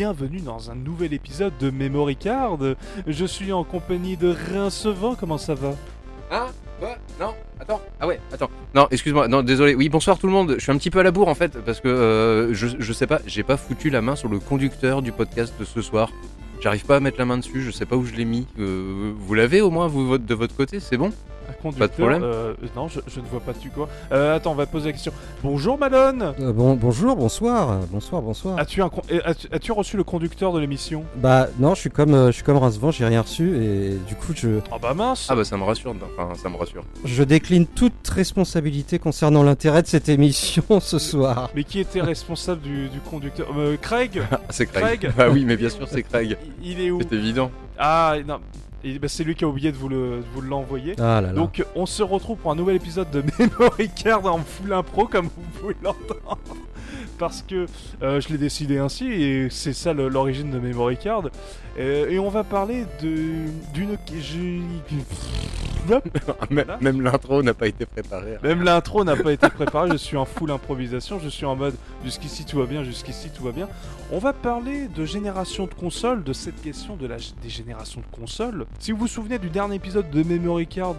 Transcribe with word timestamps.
bienvenue 0.00 0.40
dans 0.40 0.70
un 0.70 0.76
nouvel 0.76 1.12
épisode 1.12 1.52
de 1.60 1.68
Memory 1.68 2.16
Card. 2.16 2.56
Je 3.06 3.24
suis 3.26 3.52
en 3.52 3.64
compagnie 3.64 4.16
de 4.16 4.34
Rincevent, 4.54 5.14
comment 5.14 5.36
ça 5.36 5.52
va? 5.52 5.74
Hein? 6.32 6.46
Quoi 6.78 6.96
Non 7.20 7.34
Attends. 7.60 7.82
Ah 8.00 8.06
ouais, 8.06 8.18
attends. 8.32 8.48
Non, 8.74 8.88
excuse-moi. 8.90 9.28
Non, 9.28 9.42
désolé. 9.42 9.74
Oui, 9.74 9.90
bonsoir 9.90 10.18
tout 10.18 10.26
le 10.26 10.32
monde. 10.32 10.54
Je 10.56 10.62
suis 10.62 10.72
un 10.72 10.78
petit 10.78 10.88
peu 10.88 11.00
à 11.00 11.02
la 11.02 11.10
bourre 11.10 11.28
en 11.28 11.34
fait 11.34 11.62
parce 11.66 11.82
que 11.82 11.88
euh, 11.88 12.54
je, 12.54 12.68
je 12.78 12.92
sais 12.94 13.06
pas, 13.06 13.20
j'ai 13.26 13.42
pas 13.42 13.58
foutu 13.58 13.90
la 13.90 14.00
main 14.00 14.16
sur 14.16 14.30
le 14.30 14.38
conducteur 14.38 15.02
du 15.02 15.12
podcast 15.12 15.52
de 15.60 15.66
ce 15.66 15.82
soir. 15.82 16.08
J'arrive 16.62 16.86
pas 16.86 16.96
à 16.96 17.00
mettre 17.00 17.18
la 17.18 17.26
main 17.26 17.36
dessus, 17.36 17.60
je 17.60 17.70
sais 17.70 17.84
pas 17.84 17.96
où 17.96 18.06
je 18.06 18.14
l'ai 18.14 18.24
mis. 18.24 18.46
Euh, 18.58 19.12
vous 19.14 19.34
l'avez 19.34 19.60
au 19.60 19.70
moins 19.70 19.86
vous 19.86 20.16
de 20.16 20.34
votre 20.34 20.56
côté, 20.56 20.80
c'est 20.80 20.96
bon? 20.96 21.12
Conducteur, 21.62 21.88
Pas 21.88 21.94
de 21.94 22.00
problème. 22.00 22.22
euh, 22.22 22.54
Non, 22.76 22.88
je, 22.88 23.00
je 23.06 23.20
ne 23.20 23.26
vois 23.26 23.40
pas 23.40 23.52
tu 23.54 23.70
quoi. 23.70 23.88
Euh, 24.12 24.36
attends, 24.36 24.52
on 24.52 24.54
va 24.56 24.66
poser 24.66 24.86
la 24.86 24.92
question. 24.92 25.12
Bonjour 25.42 25.78
Malone 25.78 26.34
Euh, 26.40 26.52
bon, 26.52 26.74
bonjour, 26.74 27.16
bonsoir, 27.16 27.78
bonsoir, 27.90 28.22
bonsoir. 28.22 28.58
As-tu 28.58 28.80
un 28.82 28.90
reçu 29.74 29.96
le 29.96 30.04
conducteur 30.04 30.52
de 30.52 30.60
l'émission? 30.60 31.04
Bah 31.16 31.48
non, 31.58 31.74
je 31.74 31.80
suis 31.80 31.90
comme, 31.90 32.14
euh, 32.14 32.26
je 32.28 32.32
suis 32.32 32.42
comme 32.44 32.56
Rincevent, 32.58 32.90
j'ai 32.90 33.04
rien 33.06 33.22
reçu 33.22 33.56
et 33.62 33.90
du 34.08 34.14
coup 34.14 34.32
je, 34.34 34.60
Ah 34.72 34.76
bah 34.80 34.94
mince 34.94 35.26
Ah 35.30 35.34
bah 35.36 35.44
ça 35.44 35.56
me 35.56 35.64
rassure. 35.64 35.94
Enfin, 36.16 36.34
ça 36.34 36.48
me 36.48 36.56
rassure. 36.56 36.84
je 37.04 37.22
décline 37.22 37.66
toute 37.66 38.06
responsabilité 38.08 38.98
concernant 38.98 39.42
l'intérêt 39.42 39.82
de 39.82 39.86
cette 39.86 40.08
émission 40.08 40.62
ce 40.80 40.98
soir. 40.98 41.50
Mais 41.54 41.64
qui 41.64 41.80
était 41.80 42.00
responsable 42.00 42.60
du, 42.62 42.88
du 42.88 43.00
conducteur? 43.00 43.46
Euh, 43.56 43.76
Craig? 43.80 44.22
Ah, 44.32 44.38
c'est 44.50 44.66
Craig. 44.66 45.00
Craig? 45.00 45.12
Bah 45.16 45.28
oui, 45.30 45.44
mais 45.44 45.56
bien 45.56 45.68
sûr, 45.68 45.86
c'est 45.88 46.02
Craig. 46.02 46.36
Il 46.62 46.70
il 46.72 46.80
est 46.80 46.90
où? 46.90 47.00
C'est 47.00 47.12
évident. 47.16 47.50
Ah 47.78 48.14
non, 48.26 48.38
Et, 48.84 48.98
bah, 48.98 49.08
c'est 49.08 49.24
lui 49.24 49.34
qui 49.34 49.44
a 49.44 49.48
oublié 49.48 49.72
de 49.72 49.76
vous 49.76 49.88
le- 49.88 50.18
de 50.18 50.24
vous 50.34 50.40
l'envoyer. 50.40 50.94
Ah 50.98 51.20
là 51.20 51.28
là. 51.28 51.32
Donc 51.32 51.64
on 51.74 51.86
se 51.86 52.02
retrouve 52.02 52.38
pour 52.38 52.50
un 52.50 52.54
nouvel 52.56 52.76
épisode 52.76 53.10
de 53.10 53.22
Memory 53.38 53.90
Card 53.90 54.24
en 54.26 54.38
full 54.38 54.72
impro 54.72 55.06
comme 55.06 55.26
vous 55.26 55.60
pouvez 55.60 55.76
l'entendre. 55.82 56.38
Parce 57.18 57.42
que 57.42 57.66
euh, 58.02 58.20
je 58.20 58.28
l'ai 58.30 58.38
décidé 58.38 58.78
ainsi 58.78 59.06
et 59.12 59.48
c'est 59.50 59.74
ça 59.74 59.92
l'origine 59.92 60.50
de 60.50 60.58
Memory 60.58 60.96
Card. 60.96 61.24
Euh, 61.78 62.10
et 62.10 62.18
on 62.18 62.28
va 62.28 62.44
parler 62.44 62.84
d'une... 63.00 63.50
même 66.80 67.00
l'intro 67.02 67.42
n'a 67.42 67.54
pas 67.54 67.68
été 67.68 67.86
préparée. 67.86 68.38
Même 68.42 68.62
l'intro 68.62 69.04
n'a 69.04 69.16
pas 69.16 69.32
été 69.32 69.48
préparée, 69.48 69.90
je 69.92 69.96
suis 69.96 70.16
en 70.16 70.24
full 70.24 70.50
improvisation, 70.50 71.18
je 71.18 71.28
suis 71.28 71.46
en 71.46 71.56
mode 71.56 71.74
jusqu'ici 72.04 72.44
tout 72.44 72.58
va 72.58 72.66
bien, 72.66 72.84
jusqu'ici 72.84 73.30
tout 73.30 73.44
va 73.44 73.52
bien. 73.52 73.68
On 74.12 74.18
va 74.18 74.32
parler 74.32 74.88
de 74.88 75.04
génération 75.04 75.66
de 75.66 75.74
consoles, 75.74 76.24
de 76.24 76.32
cette 76.32 76.60
question 76.62 76.96
de 76.96 77.06
la, 77.06 77.16
des 77.42 77.48
générations 77.48 78.00
de 78.00 78.16
consoles. 78.16 78.66
Si 78.78 78.92
vous 78.92 78.98
vous 78.98 79.08
souvenez 79.08 79.38
du 79.38 79.50
dernier 79.50 79.76
épisode 79.76 80.10
de 80.10 80.22
Memory 80.22 80.66
Card, 80.66 80.96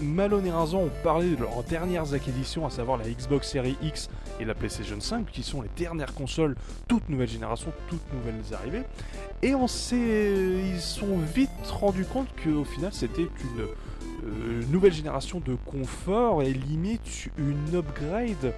Malone 0.00 0.46
et 0.46 0.50
Rinzan 0.50 0.78
ont 0.78 0.90
parlé 1.02 1.30
de 1.30 1.40
leurs 1.40 1.62
dernières 1.64 2.14
acquisitions, 2.14 2.66
à 2.66 2.70
savoir 2.70 2.98
la 2.98 3.04
Xbox 3.08 3.50
Series 3.50 3.76
X 3.82 4.08
et 4.40 4.44
la 4.44 4.54
PlayStation 4.54 5.00
5, 5.00 5.30
qui 5.30 5.42
sont 5.42 5.62
les 5.62 5.70
dernières 5.76 6.14
consoles, 6.14 6.56
toutes 6.88 7.08
nouvelles 7.08 7.28
générations, 7.28 7.72
toutes 7.88 8.12
nouvelles 8.12 8.42
arrivées. 8.52 8.82
Et 9.42 9.54
on 9.54 9.68
s'est, 9.68 10.23
ils 10.24 10.80
sont 10.80 11.18
vite 11.18 11.50
rendus 11.70 12.04
compte 12.04 12.28
qu'au 12.42 12.64
final 12.64 12.92
c'était 12.92 13.22
une 13.22 13.66
euh, 14.24 14.62
nouvelle 14.70 14.92
génération 14.92 15.40
de 15.44 15.54
confort 15.66 16.42
et 16.42 16.52
limite 16.52 17.28
une 17.36 17.76
upgrade 17.76 18.54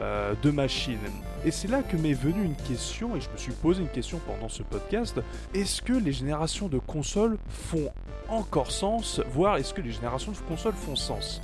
euh, 0.00 0.34
de 0.42 0.50
machine. 0.50 0.98
Et 1.44 1.50
c'est 1.50 1.68
là 1.68 1.82
que 1.82 1.96
m'est 1.96 2.14
venue 2.14 2.42
une 2.42 2.54
question, 2.54 3.16
et 3.16 3.20
je 3.20 3.28
me 3.28 3.36
suis 3.36 3.52
posé 3.52 3.82
une 3.82 3.88
question 3.88 4.18
pendant 4.26 4.48
ce 4.48 4.62
podcast. 4.62 5.20
Est-ce 5.52 5.82
que 5.82 5.92
les 5.92 6.12
générations 6.12 6.68
de 6.68 6.78
consoles 6.78 7.36
font 7.48 7.90
encore 8.28 8.70
sens, 8.70 9.20
voire 9.32 9.56
est-ce 9.56 9.74
que 9.74 9.82
les 9.82 9.92
générations 9.92 10.32
de 10.32 10.38
consoles 10.48 10.74
font 10.74 10.96
sens? 10.96 11.42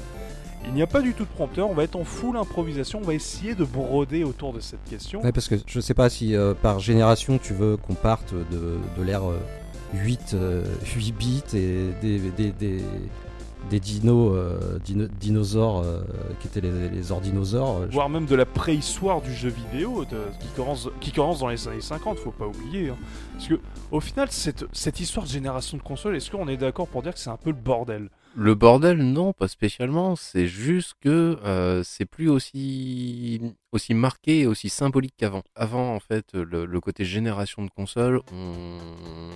Il 0.65 0.73
n'y 0.73 0.83
a 0.83 0.87
pas 0.87 1.03
du 1.03 1.13
tout 1.13 1.25
de 1.25 1.29
prompteur, 1.29 1.69
on 1.69 1.75
va 1.75 1.85
être 1.85 1.97
en 1.97 2.05
full 2.05 2.37
improvisation, 2.37 3.01
on 3.01 3.07
va 3.07 3.15
essayer 3.15 3.55
de 3.55 3.65
broder 3.65 4.25
autour 4.25 4.53
de 4.53 4.61
cette 4.61 4.83
question. 4.85 5.23
Ouais, 5.23 5.33
parce 5.33 5.49
que 5.49 5.57
je 5.67 5.81
sais 5.81 5.95
pas 5.95 6.09
si 6.09 6.35
euh, 6.35 6.55
par 6.55 6.81
génération 6.81 7.39
tu 7.39 7.53
veux 7.53 7.77
qu'on 7.77 7.95
parte 7.95 8.33
de, 8.33 9.03
l'ère 9.03 9.23
8, 9.95 10.35
euh, 10.35 10.65
8 10.97 11.13
bits 11.13 11.43
et 11.55 11.91
des, 12.03 12.19
des, 12.37 12.51
des, 12.53 12.83
des 13.71 13.81
dinos, 13.81 14.33
euh, 14.35 14.79
dino- 14.85 15.09
dinosaures 15.21 15.81
euh, 15.85 16.01
qui 16.41 16.49
étaient 16.49 16.61
les, 16.61 16.89
les 16.89 17.13
ordinosaures. 17.13 17.79
euh, 17.83 17.87
voire 17.91 18.09
même 18.09 18.27
de 18.27 18.35
la 18.35 18.47
préhistoire 18.47 19.21
du 19.21 19.33
jeu 19.35 19.49
vidéo 19.49 20.05
qui, 20.41 20.47
commence, 20.55 20.89
qui 21.01 21.13
commence 21.13 21.39
dans 21.41 21.49
les 21.49 21.67
années 21.69 21.81
50, 21.81 22.19
faut 22.19 22.31
pas 22.31 22.47
oublier. 22.47 22.91
hein. 22.91 22.97
Parce 23.35 23.49
que 23.49 23.61
au 23.91 24.01
final, 24.01 24.29
cette, 24.31 24.65
cette 24.73 25.01
histoire 25.01 25.25
de 25.27 25.31
génération 25.31 25.77
de 25.77 25.83
consoles, 25.83 26.17
est-ce 26.17 26.31
qu'on 26.31 26.49
est 26.49 26.57
d'accord 26.57 26.87
pour 26.89 27.03
dire 27.03 27.13
que 27.15 27.19
c'est 27.21 27.31
un 27.31 27.37
peu 27.37 27.51
le 27.51 27.57
bordel? 27.57 28.09
Le 28.39 28.55
bordel, 28.55 28.99
non, 28.99 29.33
pas 29.33 29.49
spécialement. 29.49 30.15
C'est 30.15 30.47
juste 30.47 30.93
que 31.01 31.39
euh, 31.43 31.83
c'est 31.83 32.05
plus 32.05 32.29
aussi 32.29 33.41
marqué 33.91 34.41
et 34.41 34.47
aussi 34.47 34.69
symbolique 34.69 35.15
qu'avant. 35.17 35.43
Avant, 35.55 35.95
en 35.95 36.01
fait, 36.01 36.35
le, 36.35 36.81
côté 36.81 37.07
génération 37.07 37.65
de 37.65 37.71
consoles, 37.71 38.21
on- 38.33 38.77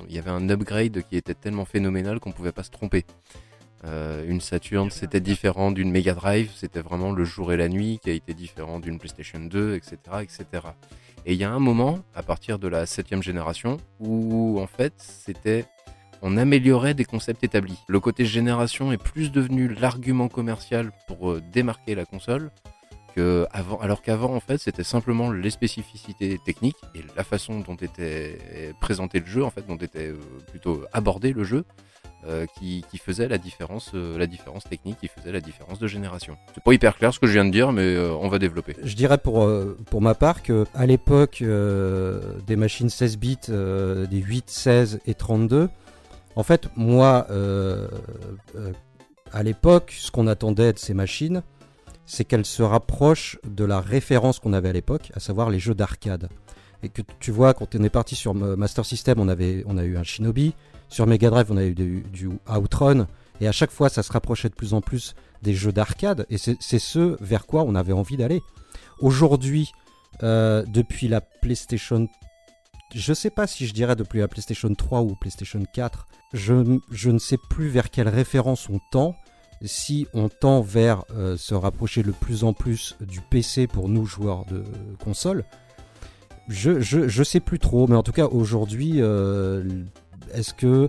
il 0.06 0.14
y 0.14 0.18
avait 0.18 0.30
un 0.30 0.50
upgrade 0.50 1.02
qui 1.08 1.16
était 1.16 1.32
tellement 1.32 1.64
phénoménal 1.64 2.20
qu'on 2.20 2.32
pouvait 2.32 2.52
pas 2.52 2.62
se 2.62 2.70
tromper. 2.70 3.06
Euh, 3.84 4.28
une 4.28 4.42
Saturn, 4.42 4.90
c'était 4.90 5.20
différent 5.20 5.70
d'une 5.70 5.90
Mega 5.90 6.12
Drive, 6.12 6.50
c'était 6.54 6.82
vraiment 6.82 7.12
le 7.12 7.24
jour 7.24 7.54
et 7.54 7.56
la 7.56 7.70
nuit 7.70 7.98
qui 8.02 8.10
a 8.10 8.12
été 8.12 8.34
différent 8.34 8.80
d'une 8.80 8.98
PlayStation 8.98 9.40
2, 9.40 9.76
etc., 9.76 9.96
etc. 10.20 10.44
Et 11.24 11.32
il 11.32 11.38
y 11.38 11.44
a 11.44 11.50
un 11.50 11.58
moment, 11.58 12.00
à 12.14 12.22
partir 12.22 12.58
de 12.58 12.68
la 12.68 12.84
septième 12.84 13.22
génération, 13.22 13.78
où 13.98 14.60
en 14.60 14.66
fait, 14.66 14.92
c'était 14.98 15.64
on 16.22 16.36
améliorait 16.36 16.94
des 16.94 17.04
concepts 17.04 17.44
établis. 17.44 17.78
Le 17.88 18.00
côté 18.00 18.24
génération 18.24 18.92
est 18.92 19.02
plus 19.02 19.32
devenu 19.32 19.68
l'argument 19.68 20.28
commercial 20.28 20.92
pour 21.06 21.32
euh, 21.32 21.42
démarquer 21.52 21.94
la 21.94 22.04
console 22.04 22.50
que 23.16 23.44
alors 23.52 24.02
qu'avant 24.02 24.36
en 24.36 24.38
fait 24.38 24.58
c'était 24.58 24.84
simplement 24.84 25.32
les 25.32 25.50
spécificités 25.50 26.38
techniques 26.46 26.76
et 26.94 27.00
la 27.16 27.24
façon 27.24 27.58
dont 27.58 27.74
était 27.74 28.38
présenté 28.80 29.18
le 29.18 29.26
jeu 29.26 29.42
en 29.44 29.50
fait, 29.50 29.66
dont 29.66 29.76
était 29.76 30.10
euh, 30.10 30.20
plutôt 30.48 30.84
abordé 30.92 31.32
le 31.32 31.44
jeu. 31.44 31.64
euh, 32.26 32.44
qui, 32.58 32.84
faisait 33.02 33.28
la 33.28 33.38
différence, 33.38 33.92
technique, 34.68 34.98
qui 35.00 35.08
faisait 35.08 35.32
la 35.32 35.40
différence 35.40 35.78
de 35.78 35.86
génération. 35.86 36.36
C'est 36.54 36.62
pas 36.62 36.74
hyper 36.74 36.98
clair 36.98 37.14
ce 37.14 37.18
que 37.18 37.26
je 37.26 37.32
viens 37.32 37.46
de 37.46 37.50
dire, 37.50 37.72
mais 37.72 37.96
on 37.98 38.28
va 38.28 38.38
développer. 38.38 38.76
Je 38.82 38.94
dirais 38.94 39.16
pour, 39.16 39.48
ma 40.00 40.14
part 40.14 40.42
que 40.42 40.66
à 40.74 40.84
l'époque 40.84 41.42
des 41.42 42.56
machines 42.56 42.90
16 42.90 43.16
bits, 43.16 43.38
des 43.48 44.18
8, 44.18 44.50
16 44.50 45.00
et 45.06 45.14
32, 45.14 45.70
en 46.40 46.42
fait, 46.42 46.68
moi, 46.74 47.26
euh, 47.30 47.86
euh, 48.56 48.72
à 49.30 49.42
l'époque, 49.42 49.94
ce 49.98 50.10
qu'on 50.10 50.26
attendait 50.26 50.72
de 50.72 50.78
ces 50.78 50.94
machines, 50.94 51.42
c'est 52.06 52.24
qu'elles 52.24 52.46
se 52.46 52.62
rapprochent 52.62 53.38
de 53.44 53.62
la 53.62 53.78
référence 53.78 54.38
qu'on 54.38 54.54
avait 54.54 54.70
à 54.70 54.72
l'époque, 54.72 55.12
à 55.14 55.20
savoir 55.20 55.50
les 55.50 55.58
jeux 55.58 55.74
d'arcade. 55.74 56.30
Et 56.82 56.88
que 56.88 57.02
tu 57.18 57.30
vois, 57.30 57.52
quand 57.52 57.74
on 57.74 57.84
est 57.84 57.90
parti 57.90 58.16
sur 58.16 58.32
Master 58.32 58.86
System, 58.86 59.20
on, 59.20 59.28
avait, 59.28 59.66
a 59.68 59.84
eu 59.84 59.98
un 59.98 60.02
Shinobi, 60.02 60.54
sur 60.88 61.06
Mega 61.06 61.28
Drive, 61.28 61.52
on 61.52 61.58
a 61.58 61.64
eu 61.64 61.74
du, 61.74 62.30
Outrun, 62.48 63.06
et 63.42 63.46
à 63.46 63.52
chaque 63.52 63.70
fois, 63.70 63.90
ça 63.90 64.02
se 64.02 64.10
rapprochait 64.10 64.48
de 64.48 64.54
plus 64.54 64.72
en 64.72 64.80
plus 64.80 65.14
des 65.42 65.52
jeux 65.52 65.72
d'arcade, 65.72 66.24
et 66.30 66.38
c'est 66.38 66.78
ce 66.78 67.22
vers 67.22 67.44
quoi 67.44 67.64
on 67.64 67.74
avait 67.74 67.92
envie 67.92 68.16
d'aller. 68.16 68.40
Aujourd'hui, 69.00 69.72
euh, 70.22 70.64
depuis 70.68 71.06
la 71.06 71.20
PlayStation, 71.20 72.08
je 72.94 73.12
sais 73.12 73.30
pas 73.30 73.46
si 73.46 73.66
je 73.66 73.74
dirais 73.74 73.94
depuis 73.94 74.20
la 74.20 74.28
PlayStation 74.28 74.74
3 74.74 75.02
ou 75.02 75.14
PlayStation 75.16 75.62
4, 75.70 76.06
je, 76.32 77.08
ne 77.10 77.18
sais 77.18 77.38
plus 77.48 77.68
vers 77.68 77.90
quelle 77.90 78.08
référence 78.08 78.68
on 78.68 78.80
tend. 78.90 79.16
Si 79.62 80.06
on 80.14 80.28
tend 80.28 80.62
vers 80.62 81.04
euh, 81.14 81.36
se 81.36 81.54
rapprocher 81.54 82.02
le 82.02 82.12
plus 82.12 82.44
en 82.44 82.54
plus 82.54 82.96
du 83.00 83.20
PC 83.20 83.66
pour 83.66 83.88
nous 83.88 84.06
joueurs 84.06 84.46
de 84.46 84.64
console, 85.04 85.44
je, 86.48 86.80
je, 86.80 87.08
je 87.08 87.22
sais 87.22 87.40
plus 87.40 87.58
trop, 87.58 87.86
mais 87.86 87.96
en 87.96 88.02
tout 88.02 88.12
cas 88.12 88.26
aujourd'hui, 88.26 88.94
euh, 88.96 89.62
est-ce 90.32 90.54
que 90.54 90.88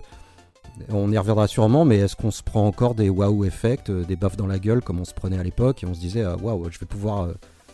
on 0.88 1.12
y 1.12 1.18
reviendra 1.18 1.48
sûrement, 1.48 1.84
mais 1.84 1.98
est-ce 1.98 2.16
qu'on 2.16 2.30
se 2.30 2.42
prend 2.42 2.66
encore 2.66 2.94
des 2.94 3.10
wow 3.10 3.44
effects, 3.44 3.90
euh, 3.90 4.04
des 4.04 4.16
baffes 4.16 4.38
dans 4.38 4.46
la 4.46 4.58
gueule 4.58 4.80
comme 4.80 5.00
on 5.00 5.04
se 5.04 5.12
prenait 5.12 5.38
à 5.38 5.42
l'époque 5.42 5.82
et 5.82 5.86
on 5.86 5.92
se 5.92 6.00
disait 6.00 6.22
ah, 6.22 6.36
waouh, 6.36 6.70
je 6.70 6.78
vais 6.78 6.86
pouvoir 6.86 7.28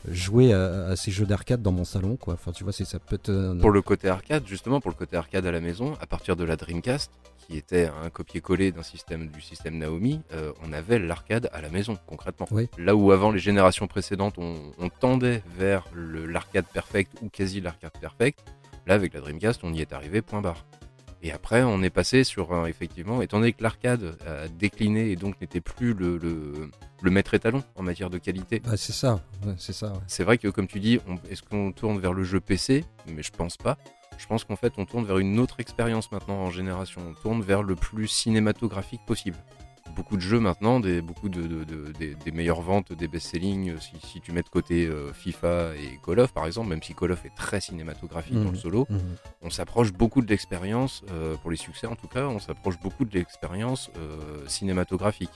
jouer 0.07 0.53
à, 0.53 0.87
à 0.89 0.97
ces 0.97 1.11
jeux 1.11 1.27
d'arcade 1.27 1.63
dans 1.63 1.73
mon 1.73 1.85
salon 1.85 2.17
quoi. 2.17 2.35
Enfin 2.35 2.53
tu 2.53 2.65
vois, 2.65 2.73
c'est 2.73 2.85
ça 2.85 2.99
peut 2.99 3.19
euh, 3.29 3.59
Pour 3.61 3.71
le 3.71 3.83
côté 3.83 4.09
arcade, 4.09 4.47
justement, 4.47 4.81
pour 4.81 4.91
le 4.91 4.97
côté 4.97 5.17
arcade 5.17 5.47
à 5.47 5.51
la 5.53 5.61
maison, 5.61 5.95
à 6.01 6.07
partir 6.07 6.37
de 6.37 6.45
la 6.45 6.57
Dreamcast, 6.57 7.11
qui 7.47 7.57
était 7.57 7.91
un 8.05 8.11
copier-coller 8.11 8.73
d'un 8.73 8.83
système 8.83 9.29
du 9.29 9.41
système 9.41 9.79
Naomi, 9.79 10.21
euh, 10.33 10.53
on 10.63 10.73
avait 10.73 10.99
l'arcade 10.99 11.49
à 11.53 11.63
la 11.63 11.71
maison, 11.71 11.97
concrètement. 12.07 12.47
Oui. 12.51 12.69
Là 12.79 12.95
où 12.95 13.11
avant 13.13 13.31
les 13.31 13.39
générations 13.39 13.87
précédentes, 13.87 14.35
on, 14.39 14.57
on 14.79 14.89
tendait 14.91 15.43
vers 15.57 15.85
le- 15.95 16.27
l'arcade 16.27 16.67
perfect 16.73 17.13
ou 17.23 17.29
quasi 17.31 17.61
l'arcade 17.63 17.93
perfect, 18.01 18.39
là 18.87 18.95
avec 18.95 19.15
la 19.15 19.21
Dreamcast, 19.21 19.61
on 19.65 19.73
y 19.73 19.81
est 19.81 19.93
arrivé, 19.95 20.21
point 20.21 20.43
barre. 20.43 20.65
Et 21.23 21.33
après, 21.33 21.63
on 21.65 21.83
est 21.83 21.91
passé 21.91 22.23
sur, 22.25 22.53
un- 22.53 22.67
effectivement, 22.67 23.23
étant 23.23 23.39
donné 23.41 23.53
que 23.53 23.63
l'arcade 23.63 24.17
a 24.27 24.47
décliné 24.49 25.11
et 25.11 25.17
donc 25.17 25.41
n'était 25.41 25.61
plus 25.61 25.93
le, 25.95 26.17
le, 26.17 26.71
le 27.03 27.11
maître 27.11 27.35
étalon 27.35 27.63
en 27.75 27.83
matière 27.83 28.09
de 28.11 28.19
qualité, 28.19 28.61
bah, 28.61 28.77
c'est 28.77 28.93
ça, 28.93 29.21
c'est 29.57 29.73
ça. 29.73 29.89
ouais. 29.93 29.99
c'est 30.07 30.23
vrai 30.25 30.39
que 30.39 30.47
comme 30.49 30.69
tu 30.69 30.79
dis, 30.79 31.01
est-ce 31.29 31.43
qu'on 31.43 31.73
tourne 31.73 31.99
vers 31.99 32.13
le 32.13 32.23
jeu 32.23 32.39
PC 32.41 32.85
Mais 33.09 33.23
je 33.23 33.33
pense 33.33 33.57
pas. 33.57 33.79
Je 34.17 34.27
pense 34.27 34.43
qu'en 34.45 34.57
fait, 34.57 34.73
on 34.79 34.85
tourne 34.85 35.05
vers 35.05 35.19
une 35.19 35.39
autre 35.39 35.61
expérience 35.61 36.11
maintenant 36.13 36.37
en 36.43 36.51
génération. 36.51 37.01
On 37.09 37.15
tourne 37.15 37.41
vers 37.43 37.63
le 37.63 37.75
plus 37.77 38.09
cinématographique 38.09 39.01
possible. 39.07 39.37
Beaucoup 39.97 40.17
de 40.17 40.23
jeux 40.23 40.41
maintenant, 40.41 40.81
des, 40.81 41.01
beaucoup 41.01 41.29
de, 41.29 41.43
de- 41.43 41.65
de- 41.65 41.93
des, 41.99 42.15
des 42.15 42.31
meilleures 42.33 42.61
ventes, 42.63 42.93
des 42.93 43.09
best-selling, 43.09 43.71
euh, 43.71 43.77
si, 43.81 43.93
si 44.07 44.21
tu 44.21 44.33
mets 44.33 44.43
de 44.43 44.49
côté 44.49 44.87
euh, 44.87 45.13
FIFA 45.13 45.75
et 45.77 45.99
Call 46.05 46.21
of 46.21 46.33
par 46.33 46.47
exemple, 46.47 46.69
même 46.69 46.83
si 46.83 46.95
Call 46.95 47.13
of 47.13 47.25
est 47.25 47.35
très 47.37 47.61
cinématographique 47.61 48.35
dans 48.35 48.41
Mhm. 48.45 48.53
le 48.53 48.57
solo, 48.59 48.87
Mhm. 48.91 48.99
on 49.43 49.51
s'approche 49.51 49.93
beaucoup 49.93 50.23
de 50.23 50.29
l'expérience, 50.29 51.03
euh, 51.13 51.35
pour 51.37 51.51
les 51.51 51.57
succès 51.57 51.87
en 51.87 51.97
tout 51.97 52.09
cas, 52.09 52.27
on 52.27 52.39
s'approche 52.39 52.79
beaucoup 52.81 53.05
de 53.05 53.15
l'expérience 53.15 53.91
euh, 53.99 54.47
cinématographique. 54.47 55.31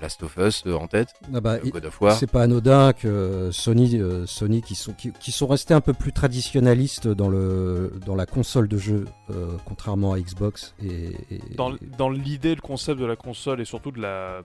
Last 0.00 0.22
of 0.22 0.36
Us 0.38 0.62
euh, 0.66 0.74
en 0.74 0.86
tête, 0.86 1.08
Ah 1.34 1.40
bah, 1.42 1.58
God 1.58 1.84
of 1.84 2.00
War. 2.00 2.16
C'est 2.16 2.30
pas 2.30 2.42
anodin 2.44 2.94
que 2.94 3.50
Sony, 3.52 4.00
euh, 4.00 4.24
Sony 4.26 4.62
qui 4.62 4.74
sont 4.74 4.94
qui, 4.94 5.12
qui 5.20 5.30
sont 5.30 5.46
restés 5.46 5.74
un 5.74 5.82
peu 5.82 5.92
plus 5.92 6.10
traditionnalistes 6.12 7.06
dans 7.06 7.28
le 7.28 7.92
dans 8.06 8.14
la 8.16 8.24
console 8.26 8.66
de 8.66 8.78
jeu, 8.78 9.04
euh, 9.30 9.56
contrairement 9.66 10.12
à 10.14 10.20
Xbox 10.20 10.74
et, 10.82 11.12
et- 11.30 11.54
dans, 11.56 11.74
dans 11.98 12.08
l'idée, 12.08 12.54
le 12.54 12.60
concept 12.62 12.98
de 12.98 13.04
la 13.04 13.16
console 13.16 13.60
et 13.60 13.64
surtout 13.66 13.90
de 13.94 14.00
la 14.02 14.42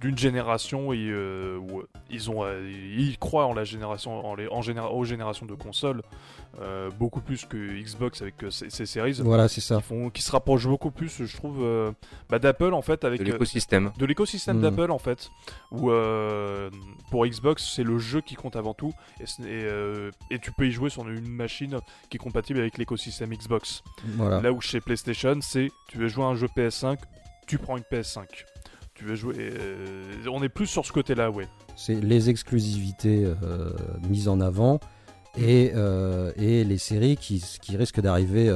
d'une 0.00 0.16
génération 0.16 0.94
et, 0.94 1.08
euh, 1.10 1.58
où 1.58 1.82
ils 2.10 2.30
ont 2.30 2.42
euh, 2.42 2.66
ils 2.96 3.18
croient 3.18 3.44
en 3.44 3.52
la 3.52 3.64
génération 3.64 4.24
en 4.24 4.34
les 4.34 4.48
en 4.48 4.62
généra- 4.62 4.90
aux 4.94 5.04
générations 5.04 5.44
de 5.44 5.52
consoles 5.52 6.00
euh, 6.62 6.88
beaucoup 6.98 7.20
plus 7.20 7.44
que 7.44 7.58
Xbox 7.82 8.22
avec 8.22 8.42
euh, 8.42 8.50
ses, 8.50 8.70
ses 8.70 8.86
séries 8.86 9.20
voilà, 9.22 9.46
c'est 9.46 9.60
ça. 9.60 9.76
qui 9.76 9.82
font 9.82 10.08
qui 10.08 10.22
se 10.22 10.32
rapprochent 10.32 10.66
beaucoup 10.66 10.90
plus 10.90 11.22
je 11.26 11.36
trouve 11.36 11.58
euh, 11.60 11.92
bah, 12.30 12.38
d'Apple 12.38 12.72
en 12.72 12.80
fait 12.80 13.04
avec 13.04 13.20
de 13.20 13.28
euh, 13.28 13.32
l'écosystème. 13.32 13.92
de 13.98 14.06
l'écosystème 14.06 14.56
Mm. 14.60 14.62
d'Apple 14.62 14.90
en 14.90 14.98
fait 14.98 15.28
où 15.70 15.90
euh, 15.90 16.70
pour 17.10 17.26
Xbox 17.26 17.70
c'est 17.76 17.84
le 17.84 17.98
jeu 17.98 18.22
qui 18.22 18.36
compte 18.36 18.56
avant 18.56 18.72
tout 18.72 18.94
et, 19.20 19.26
ce- 19.26 19.42
et, 19.42 19.64
euh, 19.66 20.10
et 20.30 20.38
tu 20.38 20.50
peux 20.50 20.66
y 20.66 20.72
jouer 20.72 20.88
sur 20.88 21.06
une 21.06 21.28
machine 21.28 21.78
qui 22.08 22.16
est 22.16 22.20
compatible 22.20 22.58
avec 22.60 22.78
l'écosystème 22.78 23.34
Xbox 23.34 23.82
Voilà. 24.16 24.40
Là 24.40 24.50
où 24.50 24.62
chez 24.62 24.80
PlayStation, 24.80 25.38
c'est 25.42 25.70
tu 25.88 25.98
veux 25.98 26.08
jouer 26.08 26.24
à 26.24 26.28
un 26.28 26.34
jeu 26.36 26.46
PS5, 26.56 26.96
tu 27.46 27.58
prends 27.58 27.76
une 27.76 27.82
PS5. 27.84 28.24
Tu 29.00 29.06
veux 29.06 29.14
jouer. 29.14 29.34
euh, 29.38 30.12
on 30.30 30.42
est 30.42 30.50
plus 30.50 30.66
sur 30.66 30.84
ce 30.84 30.92
côté-là, 30.92 31.30
ouais. 31.30 31.48
C'est 31.74 31.94
les 31.94 32.28
exclusivités 32.28 33.24
euh, 33.24 33.70
mises 34.10 34.28
en 34.28 34.42
avant 34.42 34.78
et, 35.38 35.72
euh, 35.74 36.32
et 36.36 36.64
les 36.64 36.76
séries 36.76 37.16
qui, 37.16 37.42
qui 37.62 37.78
risquent 37.78 38.02
d'arriver 38.02 38.52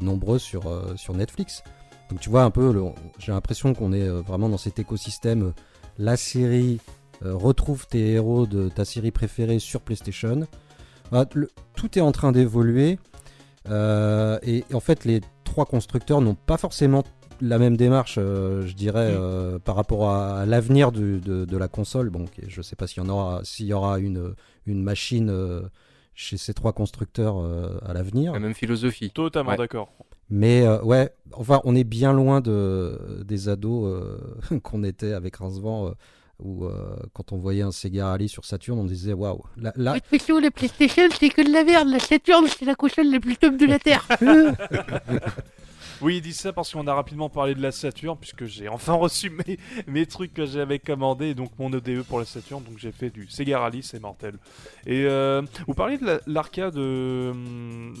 nombreuses 0.00 0.42
sur, 0.42 0.62
sur 0.96 1.12
Netflix. 1.14 1.64
Donc 2.08 2.20
tu 2.20 2.30
vois 2.30 2.44
un 2.44 2.52
peu, 2.52 2.72
j'ai 3.18 3.32
l'impression 3.32 3.74
qu'on 3.74 3.92
est 3.92 4.08
vraiment 4.08 4.48
dans 4.48 4.58
cet 4.58 4.78
écosystème. 4.78 5.52
La 5.98 6.16
série 6.16 6.78
retrouve 7.20 7.88
tes 7.88 8.12
héros 8.12 8.46
de 8.46 8.68
ta 8.68 8.84
série 8.84 9.10
préférée 9.10 9.58
sur 9.58 9.80
PlayStation. 9.80 10.46
Voilà, 11.10 11.28
le- 11.34 11.50
tout 11.74 11.98
est 11.98 12.02
en 12.02 12.12
train 12.12 12.30
d'évoluer. 12.30 13.00
et 13.68 14.64
en 14.72 14.80
fait, 14.80 15.04
les 15.04 15.20
trois 15.42 15.66
constructeurs 15.66 16.20
n'ont 16.20 16.36
pas 16.36 16.58
forcément 16.58 17.02
la 17.40 17.58
même 17.58 17.76
démarche, 17.76 18.16
euh, 18.18 18.66
je 18.66 18.74
dirais, 18.74 19.08
euh, 19.10 19.58
par 19.58 19.76
rapport 19.76 20.10
à, 20.10 20.46
l'avenir 20.46 20.92
de, 20.92 21.18
de 21.18 21.56
la 21.56 21.68
console. 21.68 22.10
Bon, 22.10 22.24
je 22.46 22.62
sais 22.62 22.76
pas 22.76 22.86
s'il 22.86 23.02
y 23.02 23.06
en 23.06 23.08
aura, 23.08 23.40
s'il 23.44 23.66
y 23.66 23.72
aura 23.72 23.98
une, 23.98 24.34
une 24.66 24.82
machine 24.82 25.30
euh, 25.30 25.62
chez 26.14 26.36
ces 26.36 26.54
trois 26.54 26.72
constructeurs 26.72 27.38
euh, 27.38 27.78
à 27.86 27.92
l'avenir. 27.92 28.32
La 28.32 28.40
même 28.40 28.54
philosophie. 28.54 29.10
Totalement 29.10 29.50
Ouais. 29.50 29.56
d'accord. 29.56 29.92
Mais 30.30 30.66
euh, 30.66 30.82
ouais, 30.82 31.10
enfin, 31.32 31.60
on 31.64 31.74
est 31.74 31.84
bien 31.84 32.12
loin 32.12 32.40
de, 32.40 33.22
des 33.24 33.48
ados 33.48 33.86
euh, 33.86 34.58
qu'on 34.62 34.84
était 34.84 35.14
avec 35.14 35.36
Rincevent, 35.36 35.86
euh, 35.86 35.90
où 36.38 36.66
euh, 36.66 36.96
quand 37.14 37.32
on 37.32 37.38
voyait 37.38 37.62
un 37.62 37.72
Sega 37.72 38.08
Rally 38.08 38.28
sur 38.28 38.44
Saturn, 38.44 38.78
on 38.78 38.84
disait 38.84 39.14
waouh, 39.14 39.42
là, 39.56 39.72
là, 39.76 39.92
Attention, 39.92 40.38
la 40.38 40.50
PlayStation, 40.50 41.04
c'est 41.18 41.30
que 41.30 41.42
de 41.46 41.50
la 41.52 41.64
merde. 41.64 41.88
La 41.88 41.98
Saturn, 41.98 42.46
c'est 42.46 42.66
la 42.66 42.74
console 42.74 43.10
la 43.10 43.20
plus 43.20 43.36
top 43.38 43.56
de 43.56 43.66
la 43.66 43.78
Terre. 43.78 44.06
Oui, 46.00 46.16
il 46.18 46.22
dit 46.22 46.32
ça 46.32 46.52
parce 46.52 46.72
qu'on 46.72 46.86
a 46.86 46.94
rapidement 46.94 47.28
parlé 47.28 47.54
de 47.54 47.62
la 47.62 47.72
Saturn, 47.72 48.16
puisque 48.18 48.44
j'ai 48.46 48.68
enfin 48.68 48.92
reçu 48.94 49.30
mes, 49.30 49.58
mes 49.86 50.06
trucs 50.06 50.32
que 50.34 50.46
j'avais 50.46 50.78
commandés, 50.78 51.34
donc 51.34 51.50
mon 51.58 51.72
ODE 51.72 52.02
pour 52.02 52.18
la 52.18 52.24
Saturn, 52.24 52.62
donc 52.62 52.78
j'ai 52.78 52.92
fait 52.92 53.10
du 53.10 53.28
Sega 53.28 53.58
Rally, 53.60 53.82
c'est 53.82 54.00
mortel. 54.00 54.34
Et 54.86 55.04
euh, 55.04 55.42
vous 55.66 55.74
parliez 55.74 55.98
de 55.98 56.06
la- 56.06 56.20
l'arcade, 56.26 56.76
euh, 56.76 57.32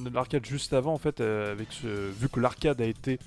de 0.04 0.10
l'arcade 0.14 0.44
juste 0.46 0.72
avant, 0.72 0.92
en 0.94 0.98
fait, 0.98 1.20
euh, 1.20 1.52
avec 1.52 1.68
ce, 1.72 1.86
vu 2.10 2.28
que 2.28 2.40
l'arcade 2.40 2.80
a 2.80 2.86
été 2.86 3.18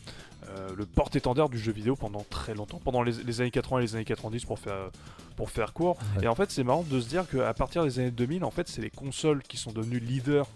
euh, 0.49 0.69
le 0.75 0.85
porte-étendard 0.85 1.49
du 1.49 1.59
jeu 1.59 1.71
vidéo 1.71 1.95
pendant 1.95 2.25
très 2.29 2.55
longtemps, 2.55 2.79
pendant 2.83 3.03
les, 3.03 3.11
les 3.23 3.41
années 3.41 3.51
80 3.51 3.79
et 3.79 3.81
les 3.83 3.95
années 3.95 4.05
90 4.05 4.45
pour 4.45 4.57
faire, 4.59 4.89
pour 5.35 5.49
faire 5.51 5.71
court. 5.73 5.97
Ouais. 6.17 6.23
Et 6.25 6.27
en 6.27 6.35
fait, 6.35 6.49
c'est 6.49 6.63
marrant 6.63 6.83
de 6.83 6.99
se 6.99 7.07
dire 7.07 7.29
qu'à 7.29 7.53
partir 7.53 7.83
des 7.83 7.99
années 7.99 8.11
2000, 8.11 8.43
en 8.43 8.51
fait, 8.51 8.67
c'est 8.67 8.81
les 8.81 8.89
consoles 8.89 9.43
qui 9.43 9.57
sont 9.57 9.71
devenues 9.71 9.99
leaders 9.99 10.47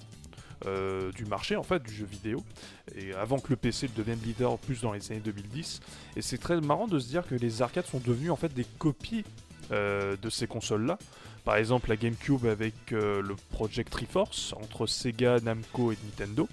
euh, 0.66 1.12
du 1.12 1.25
marché 1.25 1.56
en 1.56 1.63
fait 1.63 1.84
du 1.84 1.94
jeu 1.94 2.06
vidéo. 2.06 2.44
Et 2.96 3.13
avant 3.13 3.40
que 3.40 3.50
le 3.50 3.56
PC 3.56 3.90
devienne 3.96 4.19
leader 4.24 4.57
plus 4.57 4.81
dans 4.81 4.94
les 4.94 5.12
années 5.12 5.22
2010 5.22 5.81
et 6.16 6.22
c'est 6.22 6.38
très 6.38 6.60
marrant 6.62 6.88
de 6.88 7.00
se 7.00 7.07
dire 7.07 7.28
que 7.28 7.36
les 7.36 7.62
arcades 7.62 7.86
sont 7.86 8.00
devenus 8.00 8.31
en 8.31 8.36
fait 8.36 8.54
des 8.54 8.66
copies 8.78 9.25
euh, 9.72 10.16
de 10.22 10.30
ces 10.30 10.48
consoles 10.48 10.86
là 10.86 10.98
par 11.46 11.56
exemple 11.57 11.90
la 11.90 11.96
GameCube 11.96 12.46
avec 12.48 12.74
euh, 12.92 13.22
le 13.22 13.36
Project 13.52 13.92
Triforce 13.92 14.54
entre 14.54 14.88
Sega, 14.88 15.40
Namco 15.40 15.92
et 15.92 15.98
Nintendo. 16.04 16.50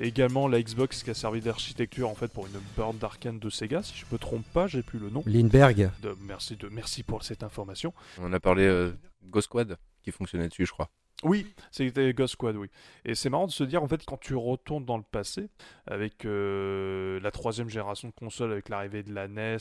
Et 0.00 0.08
également 0.08 0.48
la 0.48 0.60
Xbox 0.60 1.04
qui 1.04 1.10
a 1.10 1.14
servi 1.14 1.40
d'architecture 1.40 2.08
en 2.08 2.16
fait 2.16 2.28
pour 2.28 2.46
une 2.46 2.58
borne 2.76 2.98
d'arcade 2.98 3.38
de 3.38 3.50
Sega 3.50 3.82
si 3.82 3.94
je 3.94 4.06
me 4.10 4.18
trompe 4.18 4.44
pas 4.52 4.66
j'ai 4.66 4.82
plus 4.82 4.98
le 4.98 5.10
nom. 5.10 5.22
Lindbergh. 5.26 5.90
de, 6.02 6.16
merci 6.22 6.56
de 6.56 6.68
merci 6.68 7.04
pour 7.04 7.22
cette 7.22 7.44
information. 7.44 7.92
On 8.20 8.32
a 8.32 8.40
parlé 8.40 8.64
euh, 8.64 8.92
Ghost 9.24 9.46
Squad 9.46 9.76
qui 10.02 10.10
fonctionnait 10.10 10.48
dessus, 10.48 10.66
je 10.66 10.72
crois. 10.72 10.90
Oui, 11.22 11.46
c'était 11.70 12.12
Ghost 12.12 12.34
Squad, 12.34 12.56
oui. 12.56 12.68
Et 13.04 13.14
c'est 13.14 13.30
marrant 13.30 13.46
de 13.46 13.52
se 13.52 13.64
dire, 13.64 13.82
en 13.82 13.88
fait, 13.88 14.04
quand 14.04 14.18
tu 14.18 14.34
retournes 14.34 14.84
dans 14.84 14.98
le 14.98 15.02
passé, 15.02 15.48
avec 15.86 16.24
euh, 16.26 17.18
la 17.20 17.30
troisième 17.30 17.68
génération 17.68 18.08
de 18.08 18.12
consoles, 18.12 18.52
avec 18.52 18.68
l'arrivée 18.68 19.02
de 19.02 19.14
la 19.14 19.28
NES 19.28 19.56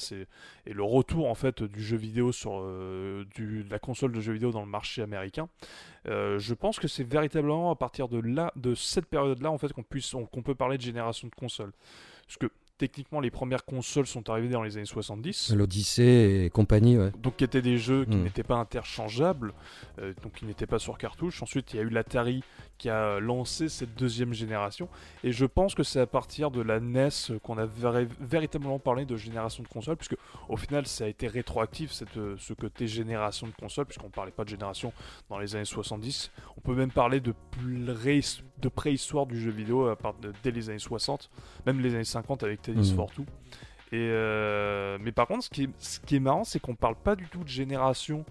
et, 0.65 0.73
le 0.73 0.83
retour, 0.83 1.29
en 1.29 1.35
fait, 1.35 1.63
du 1.63 1.81
jeu 1.81 1.95
vidéo 1.95 2.31
sur 2.31 2.59
euh, 2.59 3.23
de 3.37 3.63
la 3.69 3.79
console 3.79 4.11
de 4.11 4.19
jeux 4.19 4.33
vidéo 4.33 4.51
dans 4.51 4.61
le 4.61 4.67
marché 4.67 5.01
américain, 5.01 5.47
euh, 6.07 6.37
je 6.37 6.53
pense 6.53 6.79
que 6.79 6.89
c'est 6.89 7.03
véritablement 7.03 7.71
à 7.71 7.75
partir 7.75 8.09
de 8.09 8.19
là, 8.19 8.51
de 8.57 8.75
cette 8.75 9.05
période-là, 9.05 9.49
en 9.49 9.57
fait, 9.57 9.71
qu'on 9.71 9.83
qu'on 10.25 10.41
peut 10.41 10.55
parler 10.55 10.77
de 10.77 10.83
génération 10.83 11.29
de 11.29 11.35
consoles. 11.35 11.71
Parce 12.27 12.37
que 12.37 12.47
techniquement, 12.87 13.21
les 13.21 13.31
premières 13.31 13.63
consoles 13.63 14.07
sont 14.07 14.29
arrivées 14.29 14.49
dans 14.49 14.61
les 14.63 14.75
années 14.75 14.85
70 14.85 15.53
L'Odyssée 15.55 16.43
et 16.45 16.49
compagnie, 16.49 16.97
ouais. 16.97 17.11
donc 17.21 17.37
qui 17.37 17.43
étaient 17.45 17.61
des 17.61 17.77
jeux 17.77 18.03
qui 18.05 18.17
Mm. 18.17 18.23
n'étaient 18.23 18.43
pas 18.43 18.55
interchangeables, 18.57 19.53
euh, 19.99 20.13
donc 20.21 20.33
qui 20.33 20.45
n'étaient 20.45 20.67
pas 20.67 20.79
sur 20.79 20.97
cartouche. 20.97 21.41
Ensuite, 21.41 21.73
il 21.73 21.77
y 21.77 21.79
a 21.79 21.83
eu 21.83 21.89
l'Atari 21.89 22.43
qui 22.77 22.89
a 22.89 23.19
lancé 23.19 23.69
cette 23.69 23.95
deuxième 23.95 24.33
génération, 24.33 24.89
et 25.23 25.31
je 25.31 25.45
pense 25.45 25.73
que 25.75 25.83
c'est 25.83 25.99
à 26.01 26.05
partir 26.07 26.51
de 26.51 26.61
la 26.61 26.79
NES 26.81 27.09
qu'on 27.43 27.57
a 27.57 27.65
véri- 27.65 28.09
véritablement 28.19 28.79
parlé 28.79 29.05
de 29.05 29.15
génération 29.15 29.63
de 29.63 29.67
consoles, 29.69 29.95
puisque 29.95 30.17
au 30.49 30.57
final, 30.57 30.85
ça 30.85 31.05
a 31.05 31.07
été 31.07 31.27
rétroactif 31.27 31.91
cette, 31.91 32.19
ce 32.37 32.53
côté 32.53 32.87
génération 32.87 33.47
de 33.47 33.53
consoles, 33.53 33.85
puisqu'on 33.85 34.09
parlait 34.09 34.31
pas 34.31 34.43
de 34.43 34.49
génération 34.49 34.91
dans 35.29 35.37
les 35.39 35.55
années 35.55 35.63
70. 35.65 36.31
On 36.57 36.61
peut 36.61 36.75
même 36.75 36.91
parler 36.91 37.19
de, 37.21 37.33
pré- 37.51 38.19
de 38.61 38.69
préhistoire 38.69 39.25
du 39.27 39.39
jeu 39.39 39.51
vidéo 39.51 39.87
à 39.87 39.95
part 39.95 40.15
de- 40.15 40.33
dès 40.43 40.51
les 40.51 40.69
années 40.69 40.79
60, 40.79 41.29
même 41.65 41.79
les 41.79 41.93
années 41.95 42.03
50 42.03 42.43
avec 42.43 42.61
Tennis 42.61 42.89
Mhm. 42.91 42.95
for 42.97 43.11
Two. 43.13 43.25
Et 43.91 43.97
euh, 44.11 44.97
mais 44.99 45.11
par 45.11 45.27
contre, 45.27 45.43
ce 45.43 45.49
qui 45.49 45.63
est, 45.65 45.69
ce 45.77 45.99
qui 45.99 46.15
est 46.15 46.19
marrant, 46.19 46.43
c'est 46.43 46.59
qu'on 46.59 46.75
parle 46.75 46.95
pas 46.95 47.15
du 47.15 47.27
tout 47.27 47.43
de 47.43 47.47
génération 47.49 48.25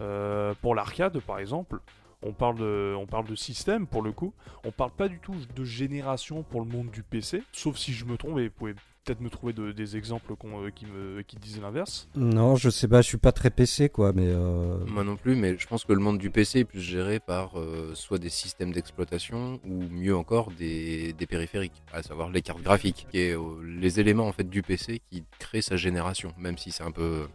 euh, 0.00 0.54
pour 0.62 0.74
l'arcade, 0.74 1.20
par 1.20 1.38
exemple. 1.38 1.80
On 2.22 2.32
parle, 2.32 2.58
de, 2.58 2.94
on 2.96 3.06
parle 3.06 3.26
de 3.26 3.34
système 3.34 3.86
pour 3.86 4.02
le 4.02 4.12
coup. 4.12 4.32
On 4.64 4.70
parle 4.70 4.92
pas 4.92 5.08
du 5.08 5.18
tout 5.18 5.34
de 5.56 5.64
génération 5.64 6.42
pour 6.42 6.60
le 6.60 6.66
monde 6.66 6.90
du 6.90 7.02
PC. 7.02 7.42
Sauf 7.52 7.76
si 7.76 7.92
je 7.92 8.04
me 8.04 8.16
trompe, 8.16 8.38
et 8.38 8.44
vous 8.48 8.54
pouvez 8.56 8.74
peut-être 9.04 9.20
me 9.20 9.30
trouver 9.30 9.52
de- 9.52 9.72
des 9.72 9.96
exemples 9.96 10.32
euh, 10.44 10.70
qui, 10.70 10.86
me, 10.86 11.22
qui 11.22 11.34
disent 11.36 11.60
l'inverse. 11.60 12.08
Non, 12.14 12.54
je 12.54 12.70
sais 12.70 12.86
pas, 12.86 13.02
je 13.02 13.08
suis 13.08 13.16
pas 13.18 13.32
très 13.32 13.50
PC, 13.50 13.88
quoi, 13.88 14.12
mais 14.12 14.26
euh, 14.28 14.78
Moi 14.86 15.02
non 15.02 15.16
plus, 15.16 15.34
mais 15.34 15.58
je 15.58 15.66
pense 15.66 15.84
que 15.84 15.92
le 15.92 15.98
monde 15.98 16.18
du 16.18 16.30
PC 16.30 16.60
est 16.60 16.64
plus 16.64 16.80
géré 16.80 17.18
par 17.18 17.58
euh, 17.58 17.90
soit 17.96 18.18
des 18.18 18.28
systèmes 18.28 18.70
d'exploitation 18.72 19.58
ou 19.66 19.82
mieux 19.90 20.14
encore 20.16 20.52
des, 20.52 21.12
des 21.14 21.26
périphériques, 21.26 21.82
à 21.92 22.04
savoir 22.04 22.30
les 22.30 22.42
cartes 22.42 22.62
graphiques, 22.62 23.08
qui 23.10 23.18
est 23.18 23.36
euh, 23.36 23.40
les 23.64 23.98
éléments 23.98 24.28
en 24.28 24.32
fait 24.32 24.48
du 24.48 24.62
PC 24.62 25.00
qui 25.10 25.24
créent 25.40 25.62
sa 25.62 25.76
génération, 25.76 26.32
même 26.38 26.56
si 26.56 26.70
c'est 26.70 26.84
un 26.84 26.92
peu, 26.92 27.26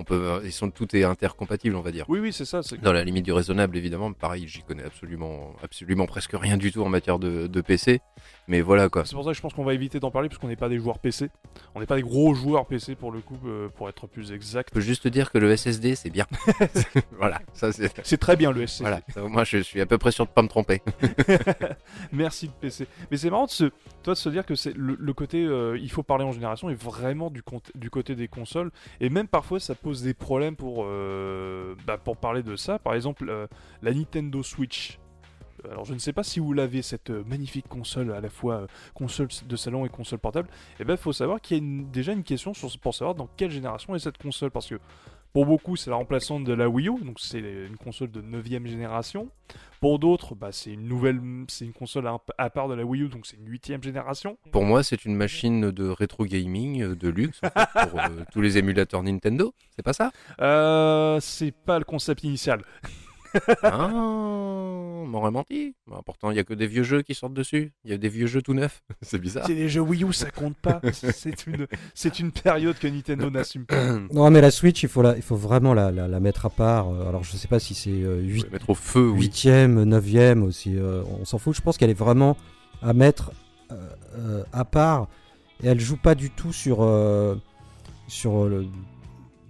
on 0.00 0.04
peut, 0.04 0.40
ils 0.44 0.52
sont 0.52 0.70
tout 0.70 0.96
est 0.96 1.04
intercompatible, 1.04 1.76
on 1.76 1.82
va 1.82 1.92
dire. 1.92 2.06
Oui, 2.08 2.20
oui, 2.20 2.32
c'est 2.32 2.46
ça. 2.46 2.60
Dans 2.82 2.92
la 2.92 3.04
limite 3.04 3.24
du 3.24 3.32
raisonnable, 3.32 3.76
évidemment. 3.76 4.12
Pareil, 4.12 4.48
j'y 4.48 4.62
connais 4.62 4.84
absolument, 4.84 5.54
absolument 5.62 6.06
presque 6.06 6.32
rien 6.32 6.56
du 6.56 6.72
tout 6.72 6.82
en 6.82 6.88
matière 6.88 7.18
de, 7.18 7.46
de 7.46 7.60
PC, 7.60 8.00
mais 8.48 8.62
voilà 8.62 8.88
quoi. 8.88 9.04
C'est 9.04 9.14
pour 9.14 9.24
ça 9.24 9.30
que 9.30 9.36
je 9.36 9.42
pense 9.42 9.52
qu'on 9.52 9.64
va 9.64 9.74
éviter 9.74 10.00
d'en 10.00 10.10
parler, 10.10 10.28
parce 10.28 10.38
qu'on 10.38 10.48
n'est 10.48 10.56
pas 10.56 10.70
des 10.70 10.78
joueurs 10.78 10.98
PC. 10.98 11.28
On 11.74 11.80
n'est 11.80 11.86
pas 11.86 11.96
des 11.96 12.02
gros 12.02 12.32
joueurs 12.34 12.66
PC 12.66 12.94
pour 12.94 13.12
le 13.12 13.20
coup, 13.20 13.38
euh, 13.46 13.68
pour 13.68 13.88
être 13.88 14.06
plus 14.06 14.32
exact. 14.32 14.70
Je 14.70 14.74
peux 14.74 14.80
juste 14.80 15.02
te 15.02 15.08
dire 15.08 15.30
que 15.30 15.38
le 15.38 15.54
SSD 15.54 15.94
c'est 15.94 16.10
bien. 16.10 16.26
voilà, 17.18 17.40
ça 17.52 17.70
c'est. 17.72 17.90
C'est 18.02 18.18
très 18.18 18.36
bien 18.36 18.52
le 18.52 18.66
SC. 18.66 18.80
Voilà, 18.80 19.00
ça, 19.12 19.22
moi 19.22 19.44
je 19.44 19.58
suis 19.58 19.80
à 19.80 19.86
peu 19.86 19.98
près 19.98 20.12
sûr 20.12 20.24
de 20.26 20.30
pas 20.30 20.42
me 20.42 20.48
tromper. 20.48 20.80
Merci 22.12 22.46
de 22.48 22.52
PC. 22.52 22.86
Mais 23.10 23.18
c'est 23.18 23.28
marrant 23.28 23.46
de 23.46 23.50
se, 23.50 23.64
toi, 24.02 24.14
de 24.14 24.18
se 24.18 24.28
dire 24.30 24.46
que 24.46 24.54
c'est 24.54 24.74
le, 24.74 24.96
le 24.98 25.12
côté 25.12 25.44
euh, 25.44 25.78
il 25.78 25.90
faut 25.90 26.02
parler 26.02 26.24
en 26.24 26.32
génération 26.32 26.70
est 26.70 26.74
vraiment 26.74 27.30
du, 27.30 27.42
du 27.74 27.90
côté 27.90 28.14
des 28.14 28.28
consoles. 28.28 28.70
Et 29.00 29.10
même 29.10 29.28
parfois, 29.28 29.60
ça 29.60 29.74
des 29.98 30.14
problèmes 30.14 30.56
pour, 30.56 30.84
euh, 30.86 31.74
bah, 31.86 31.98
pour 31.98 32.16
parler 32.16 32.42
de 32.42 32.56
ça. 32.56 32.78
Par 32.78 32.94
exemple, 32.94 33.28
euh, 33.28 33.46
la 33.82 33.92
Nintendo 33.92 34.42
Switch. 34.42 34.98
alors 35.70 35.84
je 35.84 35.92
ne 35.94 35.98
sais 35.98 36.12
pas 36.12 36.22
si 36.22 36.40
vous 36.40 36.52
l'avez 36.52 36.82
cette 36.82 37.10
euh, 37.10 37.22
magnifique 37.26 37.68
console 37.68 38.12
à 38.12 38.20
la 38.20 38.30
fois 38.30 38.54
euh, 38.54 38.66
console 38.94 39.28
de 39.46 39.56
salon 39.56 39.84
et 39.84 39.88
console 39.88 40.18
portable, 40.18 40.48
et 40.78 40.84
ben 40.84 40.94
il 40.94 40.98
faut 40.98 41.12
savoir 41.12 41.40
qu'il 41.40 41.56
y 41.56 41.60
a 41.60 41.84
déjà 41.92 42.12
une 42.12 42.22
question 42.24 42.54
sur, 42.54 42.70
pour 42.78 42.94
savoir 42.94 43.14
dans 43.14 43.28
quelle 43.36 43.50
génération 43.50 43.94
est 43.94 43.98
cette 43.98 44.18
console 44.18 44.50
parce 44.50 44.68
que 44.68 44.78
pour 45.32 45.46
beaucoup 45.46 45.76
c'est 45.76 45.90
la 45.90 45.96
remplaçante 45.96 46.44
de 46.44 46.52
la 46.52 46.68
Wii 46.68 46.88
U, 46.88 47.04
donc 47.04 47.20
c'est 47.20 47.38
une 47.40 47.76
console 47.76 48.10
de 48.10 48.20
9ème 48.20 48.66
génération. 48.66 49.28
Pour 49.80 49.98
d'autres, 49.98 50.34
bah, 50.34 50.52
c'est 50.52 50.72
une 50.72 50.86
nouvelle, 50.86 51.20
c'est 51.48 51.64
une 51.64 51.72
console 51.72 52.06
à, 52.06 52.18
à 52.36 52.50
part 52.50 52.68
de 52.68 52.74
la 52.74 52.84
Wii 52.84 53.04
U, 53.04 53.08
donc 53.08 53.26
c'est 53.26 53.36
une 53.36 53.48
8ème 53.48 53.82
génération. 53.82 54.36
Pour 54.52 54.64
moi, 54.64 54.82
c'est 54.82 55.04
une 55.04 55.14
machine 55.14 55.70
de 55.70 55.88
rétro 55.88 56.26
gaming 56.26 56.82
euh, 56.82 56.94
de 56.94 57.08
luxe 57.08 57.40
en 57.42 57.48
fait, 57.48 57.88
pour 57.88 58.00
euh, 58.00 58.08
tous 58.32 58.40
les 58.40 58.58
émulateurs 58.58 59.02
Nintendo. 59.02 59.54
C'est 59.74 59.82
pas 59.82 59.92
ça? 59.92 60.10
Euh, 60.40 61.18
c'est 61.20 61.52
pas 61.52 61.78
le 61.78 61.84
concept 61.84 62.24
initial. 62.24 62.62
Ah, 63.62 63.88
on 63.94 65.06
m'aurait 65.06 65.30
menti. 65.30 65.74
Bah, 65.86 66.00
pourtant, 66.04 66.30
il 66.30 66.36
y 66.36 66.40
a 66.40 66.44
que 66.44 66.54
des 66.54 66.66
vieux 66.66 66.82
jeux 66.82 67.02
qui 67.02 67.14
sortent 67.14 67.34
dessus. 67.34 67.72
Il 67.84 67.90
y 67.90 67.94
a 67.94 67.98
des 67.98 68.08
vieux 68.08 68.26
jeux 68.26 68.42
tout 68.42 68.54
neufs. 68.54 68.82
c'est 69.02 69.18
bizarre. 69.18 69.44
C'est 69.46 69.54
les 69.54 69.68
jeux 69.68 69.80
Wii 69.80 70.04
U, 70.04 70.12
ça 70.12 70.30
compte 70.30 70.56
pas. 70.56 70.80
c'est 70.92 71.46
une, 71.46 71.66
c'est 71.94 72.18
une 72.20 72.32
période 72.32 72.78
que 72.78 72.86
Nintendo 72.88 73.30
n'assume 73.30 73.66
pas. 73.66 73.98
Non, 74.12 74.30
mais 74.30 74.40
la 74.40 74.50
Switch, 74.50 74.82
il 74.82 74.88
faut, 74.88 75.02
la, 75.02 75.16
il 75.16 75.22
faut 75.22 75.36
vraiment 75.36 75.74
la, 75.74 75.90
la, 75.90 76.08
la 76.08 76.20
mettre 76.20 76.46
à 76.46 76.50
part. 76.50 76.88
Euh, 76.90 77.08
Alors, 77.08 77.22
je 77.24 77.32
sais 77.36 77.48
pas 77.48 77.58
si 77.60 77.74
c'est 77.74 77.90
euh, 77.90 78.20
Je 78.26 78.32
8, 78.34 78.44
vais 78.44 78.50
mettre 78.50 78.70
au 78.70 78.74
feu, 78.74 79.08
oui. 79.08 79.28
8e, 79.28 79.84
9e 79.84 80.42
aussi, 80.42 80.76
euh, 80.76 81.02
on 81.20 81.24
s'en 81.24 81.38
fout. 81.38 81.54
Je 81.54 81.60
pense 81.60 81.76
qu'elle 81.78 81.90
est 81.90 81.94
vraiment 81.94 82.36
à 82.82 82.92
mettre 82.92 83.32
euh, 83.72 83.76
euh, 84.18 84.42
à 84.52 84.64
part 84.64 85.08
et 85.62 85.66
elle 85.68 85.78
joue 85.80 85.96
pas 85.96 86.14
du 86.14 86.30
tout 86.30 86.52
sur, 86.52 86.78
euh, 86.82 87.36
sur 88.08 88.46
le- 88.46 88.66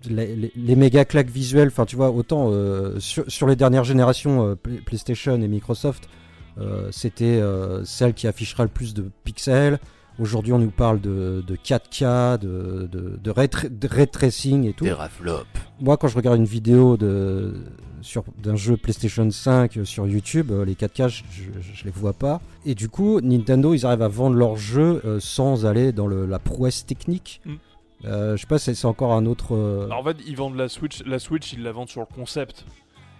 les, 0.09 0.35
les- 0.37 0.53
les 0.57 0.77
méga 0.77 1.05
claques 1.05 1.31
visuelles. 1.31 1.69
Enfin, 1.69 1.85
tu 1.87 1.97
vois, 1.97 2.11
autant 2.11 2.51
euh, 2.53 2.99
sur, 3.01 3.25
sur 3.29 3.47
les 3.47 3.57
dernières 3.57 3.85
générations, 3.85 4.47
euh, 4.47 4.55
Play- 4.55 4.81
PlayStation 4.85 5.41
et 5.41 5.49
Microsoft, 5.49 6.09
euh, 6.59 6.89
c'était 6.91 7.25
euh, 7.41 7.85
celle 7.85 8.15
qui 8.15 8.27
affichera 8.27 8.63
le 8.65 8.69
plus 8.71 8.95
de 8.95 9.11
pixels. 9.25 9.79
Aujourd'hui, 10.19 10.53
on 10.53 10.59
nous 10.59 10.71
parle 10.71 11.01
de, 11.01 11.43
de 11.47 11.57
4K, 11.57 12.39
de, 12.39 12.89
de, 12.91 13.19
de, 13.23 13.31
ray 13.31 13.47
tra- 13.49 13.69
de 13.71 13.89
ray 13.89 14.07
tracing 14.07 14.65
et 14.67 14.73
tout 14.75 14.85
Teraflop. 14.85 15.45
moi 15.81 15.97
quand 15.97 16.09
je 16.09 16.17
regarde 16.17 16.37
une 16.37 16.45
vidéo 16.45 16.99
de 16.99 17.55
sur 18.03 18.25
d'un 18.43 18.57
jeu 18.57 18.77
PlayStation 18.77 19.31
5 19.31 19.79
sur 19.85 20.07
YouTube, 20.07 20.51
les 20.67 20.75
4K 20.75 21.09
je, 21.09 21.23
je- 21.31 21.73
je 21.75 21.85
les 21.85 21.91
vois 21.91 22.13
pas. 22.13 22.41
Et 22.67 22.75
du 22.75 22.89
coup, 22.91 23.21
Nintendo 23.23 23.73
ils 23.73 23.87
arrivent 23.87 24.03
à 24.03 24.09
vendre 24.09 24.37
leurs 24.37 24.57
jeux 24.57 25.01
sans 25.21 25.65
aller 25.65 25.93
dans 25.93 26.07
le- 26.07 26.27
la 26.27 26.39
prouesse 26.39 26.85
technique. 26.85 27.41
Mm. 27.47 27.55
Euh, 28.05 28.37
je 28.37 28.41
sais 28.43 28.47
pas, 28.47 28.59
c'est 28.59 28.75
c'est 28.75 28.87
encore 28.87 29.13
un 29.13 29.27
autre. 29.27 29.55
euh, 29.55 29.85
Alors, 29.87 29.99
en 30.01 30.05
fait, 30.05 30.17
ils 30.27 30.37
vendent 30.37 30.57
la 30.57 30.69
Switch, 30.69 31.03
la 31.05 31.19
Switch, 31.19 31.53
ils 31.53 31.63
la 31.63 31.73
vendent 31.73 31.89
sur 31.89 32.01
le 32.01 32.07
concept. 32.15 32.65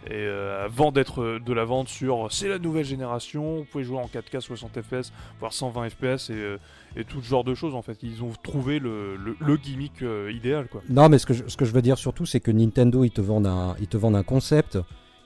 Et 0.07 0.13
euh, 0.15 0.65
avant 0.65 0.93
d'être 0.93 1.21
euh, 1.21 1.39
de 1.39 1.53
la 1.53 1.67
vente 1.67 1.89
sur 1.89 2.29
c'est 2.33 2.49
la 2.49 2.59
nouvelle 2.59 2.87
génération, 2.87 3.59
vous 3.59 3.65
pouvez 3.65 3.85
jouer 3.85 3.99
en 3.99 4.07
4K 4.07 4.41
60 4.41 4.81
FPS, 4.81 5.13
voire 5.41 5.53
120 5.53 5.91
FPS 5.91 6.31
et, 6.31 6.33
euh, 6.33 6.57
et 6.97 7.05
tout 7.05 7.21
ce 7.21 7.29
genre 7.29 7.45
de 7.45 7.55
choses 7.55 7.75
en 7.75 7.83
fait. 7.83 7.99
Ils 8.03 8.25
ont 8.25 8.33
trouvé 8.43 8.79
le, 8.79 9.17
le, 9.17 9.37
le 9.39 9.57
gimmick 9.59 10.01
euh, 10.01 10.33
idéal 10.35 10.69
quoi. 10.69 10.81
Non, 10.89 11.11
mais 11.11 11.19
ce 11.19 11.27
que 11.27 11.35
je, 11.35 11.45
ce 11.49 11.57
que 11.59 11.67
je 11.67 11.73
veux 11.73 11.83
dire 11.83 11.99
surtout, 11.99 12.25
c'est 12.25 12.41
que 12.41 12.51
Nintendo, 12.51 13.05
ils 13.05 13.11
te 13.11 13.21
vendent 13.21 13.47
un, 13.47 13.77
ils 13.79 13.89
te 13.89 13.99
vendent 13.99 14.17
un 14.17 14.23
concept, 14.23 14.79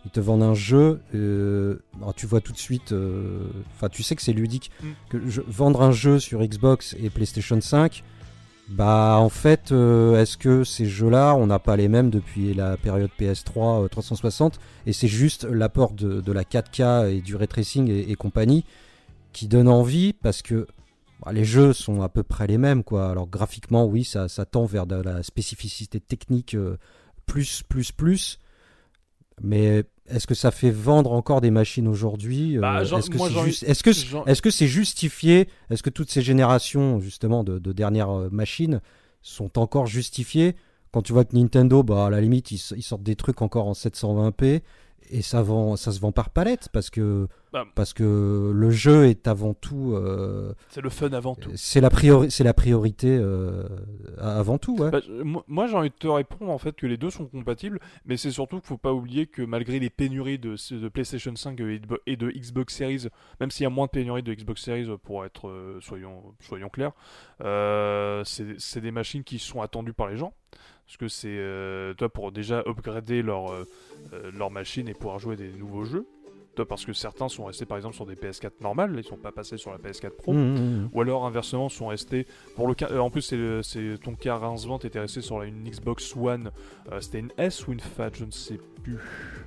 ils 0.06 0.10
te 0.10 0.18
vendent 0.18 0.42
un 0.42 0.54
jeu. 0.54 0.98
euh, 1.14 1.76
alors 1.98 2.12
tu 2.12 2.26
vois 2.26 2.40
tout 2.40 2.52
de 2.52 2.58
suite, 2.58 2.90
euh, 2.90 3.46
enfin, 3.76 3.88
tu 3.88 4.02
sais 4.02 4.16
que 4.16 4.22
c'est 4.22 4.32
ludique. 4.32 4.72
Mm. 4.82 4.86
Que 5.08 5.20
je- 5.28 5.42
vendre 5.46 5.82
un 5.82 5.92
jeu 5.92 6.18
sur 6.18 6.42
Xbox 6.44 6.96
et 6.98 7.10
PlayStation 7.10 7.60
5, 7.60 8.02
bah 8.68 9.16
en 9.18 9.28
fait, 9.28 9.72
euh, 9.72 10.20
est-ce 10.20 10.38
que 10.38 10.64
ces 10.64 10.86
jeux-là, 10.86 11.34
on 11.34 11.46
n'a 11.46 11.58
pas 11.58 11.76
les 11.76 11.88
mêmes 11.88 12.08
depuis 12.08 12.54
la 12.54 12.78
période 12.78 13.10
PS3 13.18 13.84
euh, 13.84 13.88
360 13.88 14.58
et 14.86 14.94
c'est 14.94 15.08
juste 15.08 15.44
l'apport 15.44 15.92
de, 15.92 16.22
de 16.22 16.32
la 16.32 16.44
4K 16.44 17.10
et 17.10 17.20
du 17.20 17.36
ray 17.36 17.46
tracing 17.46 17.90
et, 17.90 18.10
et 18.10 18.14
compagnie 18.14 18.64
qui 19.32 19.48
donne 19.48 19.68
envie 19.68 20.14
parce 20.14 20.40
que 20.40 20.66
bah, 21.22 21.32
les 21.32 21.44
jeux 21.44 21.74
sont 21.74 22.00
à 22.00 22.08
peu 22.08 22.22
près 22.22 22.46
les 22.46 22.56
mêmes 22.56 22.84
quoi. 22.84 23.10
Alors 23.10 23.28
graphiquement 23.28 23.84
oui 23.84 24.02
ça, 24.02 24.28
ça 24.28 24.46
tend 24.46 24.64
vers 24.64 24.86
de 24.86 24.96
la 24.96 25.22
spécificité 25.22 26.00
technique 26.00 26.54
euh, 26.54 26.78
plus 27.26 27.62
plus 27.68 27.92
plus 27.92 28.38
mais 29.42 29.84
est-ce 30.08 30.26
que 30.26 30.34
ça 30.34 30.50
fait 30.50 30.70
vendre 30.70 31.12
encore 31.12 31.40
des 31.40 31.50
machines 31.50 31.88
aujourd'hui 31.88 32.58
Bah, 32.58 32.82
Est-ce 32.82 33.10
que 34.42 34.50
c'est 34.50 34.66
juste- 34.66 34.66
justifié 34.66 35.48
Est-ce 35.70 35.82
que 35.82 35.90
toutes 35.90 36.10
ces 36.10 36.22
générations 36.22 37.00
justement 37.00 37.44
de, 37.44 37.58
de 37.58 37.72
dernières 37.72 38.10
euh, 38.10 38.28
machines 38.30 38.80
sont 39.22 39.58
encore 39.58 39.86
justifiées? 39.86 40.56
Quand 40.92 41.02
tu 41.02 41.12
vois 41.12 41.24
que 41.24 41.34
Nintendo, 41.34 41.82
bah 41.82 42.06
à 42.06 42.10
la 42.10 42.20
limite 42.20 42.50
ils 42.52 42.58
sortent 42.82 43.02
des 43.02 43.16
trucs 43.16 43.42
encore 43.42 43.66
en 43.66 43.72
720p 43.72 44.60
et 45.10 45.22
ça 45.22 45.42
vend, 45.42 45.76
ça 45.76 45.92
se 45.92 46.00
vend 46.00 46.12
par 46.12 46.30
palette 46.30 46.68
parce 46.72 46.90
que 46.90 47.28
Bah. 47.52 47.66
parce 47.74 47.92
que 47.92 48.52
le 48.54 48.70
jeu 48.70 49.06
est 49.06 49.28
avant 49.28 49.54
tout, 49.54 49.92
euh, 49.94 50.52
C'est 50.70 50.80
le 50.80 50.90
fun 50.90 51.12
avant 51.12 51.34
tout. 51.34 51.50
c'est 51.54 51.80
la 51.80 51.90
priori, 51.90 52.30
c'est 52.30 52.44
la 52.44 52.54
priorité 52.54 53.16
euh, 53.20 53.68
avant 54.18 54.58
tout, 54.58 54.76
ouais. 54.76 54.90
Bah, 54.90 55.00
moi, 55.46 55.66
j'ai 55.66 55.76
envie 55.76 55.90
de 55.90 55.94
te 55.94 56.08
répondre 56.08 56.50
en 56.50 56.58
fait 56.58 56.74
que 56.74 56.86
les 56.86 56.96
deux 56.96 57.10
sont 57.10 57.26
compatibles, 57.26 57.80
mais 58.06 58.16
c'est 58.16 58.30
surtout 58.30 58.56
qu'il 58.56 58.66
faut 58.66 58.78
pas 58.78 58.92
oublier 58.92 59.26
que 59.26 59.42
malgré 59.42 59.78
les 59.78 59.90
pénuries 59.90 60.38
de, 60.38 60.56
de 60.74 60.88
PlayStation 60.88 61.34
5 61.34 61.60
et 61.60 62.16
de, 62.16 62.30
Xbox 62.30 62.74
Series, 62.74 63.08
même 63.40 63.50
s'il 63.50 63.64
y 63.64 63.66
a 63.66 63.70
moins 63.70 63.86
de 63.86 63.90
pénuries 63.90 64.22
de 64.22 64.34
Xbox 64.34 64.62
Series 64.62 64.88
pour 65.02 65.24
être, 65.24 65.48
euh, 65.48 65.78
soyons, 65.80 66.34
soyons 66.40 66.68
clairs, 66.68 66.92
c'est 68.24 68.80
des 68.80 68.90
machines 68.90 69.24
qui 69.24 69.38
sont 69.38 69.62
attendues 69.62 69.94
par 69.94 70.08
les 70.08 70.16
gens. 70.16 70.34
Parce 70.86 70.96
que 70.96 71.08
c'est 71.08 71.28
euh, 71.28 71.94
toi 71.94 72.08
pour 72.08 72.32
déjà 72.32 72.62
upgrader 72.66 73.22
leur, 73.22 73.52
euh, 73.52 73.64
euh, 74.12 74.30
leur 74.32 74.50
machine 74.50 74.88
et 74.88 74.94
pouvoir 74.94 75.18
jouer 75.18 75.36
des 75.36 75.52
nouveaux 75.52 75.84
jeux. 75.84 76.06
Toi 76.54 76.66
parce 76.66 76.84
que 76.84 76.92
certains 76.92 77.28
sont 77.28 77.44
restés 77.46 77.64
par 77.66 77.76
exemple 77.76 77.96
sur 77.96 78.06
des 78.06 78.14
PS4 78.14 78.50
normales, 78.60 78.94
ils 78.96 79.04
sont 79.04 79.16
pas 79.16 79.32
passés 79.32 79.56
sur 79.56 79.70
la 79.72 79.78
PS4 79.78 80.10
Pro. 80.10 80.32
Mmh, 80.32 80.36
mmh, 80.36 80.58
mmh. 80.84 80.88
Ou 80.92 81.00
alors 81.00 81.26
inversement 81.26 81.68
sont 81.68 81.88
restés 81.88 82.26
pour 82.56 82.68
le 82.68 82.74
cas 82.74 82.88
euh, 82.90 82.98
en 82.98 83.10
plus 83.10 83.22
c'est 83.62 83.98
ton 84.02 84.14
cas 84.14 84.36
Rincevent 84.36 84.78
était 84.78 85.00
resté 85.00 85.20
sur 85.20 85.38
la, 85.38 85.46
une 85.46 85.64
Xbox 85.68 86.14
One 86.16 86.50
euh, 86.92 87.00
c'était 87.00 87.18
une 87.20 87.32
S 87.38 87.66
ou 87.66 87.72
une 87.72 87.80
Fat 87.80 88.10
je 88.14 88.24
ne 88.24 88.30
sais 88.30 88.58
plus 88.82 88.98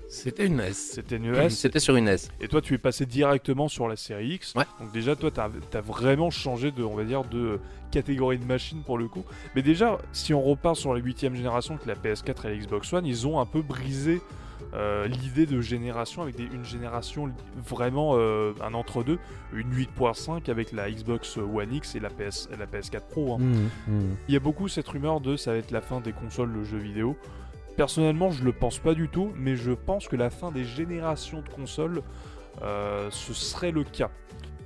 C'était 0.09 0.45
une 0.47 0.59
S. 0.59 0.91
c'était 0.95 1.15
une 1.17 1.33
S 1.35 1.57
C'était 1.57 1.79
sur 1.79 1.95
une 1.95 2.07
S. 2.07 2.29
et 2.41 2.47
toi 2.47 2.61
tu 2.61 2.73
es 2.73 2.77
passé 2.77 3.05
directement 3.05 3.67
sur 3.67 3.87
la 3.87 3.95
série 3.95 4.33
X 4.35 4.53
Ouais. 4.55 4.65
donc 4.79 4.91
déjà 4.91 5.15
toi 5.15 5.31
t'as 5.31 5.49
as 5.73 5.81
vraiment 5.81 6.29
changé 6.31 6.71
de 6.71 6.83
on 6.83 6.95
va 6.95 7.03
dire 7.03 7.23
de 7.23 7.59
catégorie 7.91 8.37
de 8.37 8.45
machine 8.45 8.81
pour 8.85 8.97
le 8.97 9.07
coup 9.07 9.23
mais 9.55 9.61
déjà 9.61 9.97
si 10.11 10.33
on 10.33 10.41
repart 10.41 10.75
sur 10.75 10.93
la 10.93 10.99
huitième 10.99 11.35
génération 11.35 11.77
que 11.77 11.87
la 11.87 11.95
PS4 11.95 12.45
et 12.47 12.49
la 12.49 12.57
Xbox 12.57 12.91
One 12.93 13.05
ils 13.05 13.25
ont 13.27 13.39
un 13.39 13.45
peu 13.45 13.61
brisé 13.61 14.21
euh, 14.73 15.07
l'idée 15.07 15.45
de 15.45 15.61
génération 15.61 16.21
avec 16.21 16.35
des- 16.35 16.43
une 16.53 16.65
génération 16.65 17.31
vraiment 17.65 18.13
euh, 18.15 18.53
un 18.61 18.73
entre-deux, 18.73 19.17
une 19.53 19.71
8.5 19.73 20.49
avec 20.49 20.71
la 20.71 20.89
Xbox 20.91 21.37
One 21.37 21.73
X 21.73 21.95
et 21.95 21.99
la, 21.99 22.09
PS, 22.09 22.49
la 22.57 22.65
PS4 22.65 23.01
Pro. 23.09 23.33
hein. 23.35 23.37
Mmh, 23.39 23.91
mmh. 23.91 24.01
Il 24.27 24.33
y 24.33 24.37
a 24.37 24.39
beaucoup 24.41 24.67
cette 24.67 24.87
rumeur 24.87 25.21
de 25.21 25.35
ça 25.37 25.51
va 25.51 25.57
être 25.57 25.71
la 25.71 25.81
fin 25.81 25.99
des 26.01 26.11
consoles 26.13 26.53
de 26.53 26.63
jeux 26.63 26.77
vidéo. 26.79 27.17
Personnellement, 27.75 28.31
je 28.31 28.43
le 28.43 28.51
pense 28.53 28.79
pas 28.79 28.93
du 28.95 29.07
tout, 29.07 29.31
mais 29.35 29.55
je 29.55 29.71
pense 29.71 30.07
que 30.07 30.15
la 30.15 30.29
fin 30.31 30.51
des 30.51 30.63
générations 30.65 31.41
de 31.41 31.49
consoles, 31.49 32.01
euh, 32.63 33.09
ce 33.11 33.33
serait 33.33 33.71
le 33.71 33.83
cas. 33.83 34.09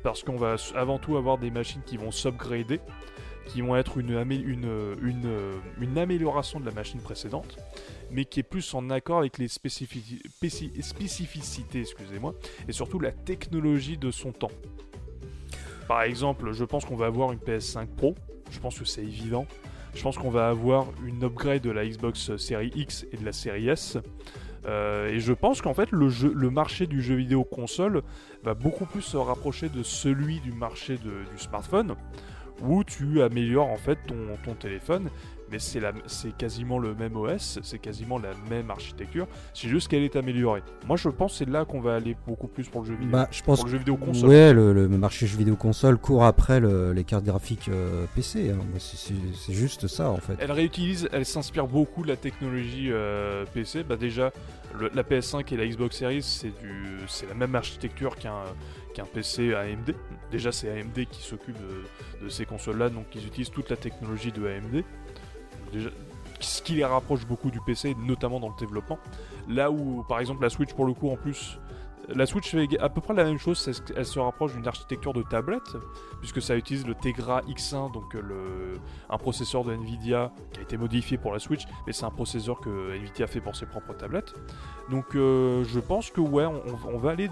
Parce 0.04 0.24
qu'on 0.24 0.38
va 0.38 0.56
avant 0.76 0.98
tout 0.98 1.18
avoir 1.18 1.38
des 1.38 1.52
machines 1.52 1.82
qui 1.86 1.98
vont 1.98 2.10
s'upgrader, 2.12 2.80
qui 3.48 3.62
vont 3.62 3.76
être 3.76 3.98
une, 3.98 4.12
amé- 4.16 4.42
une, 4.42 4.70
une, 5.04 5.30
une 5.80 5.98
amélioration 5.98 6.60
de 6.60 6.66
la 6.66 6.72
machine 6.72 7.02
précédente, 7.02 7.58
mais 8.12 8.26
qui 8.26 8.40
est 8.40 8.44
plus 8.44 8.74
en 8.74 8.90
accord 8.90 9.20
avec 9.20 9.38
les 9.38 9.48
spécifici- 9.48 10.22
spéci- 10.30 10.82
spécificités, 10.82 11.82
excusez-moi, 11.82 12.36
et 12.68 12.72
surtout 12.72 13.00
la 13.00 13.12
technologie 13.12 13.98
de 13.98 14.12
son 14.12 14.32
temps. 14.32 14.52
Par 15.88 16.04
exemple, 16.04 16.52
je 16.54 16.64
pense 16.64 16.86
qu'on 16.86 16.96
va 16.96 17.08
avoir 17.08 17.32
une 17.32 17.40
PS5 17.40 17.88
Pro, 17.88 18.16
je 18.50 18.60
pense 18.60 18.78
que 18.78 18.86
c'est 18.86 19.04
évident. 19.04 19.46
Je 19.94 20.02
pense 20.02 20.18
qu'on 20.18 20.30
va 20.30 20.48
avoir 20.48 20.88
une 21.06 21.24
upgrade 21.24 21.62
de 21.62 21.70
la 21.70 21.86
Xbox 21.86 22.38
Series 22.38 22.72
X 22.76 23.06
et 23.12 23.18
de 23.18 23.26
la 23.26 23.34
Series 23.34 23.68
S. 23.68 23.98
Euh, 24.66 25.10
et 25.10 25.20
je 25.20 25.34
pense 25.34 25.62
qu'en 25.62 25.74
fait, 25.74 25.92
le, 25.92 26.50
marché 26.50 26.88
du 26.88 27.02
jeu 27.02 27.16
vidéo 27.16 27.44
console 27.44 28.04
va 28.44 28.54
beaucoup 28.54 28.86
plus 28.86 29.02
se 29.02 29.18
rapprocher 29.18 29.70
de 29.70 29.84
celui 29.84 30.40
du 30.40 30.54
marché 30.54 30.98
du 30.98 31.38
smartphone, 31.38 31.96
où 32.62 32.84
tu 32.84 33.22
améliores 33.22 33.70
en 33.70 33.78
fait 33.78 33.98
ton 34.08 34.54
téléphone, 34.54 35.10
mais 35.52 35.60
c'est 35.60 36.38
quasiment 36.38 36.80
le 36.80 36.96
même 36.96 37.16
OS, 37.16 37.60
c'est 37.62 37.80
quasiment 37.80 38.18
la 38.18 38.30
même 38.50 38.72
architecture, 38.72 39.28
c'est 39.54 39.68
juste 39.68 39.88
qu'elle 39.90 40.04
est 40.04 40.16
améliorée. 40.16 40.64
Moi, 40.88 40.96
je 40.98 41.10
pense 41.10 41.34
que 41.34 41.38
c'est 41.40 41.50
là 41.50 41.66
qu'on 41.66 41.82
va 41.82 41.96
aller 41.96 42.16
beaucoup 42.26 42.48
plus 42.48 42.70
pour 42.70 42.82
le 42.82 42.88
jeu 42.88 42.94
vidéo, 42.96 43.12
Bah, 43.12 43.28
je 43.32 43.42
pense 43.44 43.58
pour 43.60 43.66
le 43.66 43.72
jeu 43.72 43.78
vidéo 43.80 43.98
console. 43.98 44.30
Ouais, 44.30 44.54
le, 44.54 44.74
le 44.74 44.88
marché 44.88 45.28
jeux 45.28 45.38
vidéo 45.38 45.56
console 45.56 45.98
court 45.98 46.24
après 46.24 46.60
le- 46.60 46.94
les 46.94 47.04
cartes 47.04 47.26
graphiques 47.26 47.70
euh, 47.70 48.06
PC. 48.16 48.52
hein. 48.52 48.58
Bah, 48.74 48.80
c'est- 48.80 49.52
juste 49.54 49.88
ça 49.88 50.10
en 50.10 50.18
fait. 50.18 50.36
Elle 50.40 50.52
réutilise, 50.52 51.10
elle 51.12 51.26
s'inspire 51.26 51.68
beaucoup 51.68 52.04
de 52.04 52.08
la 52.08 52.16
technologie 52.16 52.88
euh, 52.92 53.46
PC. 53.54 53.84
Bah 53.84 53.98
déjà, 53.98 54.32
le- 54.80 54.90
la 54.94 55.04
PS5 55.04 55.52
et 55.54 55.58
la 55.58 55.68
Xbox 55.68 55.98
Series, 55.98 56.22
c'est 56.22 56.48
du, 56.62 56.98
c'est 57.08 57.28
la 57.28 57.34
même 57.36 57.54
architecture 57.56 58.16
qu'un 58.16 58.44
qu'un 58.94 59.06
PC 59.06 59.54
AMD. 59.54 59.96
Déjà, 60.32 60.52
c'est 60.52 60.70
AMD 60.70 61.06
qui 61.10 61.22
s'occupe 61.22 61.56
de, 61.58 62.26
de 62.26 62.30
ces 62.30 62.46
consoles-là, 62.46 62.90
donc 62.90 63.06
ils 63.16 63.26
utilisent 63.26 63.50
toute 63.50 63.70
la 63.70 63.78
technologie 63.78 64.34
de 64.34 64.46
AMD. 64.46 64.84
Ce 66.40 66.62
qui 66.62 66.74
les 66.74 66.86
rapproche 66.86 67.26
beaucoup 67.26 67.52
du 67.52 67.62
PC, 67.62 67.96
notamment 68.00 68.40
dans 68.40 68.50
le 68.50 68.56
développement. 68.60 68.98
Là 69.48 69.70
où, 69.70 70.04
par 70.08 70.20
exemple, 70.20 70.42
la 70.42 70.50
Switch, 70.50 70.74
pour 70.74 70.86
le 70.86 70.94
coup, 70.94 71.10
en 71.10 71.16
plus, 71.16 71.60
la 72.10 72.26
Switch 72.26 72.50
fait 72.50 72.80
à 72.80 72.90
peu 72.90 73.02
près 73.02 73.14
la 73.14 73.24
même 73.24 73.38
chose, 73.38 73.84
elle 73.96 74.06
se 74.06 74.20
rapproche 74.20 74.54
d'une 74.54 74.68
architecture 74.68 75.14
de 75.14 75.24
tablette, 75.24 75.78
puisque 76.20 76.42
ça 76.42 76.56
utilise 76.56 76.86
le 76.86 76.96
Tegra 76.96 77.42
X1, 77.42 77.92
donc 77.92 78.16
euh, 78.16 78.76
un 79.10 79.18
processeur 79.18 79.64
de 79.64 79.74
Nvidia 79.74 80.32
qui 80.52 80.60
a 80.60 80.64
été 80.64 80.78
modifié 80.78 81.18
pour 81.18 81.34
la 81.34 81.40
Switch, 81.40 81.64
mais 81.86 81.94
c'est 81.94 82.06
un 82.06 82.10
processeur 82.10 82.60
que 82.60 82.96
Nvidia 82.96 83.28
fait 83.28 83.42
pour 83.42 83.56
ses 83.56 83.66
propres 83.66 83.94
tablettes. 83.94 84.34
Donc 84.90 85.16
euh, 85.16 85.64
je 85.66 85.80
pense 85.80 86.12
que 86.12 86.22
ouais, 86.22 86.46
on, 86.46 86.98
va 86.98 87.12
aller 87.12 87.30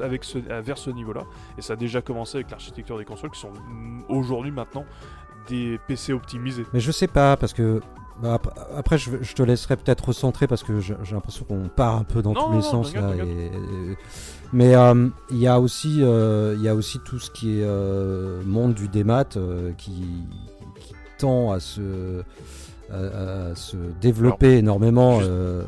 avec 0.00 0.24
vers 0.46 0.78
ce 0.78 0.90
niveau-là, 0.90 1.24
et 1.58 1.62
ça 1.62 1.74
a 1.74 1.76
déjà 1.76 2.00
commencé 2.00 2.38
avec 2.38 2.50
l'architecture 2.50 2.98
des 2.98 3.04
consoles 3.04 3.30
qui 3.30 3.40
sont 3.40 3.52
mm, 3.52 4.04
aujourd'hui 4.08 4.50
maintenant 4.50 4.84
des 5.48 5.78
PC 5.88 6.12
optimisés. 6.12 6.64
Mais 6.72 6.80
je 6.80 6.90
sais 6.92 7.06
pas, 7.08 7.36
parce 7.36 7.52
que. 7.52 7.80
bah, 8.22 8.34
ap- 8.34 8.58
après, 8.76 8.98
je, 8.98 9.10
je 9.22 9.34
te 9.34 9.42
laisserai 9.42 9.76
peut-être 9.76 10.06
recentrer 10.08 10.46
parce 10.46 10.62
que 10.62 10.80
j'ai 10.80 10.94
l'impression 11.12 11.44
qu'on 11.44 11.68
part 11.68 11.96
un 11.96 12.04
peu 12.04 12.22
dans 12.22 12.32
Non, 12.32 12.44
tous 12.46 12.50
les 12.52 12.56
non, 12.58 12.62
sens 12.62 12.94
là. 12.94 13.02
t'inquiète. 13.02 13.26
et- 13.26 13.46
et- 13.46 13.96
mais 14.52 14.74
euh, 14.76 15.08
il 15.30 15.38
y 15.38 15.46
a 15.48 15.58
aussi, 15.60 15.98
euh, 16.02 16.54
il 16.56 16.62
y 16.62 16.68
a 16.68 16.74
aussi 16.74 17.00
tout 17.04 17.18
ce 17.18 17.30
qui 17.30 17.58
est 17.60 17.64
euh, 17.64 18.42
monde 18.44 18.74
du 18.74 18.88
démat 18.88 19.24
euh, 19.36 19.72
qui, 19.76 19.92
qui 20.80 20.92
tend 21.18 21.50
à 21.52 21.58
se, 21.60 22.22
à, 22.90 23.50
à 23.50 23.54
se 23.56 23.76
développer 24.00 24.58
énormément. 24.58 25.18
juste- 25.18 25.30
euh, 25.30 25.62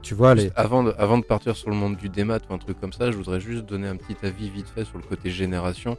tu 0.00 0.14
vois 0.14 0.34
les. 0.34 0.50
Avant, 0.56 0.82
de, 0.84 0.94
avant 0.96 1.18
de 1.18 1.24
partir 1.24 1.54
sur 1.56 1.68
le 1.70 1.76
monde 1.76 1.96
du 1.96 2.08
démat 2.08 2.38
ou 2.48 2.54
un 2.54 2.58
truc 2.58 2.80
comme 2.80 2.92
ça, 2.92 3.10
je 3.10 3.16
voudrais 3.16 3.40
juste 3.40 3.66
donner 3.66 3.88
un 3.88 3.96
petit 3.96 4.16
avis 4.24 4.48
vite 4.48 4.68
fait 4.74 4.84
sur 4.84 4.96
le 4.96 5.04
côté 5.04 5.30
génération. 5.30 5.98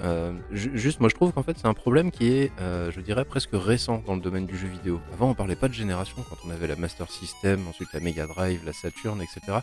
Euh, 0.00 0.32
ju- 0.52 0.70
juste, 0.74 1.00
moi 1.00 1.08
je 1.08 1.14
trouve 1.14 1.32
qu'en 1.32 1.42
fait 1.42 1.56
c'est 1.58 1.66
un 1.66 1.74
problème 1.74 2.10
qui 2.10 2.28
est, 2.32 2.52
euh, 2.60 2.90
je 2.92 3.00
dirais, 3.00 3.24
presque 3.24 3.50
récent 3.52 4.02
dans 4.06 4.14
le 4.14 4.20
domaine 4.20 4.46
du 4.46 4.56
jeu 4.56 4.68
vidéo. 4.68 5.00
Avant 5.12 5.30
on 5.30 5.34
parlait 5.34 5.56
pas 5.56 5.68
de 5.68 5.74
génération 5.74 6.16
quand 6.28 6.36
on 6.46 6.50
avait 6.50 6.66
la 6.68 6.76
Master 6.76 7.10
System, 7.10 7.66
ensuite 7.68 7.92
la 7.92 8.00
Mega 8.00 8.26
Drive, 8.26 8.60
la 8.64 8.72
Saturn, 8.72 9.20
etc. 9.20 9.58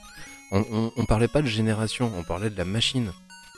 On, 0.51 0.91
on 0.95 1.05
parlait 1.05 1.27
pas 1.27 1.41
de 1.41 1.47
génération, 1.47 2.11
on 2.17 2.23
parlait 2.23 2.49
de 2.49 2.57
la 2.57 2.65
machine. 2.65 3.11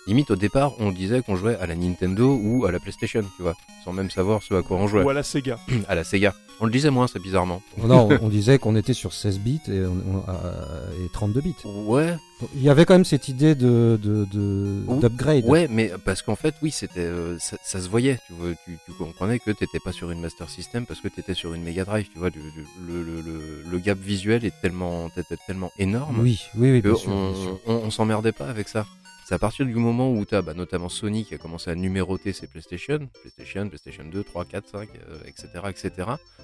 Limite 0.08 0.32
au 0.32 0.36
départ 0.36 0.74
on 0.80 0.92
disait 0.92 1.22
qu'on 1.22 1.36
jouait 1.36 1.58
à 1.58 1.68
la 1.68 1.76
Nintendo 1.76 2.40
ou 2.42 2.66
à 2.66 2.72
la 2.72 2.80
PlayStation, 2.80 3.22
tu 3.36 3.44
vois, 3.44 3.56
sans 3.84 3.92
même 3.94 4.10
savoir 4.10 4.42
ce 4.42 4.54
à 4.54 4.62
quoi 4.62 4.78
on 4.78 4.88
jouait. 4.88 5.04
Ou 5.04 5.10
à 5.10 5.14
la 5.14 5.24
Sega. 5.24 5.60
À 5.90 5.96
la 5.96 6.04
Sega. 6.04 6.34
On 6.60 6.66
le 6.66 6.72
disait 6.72 6.90
moins, 6.90 7.06
c'est 7.06 7.22
bizarrement. 7.22 7.62
Non, 7.78 8.10
on, 8.10 8.18
on 8.26 8.30
disait 8.30 8.58
qu'on 8.58 8.76
était 8.76 8.94
sur 8.94 9.14
16 9.14 9.40
bits 9.40 9.62
et, 9.68 9.82
on- 9.86 10.18
on- 10.18 10.24
euh, 10.28 11.06
et 11.06 11.10
32 11.14 11.42
bits. 11.42 11.54
Ouais, 11.66 12.16
Il 12.56 12.64
y 12.64 12.70
avait 12.70 12.84
quand 12.86 12.96
même 12.96 13.06
cette 13.06 13.28
idée 13.28 13.54
de 13.54 14.00
de- 14.02 14.26
de- 14.26 14.84
Ou- 14.88 15.00
d'upgrade. 15.00 15.44
Ouais, 15.46 15.68
mais 15.70 15.92
parce 16.04 16.24
qu'en 16.24 16.36
fait, 16.36 16.56
oui, 16.64 16.72
c'était, 16.72 17.02
euh, 17.02 17.38
ça, 17.38 17.58
ça 17.64 17.80
se 17.80 17.88
voyait. 17.90 18.18
Tu, 18.26 18.34
vois, 18.34 18.50
tu, 18.66 18.78
tu 18.86 18.92
comprenais 18.94 19.38
que 19.38 19.52
t'étais 19.52 19.80
pas 19.80 19.92
sur 19.92 20.10
une 20.10 20.20
Master 20.22 20.50
System 20.50 20.86
parce 20.88 21.00
que 21.00 21.10
t'étais 21.10 21.36
sur 21.36 21.54
une 21.54 21.62
Mega 21.64 21.84
Drive. 21.86 22.08
Tu 22.12 22.18
vois, 22.18 22.32
du- 22.32 22.40
du- 22.40 22.66
le, 22.88 23.04
le, 23.04 23.22
le, 23.22 23.64
le 23.70 23.78
gap 23.80 24.00
visuel 24.00 24.44
est 24.44 24.54
tellement, 24.62 25.10
était 25.16 25.38
tellement 25.46 25.72
énorme 25.78 26.20
Oui, 26.22 26.42
oui, 26.56 26.72
oui, 26.72 26.82
que 26.82 26.88
bien 26.90 26.98
sûr, 26.98 27.12
on, 27.12 27.32
bien 27.34 27.42
sûr. 27.42 27.60
on, 27.68 27.74
on 27.74 27.92
s'emmerdait 27.92 28.32
pas 28.32 28.48
avec 28.50 28.68
ça. 28.68 28.88
C'est 29.28 29.36
à 29.36 29.40
partir 29.40 29.66
du 29.66 29.76
moment 29.76 30.10
où 30.10 30.24
t'as, 30.24 30.42
bah, 30.42 30.54
notamment 30.54 30.88
Sony 30.88 31.26
qui 31.26 31.34
a 31.34 31.38
commencé 31.38 31.70
à 31.70 31.76
numéroter 31.76 32.32
ses 32.32 32.48
PlayStation, 32.48 33.10
PlayStation, 33.22 33.68
PlayStation 33.68 34.06
2, 34.06 34.24
3, 34.24 34.46
4, 34.46 34.70
5, 34.70 34.90
euh, 34.96 35.18
etc., 35.26 35.50
etc. 35.68 35.92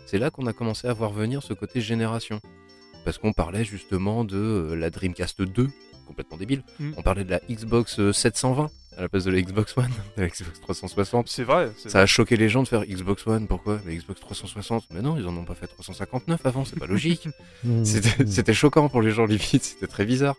C'est 0.05 0.17
là 0.17 0.29
qu'on 0.31 0.47
a 0.47 0.51
commencé 0.51 0.89
à 0.89 0.91
voir 0.91 1.13
venir 1.13 1.41
ce 1.41 1.53
côté 1.53 1.79
génération. 1.79 2.41
Parce 3.05 3.17
qu'on 3.19 3.31
parlait 3.31 3.63
justement 3.63 4.25
de 4.25 4.35
euh, 4.35 4.75
la 4.75 4.89
Dreamcast 4.89 5.41
2, 5.43 5.69
complètement 6.07 6.35
débile. 6.35 6.61
Mm. 6.77 6.91
On 6.97 7.01
parlait 7.03 7.23
de 7.23 7.31
la 7.31 7.39
Xbox 7.49 8.01
euh, 8.01 8.11
720 8.11 8.69
à 8.97 9.01
la 9.03 9.07
place 9.07 9.23
de 9.23 9.31
la 9.31 9.41
Xbox 9.41 9.77
One, 9.77 9.87
de 10.17 10.21
la 10.21 10.27
Xbox 10.27 10.59
360. 10.59 11.29
C'est 11.29 11.45
vrai. 11.45 11.71
Ça 11.77 12.01
a 12.01 12.05
choqué 12.05 12.35
les 12.35 12.49
gens 12.49 12.63
de 12.63 12.67
faire 12.67 12.85
Xbox 12.85 13.25
One, 13.25 13.47
pourquoi? 13.47 13.79
Mais 13.85 13.95
Xbox 13.95 14.19
360 14.19 14.89
Mais 14.91 15.01
non, 15.01 15.15
ils 15.15 15.25
en 15.25 15.37
ont 15.37 15.45
pas 15.45 15.55
fait 15.55 15.67
359 15.67 16.45
avant, 16.45 16.65
c'est 16.65 16.77
pas 16.77 16.87
logique. 16.87 17.29
C'était 17.85 18.25
mm. 18.25 18.27
c'était 18.27 18.53
choquant 18.53 18.89
pour 18.89 19.01
les 19.01 19.11
gens 19.11 19.25
limite, 19.25 19.63
c'était 19.63 19.87
très 19.87 20.03
bizarre. 20.03 20.35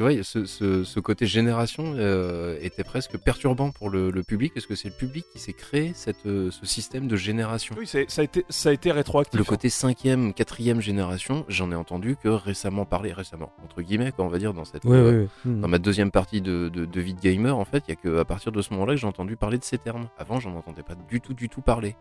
Tu 0.00 0.04
vois, 0.04 0.24
ce, 0.24 0.46
ce, 0.46 0.82
ce 0.82 0.98
côté 0.98 1.26
génération 1.26 1.92
euh, 1.94 2.56
était 2.62 2.84
presque 2.84 3.18
perturbant 3.18 3.70
pour 3.70 3.90
le, 3.90 4.10
le 4.10 4.22
public, 4.22 4.54
parce 4.54 4.64
que 4.64 4.74
c'est 4.74 4.88
le 4.88 4.94
public 4.94 5.26
qui 5.30 5.38
s'est 5.38 5.52
créé 5.52 5.92
cette, 5.94 6.24
euh, 6.24 6.50
ce 6.50 6.64
système 6.64 7.06
de 7.06 7.16
génération. 7.16 7.76
Oui, 7.78 7.86
ça 7.86 7.98
a 7.98 8.22
été, 8.22 8.46
ça 8.48 8.70
a 8.70 8.72
été 8.72 8.92
rétroactif. 8.92 9.38
Le 9.38 9.44
côté 9.44 9.68
cinquième, 9.68 10.32
quatrième 10.32 10.80
génération, 10.80 11.44
j'en 11.48 11.70
ai 11.70 11.74
entendu 11.74 12.16
que 12.16 12.28
récemment 12.28 12.86
parler, 12.86 13.12
récemment, 13.12 13.52
entre 13.62 13.82
guillemets, 13.82 14.10
quoi, 14.10 14.24
on 14.24 14.28
va 14.28 14.38
dire, 14.38 14.54
dans 14.54 14.64
cette, 14.64 14.86
Oui, 14.86 14.96
euh, 14.96 15.24
oui, 15.24 15.28
oui. 15.44 15.50
Mm. 15.52 15.60
dans 15.60 15.68
ma 15.68 15.78
deuxième 15.78 16.10
partie 16.10 16.40
de, 16.40 16.70
de, 16.70 16.86
de 16.86 17.00
vie 17.02 17.12
de 17.12 17.20
gamer, 17.20 17.58
en 17.58 17.66
fait, 17.66 17.84
il 17.86 17.90
y 17.90 17.92
a 17.92 17.96
que 17.96 18.20
à 18.20 18.24
partir 18.24 18.52
de 18.52 18.62
ce 18.62 18.72
moment-là 18.72 18.94
que 18.94 19.00
j'ai 19.00 19.06
entendu 19.06 19.36
parler 19.36 19.58
de 19.58 19.64
ces 19.64 19.76
termes. 19.76 20.08
Avant, 20.16 20.40
j'en 20.40 20.56
entendais 20.56 20.82
pas 20.82 20.94
du 21.10 21.20
tout, 21.20 21.34
du 21.34 21.50
tout 21.50 21.60
parler. 21.60 21.94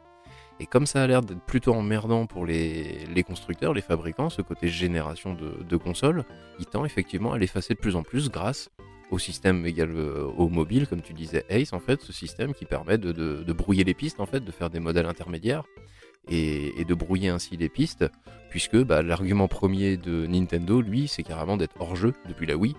Et 0.59 0.65
comme 0.65 0.85
ça 0.85 1.01
a 1.03 1.07
l'air 1.07 1.21
d'être 1.21 1.39
plutôt 1.41 1.73
emmerdant 1.73 2.25
pour 2.25 2.45
les, 2.45 3.05
les 3.13 3.23
constructeurs, 3.23 3.73
les 3.73 3.81
fabricants, 3.81 4.29
ce 4.29 4.41
côté 4.41 4.67
génération 4.67 5.33
de, 5.33 5.77
consoles, 5.77 6.25
il 6.59 6.65
tend 6.65 6.83
effectivement 6.83 7.31
à 7.31 7.37
l'effacer 7.37 7.73
de 7.75 7.79
plus 7.79 7.95
en 7.95 8.03
plus 8.03 8.29
grâce 8.29 8.69
au 9.09 9.17
système 9.17 9.65
égal 9.65 9.89
euh, 9.91 10.25
au 10.37 10.49
mobile, 10.49 10.85
comme 10.85 11.01
tu 11.01 11.13
disais 11.13 11.45
Ace, 11.49 11.73
en 11.73 11.79
fait, 11.79 12.01
ce 12.01 12.11
système 12.13 12.53
qui 12.53 12.65
permet 12.65 12.97
de, 12.97 13.11
de, 13.11 13.41
de 13.43 13.53
brouiller 13.53 13.83
les 13.83 13.93
pistes, 13.93 14.19
en 14.19 14.25
fait, 14.25 14.41
de 14.43 14.51
faire 14.51 14.69
des 14.69 14.79
modèles 14.79 15.07
intermédiaires 15.07 15.63
et, 16.27 16.79
et 16.79 16.85
de 16.85 16.93
brouiller 16.93 17.29
ainsi 17.29 17.57
les 17.57 17.69
pistes, 17.69 18.05
puisque 18.49 18.77
bah, 18.83 19.01
l'argument 19.01 19.47
premier 19.47 19.97
de 19.97 20.27
Nintendo, 20.27 20.81
lui, 20.81 21.07
c'est 21.07 21.23
carrément 21.23 21.57
d'être 21.57 21.75
hors 21.79 21.95
jeu 21.95 22.13
depuis 22.27 22.45
la 22.45 22.55
Wii. 22.57 22.75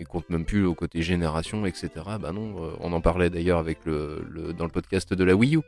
Il 0.00 0.06
compte 0.06 0.28
même 0.30 0.44
plus 0.44 0.64
au 0.66 0.74
côté 0.74 1.00
génération, 1.02 1.64
etc. 1.66 1.88
Bah 2.20 2.32
non, 2.32 2.62
euh, 2.64 2.70
on 2.80 2.92
en 2.92 3.00
parlait 3.00 3.30
d'ailleurs 3.30 3.58
avec 3.58 3.78
le, 3.84 4.24
le- 4.28 4.52
dans 4.52 4.64
le 4.64 4.70
podcast 4.70 5.12
de 5.14 5.24
la 5.24 5.34
Wii 5.34 5.56
U. 5.56 5.60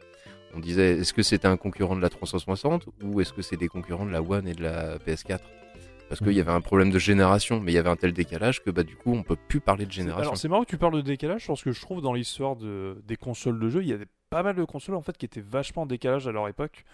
On 0.54 0.60
disait, 0.60 0.98
est-ce 0.98 1.12
que 1.14 1.22
c'était 1.22 1.48
un 1.48 1.56
concurrent 1.56 1.96
de 1.96 2.00
la 2.02 2.08
360 2.10 2.86
ou 3.02 3.20
est-ce 3.20 3.32
que 3.32 3.42
c'est 3.42 3.56
des 3.56 3.68
concurrents 3.68 4.04
de 4.06 4.10
la 4.10 4.22
One 4.22 4.46
et 4.46 4.54
de 4.54 4.62
la 4.62 4.98
PS4 4.98 5.38
Parce 6.08 6.20
qu'il 6.20 6.32
y 6.32 6.40
avait 6.40 6.52
un 6.52 6.60
problème 6.60 6.90
de 6.90 6.98
génération, 6.98 7.58
mais 7.60 7.72
il 7.72 7.74
y 7.74 7.78
avait 7.78 7.88
un 7.88 7.96
tel 7.96 8.12
décalage 8.12 8.62
que 8.62 8.70
bah, 8.70 8.82
du 8.82 8.94
coup, 8.96 9.14
on 9.14 9.22
peut 9.22 9.36
plus 9.48 9.60
parler 9.60 9.86
de 9.86 9.92
génération. 9.92 10.22
Alors 10.22 10.36
c'est 10.36 10.48
marrant 10.48 10.64
que 10.64 10.68
tu 10.70 10.76
parles 10.78 10.94
de 10.96 11.00
décalage 11.00 11.46
parce 11.46 11.62
que 11.62 11.72
je 11.72 11.80
trouve 11.80 12.02
dans 12.02 12.12
l'histoire 12.12 12.56
de, 12.56 13.02
des 13.06 13.16
consoles 13.16 13.58
de 13.58 13.68
jeu, 13.70 13.82
il 13.82 13.88
y 13.88 13.92
a 13.94 13.98
des- 13.98 14.06
pas 14.28 14.42
mal 14.42 14.54
de 14.56 14.64
consoles 14.64 14.94
en 14.94 15.02
fait 15.02 15.16
qui 15.16 15.24
étaient 15.26 15.40
vachement 15.46 15.82
en 15.82 15.86
décalage 15.86 16.26
à 16.28 16.32
leur 16.32 16.46
époque. 16.48 16.84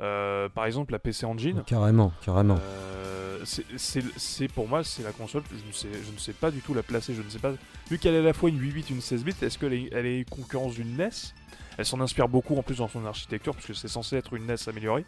Euh, 0.00 0.48
par 0.48 0.66
exemple 0.66 0.90
la 0.92 0.98
PC 0.98 1.24
Engine. 1.24 1.62
Carrément, 1.66 2.12
carrément. 2.24 2.56
Euh, 2.60 3.38
c'est- 3.44 3.64
c'est 3.76 4.02
c'est- 4.16 4.48
pour 4.48 4.66
moi 4.66 4.82
c'est 4.82 5.04
la 5.04 5.12
console 5.12 5.42
je 5.52 5.64
ne 5.68 5.72
sais 5.72 5.88
je 6.04 6.10
ne 6.12 6.18
sais 6.18 6.32
pas 6.32 6.50
du 6.50 6.58
tout 6.62 6.74
la 6.74 6.82
placer 6.82 7.14
je 7.14 7.22
ne 7.22 7.28
sais 7.28 7.38
pas 7.38 7.52
vu 7.88 7.98
qu'elle 7.98 8.14
est 8.14 8.18
à 8.18 8.22
la 8.22 8.32
fois 8.32 8.48
une 8.48 8.58
8 8.58 8.72
bits 8.72 8.84
une 8.90 9.00
16 9.00 9.22
bits 9.22 9.34
est-ce 9.42 9.56
qu'elle 9.56 9.72
est, 9.74 9.88
elle 9.92 10.06
est 10.06 10.28
concurrence 10.28 10.74
d'une 10.74 10.96
NES 10.96 11.10
elle 11.78 11.86
s'en 11.86 12.00
inspire 12.00 12.28
beaucoup 12.28 12.56
en 12.56 12.62
plus 12.62 12.76
dans 12.78 12.88
son 12.88 13.04
architecture 13.06 13.54
parce 13.54 13.66
que 13.66 13.74
c'est 13.74 13.88
censé 13.88 14.16
être 14.16 14.34
une 14.34 14.46
NES 14.46 14.56
améliorée 14.68 15.04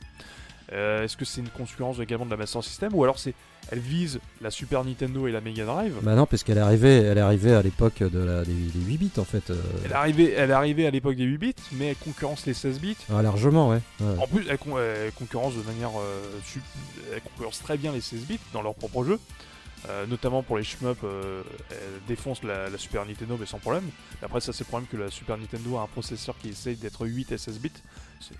Euh, 0.73 1.05
est-ce 1.05 1.17
que 1.17 1.25
c'est 1.25 1.41
une 1.41 1.49
concurrence 1.49 2.01
également 2.01 2.27
de 2.27 2.31
la 2.33 2.37
Master 2.37 2.61
System 2.65 2.91
ou 2.93 3.05
alors 3.05 3.21
c'est 3.21 3.35
elle 3.71 3.79
vise 3.79 4.19
la 4.41 4.51
Super 4.51 4.85
Nintendo 4.85 5.29
et 5.29 5.33
la 5.33 5.41
Mega 5.41 5.65
Drive? 5.65 5.95
Bah 6.03 6.15
non, 6.17 6.27
parce 6.27 6.43
qu'elle 6.43 6.59
est 6.59 6.61
arrivée, 6.61 6.97
elle 7.03 7.19
est 7.19 7.21
arrivée 7.21 7.53
à 7.55 7.63
l'époque 7.63 7.99
de 8.01 8.19
la, 8.19 8.45
des, 8.45 8.53
des 8.53 8.81
8 8.81 8.97
bits 8.99 9.11
en 9.19 9.25
fait. 9.25 9.51
euh, 9.51 9.61
elle 9.85 9.93
est 9.93 9.95
arrivée 9.95 10.33
elle 10.33 10.51
est 10.51 10.55
arrivée 10.55 10.87
à 10.89 10.91
l'époque 10.91 11.15
des 11.15 11.23
8 11.25 11.39
bits 11.39 11.55
mais 11.73 11.87
elle 11.91 11.97
concurrence 11.97 12.47
les 12.47 12.55
16 12.55 12.81
bits 12.81 12.97
ah, 13.15 13.23
largement, 13.23 13.69
ouais. 13.71 13.81
ouais. 14.01 14.19
En 14.19 14.27
plus, 14.27 14.45
elle, 14.51 14.59
con- 14.59 14.77
elle 14.79 15.13
concurrence 15.13 15.55
de 15.55 15.63
manière. 15.63 15.91
euh, 16.01 16.21
elle 17.15 17.21
concurrence 17.23 17.61
très 17.63 17.77
bien 17.77 17.93
les 17.93 18.01
16 18.01 18.21
bits 18.27 18.41
dans 18.53 18.63
leur 18.63 18.75
propre 18.75 19.05
jeu. 19.05 19.21
Euh, 19.89 20.07
notamment 20.07 20.43
pour 20.43 20.57
les 20.57 20.65
shmups, 20.65 20.99
euh, 21.05 21.43
elle 21.71 22.07
défonce 22.09 22.43
la, 22.43 22.77
Super 22.77 23.07
Nintendo, 23.07 23.37
mais 23.39 23.47
sans 23.47 23.59
problème. 23.59 23.85
Après, 24.23 24.41
ça, 24.41 24.53
c'est 24.53 24.65
le 24.65 24.69
problème 24.69 24.89
que 24.91 24.97
la 24.97 25.11
Super 25.11 25.37
Nintendo 25.39 25.77
a 25.77 25.83
un 25.83 25.87
processeur 25.87 26.37
qui 26.39 26.49
essaye 26.49 26.77
d'être 26.77 27.07
8 27.07 27.33
et 27.33 27.39
16 27.39 27.61
bits. 27.61 27.71
C'est 28.21 28.35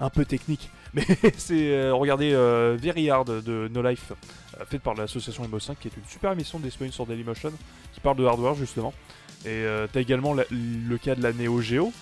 un 0.00 0.10
peu 0.10 0.24
technique. 0.24 0.70
Mais 0.94 1.06
c'est. 1.38 1.72
euh, 1.72 1.94
regardez 1.94 2.32
euh, 2.34 2.76
Very 2.78 3.08
Hard 3.08 3.42
de 3.42 3.70
No 3.72 3.82
Life, 3.82 4.12
euh, 4.60 4.64
faite 4.66 4.82
par 4.82 4.94
l'association 4.94 5.44
Emo5, 5.44 5.76
qui 5.80 5.88
est 5.88 5.96
une 5.96 6.04
super 6.08 6.32
émission 6.32 6.58
disponible 6.58 6.92
sur 6.92 7.06
Dailymotion, 7.06 7.52
qui 7.94 8.00
parle 8.00 8.16
de 8.16 8.24
hardware 8.24 8.54
justement. 8.54 8.92
Et 9.44 9.64
t'as 9.92 10.00
également 10.00 10.34
le 10.34 10.98
cas 10.98 11.16
de 11.16 11.22
la 11.22 11.32
Neo 11.32 11.60
Geo, 11.60 11.92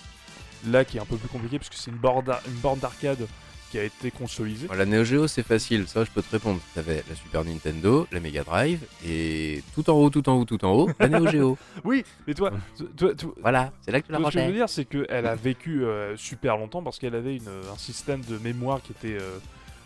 là 0.66 0.85
qui 0.85 0.99
est 0.99 1.01
un 1.01 1.07
peu 1.07 1.16
plus 1.16 1.29
compliqué, 1.29 1.59
parce 1.59 1.71
que 1.71 1.77
c'est 1.77 1.90
une 1.90 1.97
borne 1.97 2.79
d'arcade 2.79 3.27
qui 3.70 3.78
a 3.78 3.85
été 3.85 4.11
consolisée. 4.11 4.66
La 4.76 4.85
Neo 4.85 5.04
Geo, 5.04 5.26
c'est 5.28 5.42
facile, 5.44 5.87
ça 5.87 6.04
je 6.04 6.11
peux 6.11 6.22
te 6.22 6.30
répondre. 6.30 6.61
T'avais 6.74 7.04
la 7.09 7.14
Super 7.14 7.44
Nintendo, 7.44 8.06
la 8.11 8.20
Mega 8.20 8.42
Drive, 8.42 8.80
et 9.06 9.62
tout 9.74 9.88
en 9.88 9.94
haut, 9.94 10.11
tout 10.11 10.28
en 10.28 10.35
haut, 10.35 10.44
tout 10.44 10.64
en 10.64 10.72
haut, 10.72 10.90
la 10.98 11.09
Neo 11.09 11.26
Geo. 11.28 11.59
Oui, 11.85 12.04
mais 12.26 12.35
toi, 12.35 12.50
toi, 12.96 13.14
toi- 13.14 13.35
Voilà, 13.40 13.72
c'est 13.83 13.92
là 13.92 14.00
que 14.00 14.06
tu 14.06 14.12
la 14.12 14.18
toi, 14.18 14.30
ce 14.30 14.35
que 14.35 14.40
je 14.40 14.46
veux 14.48 14.52
dire, 14.56 14.68
c'est 14.68 14.85
qu'elle 14.85 15.26
a 15.26 15.35
vécu 15.37 15.85
euh, 15.85 16.16
super 16.16 16.56
longtemps 16.56 16.83
parce 16.83 16.98
qu'elle 16.98 17.14
avait 17.14 17.37
une- 17.37 17.48
un 17.72 17.78
système 17.78 18.22
de 18.22 18.38
mémoire 18.38 18.83
qui 18.83 18.92
était 18.92 19.18
euh, 19.20 19.38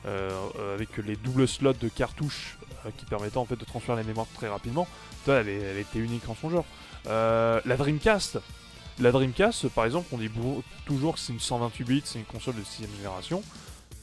euh, 0.06 0.74
avec 0.74 0.96
les 0.98 1.16
doubles 1.16 1.46
slots 1.46 1.72
de 1.74 1.88
cartouches 1.88 2.56
qui 2.98 3.04
permettaient 3.06 3.38
en 3.38 3.46
fait 3.46 3.56
de 3.56 3.64
transférer 3.64 4.02
les 4.02 4.06
mémoires 4.08 4.26
très 4.34 4.48
rapidement. 4.48 4.86
Toi, 5.24 5.36
elle, 5.36 5.48
elle 5.48 5.78
était 5.78 5.98
unique 5.98 6.28
en 6.28 6.34
son 6.34 6.50
genre. 6.50 6.66
La 7.06 7.76
Dreamcast, 7.76 8.38
la 9.00 9.10
Dreamcast, 9.12 9.68
par 9.68 9.84
exemple, 9.86 10.06
on 10.12 10.18
dit 10.18 10.30
toujours 10.86 11.14
que 11.14 11.20
c'est 11.20 11.32
une 11.32 11.40
128 11.40 11.84
bits, 11.84 12.02
c'est 12.04 12.18
une 12.18 12.24
console 12.26 12.54
de 12.56 12.60
6ème 12.62 12.94
génération. 12.98 13.42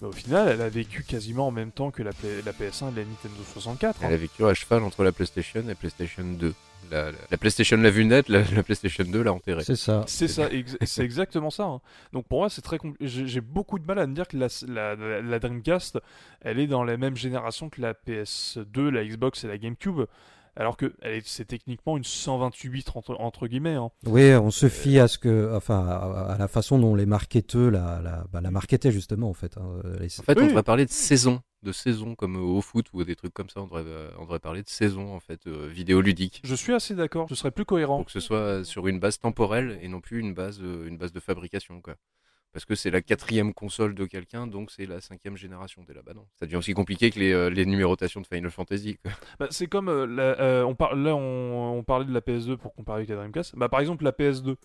Mais 0.02 0.08
au 0.08 0.12
final, 0.12 0.48
elle 0.50 0.62
a 0.62 0.70
vécu 0.70 1.04
quasiment 1.04 1.48
en 1.48 1.52
même 1.52 1.72
temps 1.72 1.92
que 1.92 2.02
la, 2.04 2.12
Play- 2.12 2.42
la 2.46 2.52
PS1 2.54 2.92
et 2.92 2.96
la 2.96 3.06
Nintendo 3.06 3.36
64. 3.54 3.98
hein. 4.04 4.08
Elle 4.08 4.14
a 4.14 4.18
vécu 4.18 4.44
à 4.46 4.54
cheval 4.54 4.84
entre 4.84 5.04
la 5.04 5.12
PlayStation 5.12 5.62
et 5.62 5.68
la 5.68 5.76
PlayStation 5.76 6.24
2. 6.24 6.54
La, 6.90 7.12
la- 7.12 7.18
la 7.30 7.38
PlayStation 7.38 7.78
l'a 7.78 7.90
vu 7.92 8.04
naître, 8.04 8.30
la, 8.32 8.42
la 8.54 8.64
PlayStation 8.64 9.04
2 9.06 9.22
l'a 9.22 9.32
enterré. 9.32 9.64
C'est 9.64 9.76
ça. 9.78 10.04
C'est 10.08 10.28
ça, 10.28 10.50
ex- 10.52 10.76
c'est 10.82 11.04
exactement 11.04 11.50
ça. 11.52 11.64
hein. 11.64 11.80
Donc 12.12 12.26
pour 12.28 12.40
moi, 12.40 12.50
c'est 12.50 12.62
très 12.62 12.80
j'ai 13.00 13.40
beaucoup 13.42 13.80
de 13.80 13.86
mal 13.86 14.00
à 14.00 14.08
me 14.08 14.14
dire 14.16 14.28
que 14.28 14.36
la, 14.36 14.48
la- 14.68 14.96
la- 14.96 15.22
la 15.22 15.40
Dreamcast, 15.40 16.00
elle 16.42 16.60
est 16.60 16.68
dans 16.68 16.84
la 16.84 16.98
même 16.98 17.16
génération 17.16 17.70
que 17.70 17.80
la 17.80 17.94
PS2, 17.94 18.90
la 18.90 19.06
Xbox 19.06 19.44
et 19.44 19.48
la 19.48 19.58
GameCube. 19.58 20.02
Alors 20.56 20.76
que 20.78 20.94
c'est 21.24 21.46
techniquement 21.46 21.98
une 21.98 22.04
128 22.04 22.92
entre, 22.96 23.16
entre 23.20 23.48
guillemets. 23.48 23.76
hein. 23.76 23.90
Oui, 24.06 24.34
on 24.36 24.52
se 24.52 24.68
fie 24.70 25.00
à 25.00 25.08
ce 25.08 25.18
que, 25.18 25.56
enfin, 25.56 25.86
à, 25.88 26.34
à 26.34 26.38
la 26.38 26.48
façon 26.48 26.78
dont 26.80 26.96
les 26.96 27.06
marketeurs 27.06 27.72
la, 27.72 28.02
la, 28.02 28.26
bah, 28.32 28.42
la 28.42 28.52
marketaient 28.52 28.92
justement 28.92 29.30
en 29.30 29.34
fait. 29.34 29.58
hein, 29.58 29.82
les- 30.00 30.20
En 30.20 30.24
fait, 30.24 30.38
Oui. 30.38 30.44
on 30.44 30.48
devrait 30.48 30.64
parler 30.64 30.86
de 30.86 30.92
saison, 30.92 31.42
de 31.64 31.72
saison 31.72 32.16
comme 32.16 32.36
euh, 32.36 32.40
au 32.58 32.62
foot 32.62 32.88
ou 32.94 33.04
des 33.04 33.16
trucs 33.16 33.34
comme 33.34 33.50
ça. 33.50 33.62
On 33.62 33.66
devrait, 33.66 33.84
euh, 33.86 34.10
on 34.20 34.24
devrait 34.24 34.40
parler 34.40 34.62
de 34.64 34.70
saison 34.70 35.14
en 35.16 35.20
fait, 35.20 35.48
euh, 35.48 35.68
vidéoludique. 35.72 36.42
Je 36.44 36.56
suis 36.56 36.74
assez 36.74 36.96
d'accord, 36.96 37.28
ce 37.30 37.36
serait 37.36 37.52
plus 37.52 37.66
cohérent. 37.66 37.98
Pour 37.98 38.06
que 38.08 38.12
ce 38.12 38.20
soit 38.20 38.64
sur 38.66 38.88
une 38.88 39.00
base 39.00 39.20
temporelle 39.20 39.80
et 39.82 39.88
non 39.88 40.02
plus 40.02 40.20
une 40.20 40.34
base, 40.34 40.60
euh, 40.62 40.88
une 40.88 40.98
base 40.98 41.14
de 41.14 41.20
fabrication, 41.20 41.82
quoi. 41.82 41.96
Parce 42.54 42.66
que 42.66 42.76
c'est 42.76 42.92
la 42.92 43.02
quatrième 43.02 43.54
console 43.54 43.96
de 43.96 44.06
quelqu'un, 44.06 44.46
donc 44.46 44.72
c'est 44.72 44.86
la 44.86 45.00
cinquième 45.00 45.38
génération. 45.38 45.84
T'es 45.86 45.94
là, 45.94 46.02
bah 46.06 46.12
non. 46.14 46.26
Ça 46.38 46.46
devient 46.46 46.58
aussi 46.58 46.74
compliqué 46.74 47.10
que 47.10 47.20
les, 47.20 47.32
euh, 47.32 47.50
numérotations 47.50 48.20
de 48.20 48.28
Final 48.28 48.52
Fantasy. 48.52 48.98
Bah, 49.40 49.48
c'est 49.50 49.68
comme 49.68 49.88
euh, 49.90 50.06
la- 50.06 50.40
euh, 50.42 50.64
on 50.64 50.96
là 50.96 51.16
on, 51.16 51.84
parlait 51.84 52.06
de 52.06 52.14
la 52.14 52.20
PS2 52.20 52.58
pour 52.58 52.74
comparer 52.74 53.00
avec 53.00 53.10
la 53.10 53.16
Dreamcast. 53.16 53.56
Bah 53.56 53.70
par 53.70 53.80
exemple 53.80 54.04
la 54.04 54.12
PS2, 54.12 54.56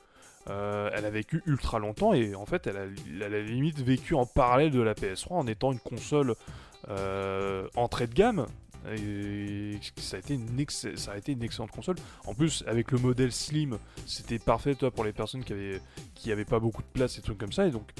euh, 0.48 0.90
elle 0.92 1.04
a 1.04 1.10
vécu 1.10 1.42
ultra 1.46 1.78
longtemps 1.78 2.12
et 2.12 2.34
en 2.34 2.44
fait 2.44 2.66
elle 2.66 2.76
a, 2.76 2.84
elle 3.24 3.34
a 3.34 3.40
limite 3.42 3.80
vécu 3.80 4.14
en 4.14 4.26
parallèle 4.26 4.70
de 4.70 4.80
la 4.80 4.94
PS3 4.94 5.32
en 5.34 5.46
étant 5.46 5.72
une 5.72 5.80
console 5.80 6.34
entrée 7.76 8.06
de 8.06 8.14
gamme. 8.14 8.46
Ça 8.84 10.16
a, 10.16 11.16
été 11.16 11.32
une 11.32 11.42
excellente 11.42 11.70
console. 11.70 11.96
En 12.26 12.34
plus, 12.34 12.62
avec 12.66 12.92
le 12.92 12.98
modèle 12.98 13.32
Slim, 13.32 13.78
c'était 14.06 14.38
parfait 14.38 14.74
toi, 14.74 14.90
pour 14.90 15.04
les 15.04 15.12
personnes 15.12 15.44
qui 15.44 15.52
avaient, 15.52 15.80
qui 16.14 16.30
avaient 16.30 16.44
pas 16.44 16.60
beaucoup 16.60 16.82
de 16.82 16.88
place 16.92 17.18
et 17.18 17.22
trucs 17.22 17.38
comme 17.38 17.52
ça. 17.52 17.66
Et 17.66 17.70
donc, 17.70 17.92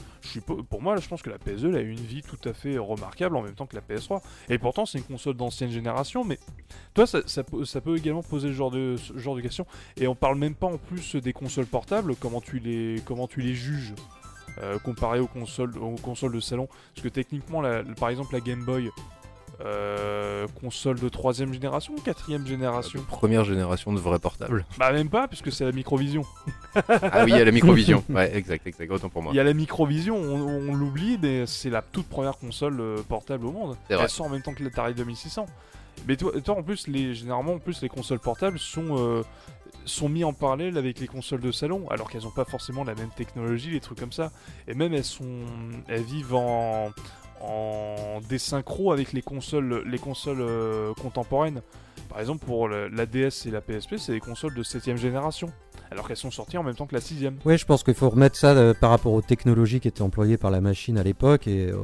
pour 0.68 0.82
moi, 0.82 0.94
là, 0.94 1.00
je 1.00 1.08
pense 1.08 1.22
que 1.22 1.30
la 1.30 1.38
PS2 1.38 1.68
elle 1.68 1.76
a 1.76 1.80
eu 1.80 1.90
une 1.90 1.96
vie 1.96 2.22
tout 2.22 2.48
à 2.48 2.52
fait 2.52 2.78
remarquable 2.78 3.36
en 3.36 3.42
même 3.42 3.54
temps 3.54 3.66
que 3.66 3.76
la 3.76 3.82
PS3. 3.82 4.22
Et 4.48 4.58
pourtant, 4.58 4.86
c'est 4.86 4.98
une 4.98 5.04
console 5.04 5.34
d'ancienne 5.34 5.70
génération, 5.70 6.24
mais 6.24 6.38
toi, 6.94 7.06
ça, 7.06 7.20
peut, 7.42 7.96
également 7.96 8.22
poser 8.22 8.48
le 8.48 8.54
genre 8.54 8.70
de, 8.70 8.96
ce 8.96 9.18
genre 9.18 9.36
de 9.36 9.40
questions. 9.40 9.66
Et 9.96 10.06
on 10.06 10.14
parle 10.14 10.38
même 10.38 10.54
pas 10.54 10.66
en 10.66 10.78
plus 10.78 11.16
des 11.16 11.32
consoles 11.32 11.66
portables, 11.66 12.14
comment 12.16 12.40
tu 12.40 12.58
les, 12.58 13.54
juges 13.54 13.94
euh, 14.58 14.78
comparé 14.78 15.20
aux 15.20 15.26
consoles, 15.26 15.72
de 15.72 16.40
salon? 16.40 16.68
Parce 16.94 17.02
que 17.02 17.08
techniquement, 17.08 17.62
par 17.98 18.08
exemple, 18.08 18.32
la 18.32 18.40
Game 18.40 18.64
Boy, 18.64 18.90
euh, 19.64 20.46
console 20.60 21.00
de 21.00 21.08
troisième 21.08 21.52
génération 21.52 21.94
ou 21.96 22.00
quatrième 22.00 22.46
génération 22.46 23.02
Première 23.08 23.44
génération 23.44 23.92
de 23.92 23.98
vrais 23.98 24.18
portables. 24.18 24.66
Bah 24.78 24.92
même 24.92 25.08
pas, 25.08 25.28
puisque 25.28 25.50
c'est 25.50 25.64
la 25.64 25.72
Microvision. 25.72 26.24
ah 26.76 27.24
oui, 27.24 27.32
il 27.32 27.38
y 27.38 27.40
a 27.40 27.44
la 27.44 27.52
microvision. 27.52 28.04
Ouais, 28.10 28.36
exact, 28.36 28.66
exact. 28.66 28.90
Autant 28.90 29.08
pour 29.08 29.22
moi. 29.22 29.32
Il 29.32 29.36
y 29.36 29.40
a 29.40 29.44
la 29.44 29.54
Microvision, 29.54 30.16
on, 30.16 30.70
on 30.70 30.74
l'oublie, 30.74 31.18
mais 31.22 31.46
c'est 31.46 31.70
la 31.70 31.80
toute 31.80 32.06
première 32.06 32.36
console 32.38 32.80
euh, 32.80 33.02
portable 33.08 33.46
au 33.46 33.52
monde. 33.52 33.76
C'est 33.88 33.94
vrai. 33.94 34.04
Elle 34.04 34.10
sort 34.10 34.26
en 34.26 34.30
même 34.30 34.42
temps 34.42 34.52
que 34.52 34.62
l'Atari 34.62 34.94
2600. 34.94 35.46
Mais 36.06 36.16
toi, 36.16 36.32
toi, 36.42 36.58
en 36.58 36.62
plus, 36.62 36.86
les, 36.88 37.14
généralement, 37.14 37.54
en 37.54 37.58
plus, 37.58 37.80
les 37.82 37.88
consoles 37.88 38.20
portables 38.20 38.58
sont, 38.58 38.98
euh, 38.98 39.22
sont 39.86 40.08
mis 40.08 40.24
en 40.24 40.32
parallèle 40.32 40.76
avec 40.76 41.00
les 41.00 41.06
consoles 41.06 41.40
de 41.40 41.50
salon, 41.50 41.88
alors 41.90 42.10
qu'elles 42.10 42.22
n'ont 42.22 42.30
pas 42.30 42.44
forcément 42.44 42.84
la 42.84 42.94
même 42.94 43.10
technologie, 43.16 43.70
les 43.70 43.80
trucs 43.80 43.98
comme 43.98 44.12
ça. 44.12 44.30
Et 44.68 44.74
même 44.74 44.92
elles 44.92 45.04
sont, 45.04 45.44
elles 45.88 46.02
vivent 46.02 46.34
en, 46.34 46.90
en 47.46 48.20
désynchro 48.28 48.92
avec 48.92 49.12
les 49.12 49.22
consoles, 49.22 49.82
les 49.86 49.98
consoles 49.98 50.40
euh, 50.40 50.92
contemporaines. 50.94 51.62
Par 52.08 52.20
exemple, 52.20 52.44
pour 52.44 52.68
le- 52.68 52.88
la 52.88 53.06
DS 53.06 53.46
et 53.46 53.50
la 53.50 53.60
PSP, 53.60 53.96
c'est 53.98 54.12
des 54.12 54.20
consoles 54.20 54.54
de 54.54 54.62
7ème 54.62 54.96
génération, 54.96 55.50
alors 55.90 56.06
qu'elles 56.08 56.16
sont 56.16 56.30
sorties 56.30 56.56
en 56.58 56.62
même 56.62 56.74
temps 56.74 56.86
que 56.86 56.94
la 56.94 57.00
6ème. 57.00 57.34
Oui, 57.44 57.58
je 57.58 57.64
pense 57.66 57.82
qu'il 57.82 57.94
faut 57.94 58.08
remettre 58.10 58.36
ça 58.36 58.52
euh, 58.52 58.74
par 58.74 58.90
rapport 58.90 59.12
aux 59.12 59.22
technologies 59.22 59.80
qui 59.80 59.88
étaient 59.88 60.02
employées 60.02 60.36
par 60.36 60.50
la 60.50 60.60
machine 60.60 60.98
à 60.98 61.02
l'époque 61.02 61.46
et 61.46 61.66
euh, 61.70 61.76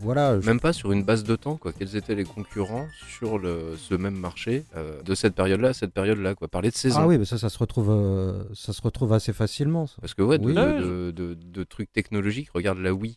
voilà. 0.00 0.40
je- 0.40 0.46
Même 0.46 0.60
pas 0.60 0.72
sur 0.72 0.92
une 0.92 1.04
base 1.04 1.24
de 1.24 1.36
temps, 1.36 1.56
quoi. 1.56 1.72
Quels 1.72 1.96
étaient 1.96 2.14
les 2.14 2.24
concurrents 2.24 2.86
sur 3.08 3.38
le, 3.38 3.76
ce 3.78 3.94
même 3.94 4.16
marché 4.16 4.64
euh, 4.76 5.00
de 5.02 5.14
cette 5.14 5.34
période-là 5.34 5.68
à 5.68 5.72
cette 5.72 5.92
période-là, 5.92 6.34
quoi. 6.34 6.48
Parler 6.48 6.70
de 6.70 6.76
saison. 6.76 7.00
Ah 7.02 7.06
oui, 7.06 7.18
mais 7.18 7.24
ça, 7.24 7.38
ça 7.38 7.48
se 7.48 7.58
retrouve, 7.58 7.90
euh, 7.90 8.42
ça 8.54 8.72
se 8.72 8.82
retrouve 8.82 9.12
assez 9.12 9.32
facilement. 9.32 9.86
ça. 9.86 9.94
Parce 10.00 10.14
que 10.14 10.22
ouais, 10.22 10.38
de, 10.38 10.44
Oui. 10.46 10.54
de- 10.54 11.10
de- 11.12 11.34
de 11.34 11.64
trucs 11.64 11.92
technologiques, 11.92 12.48
regarde 12.52 12.78
la 12.78 12.92
Wii, 12.92 13.16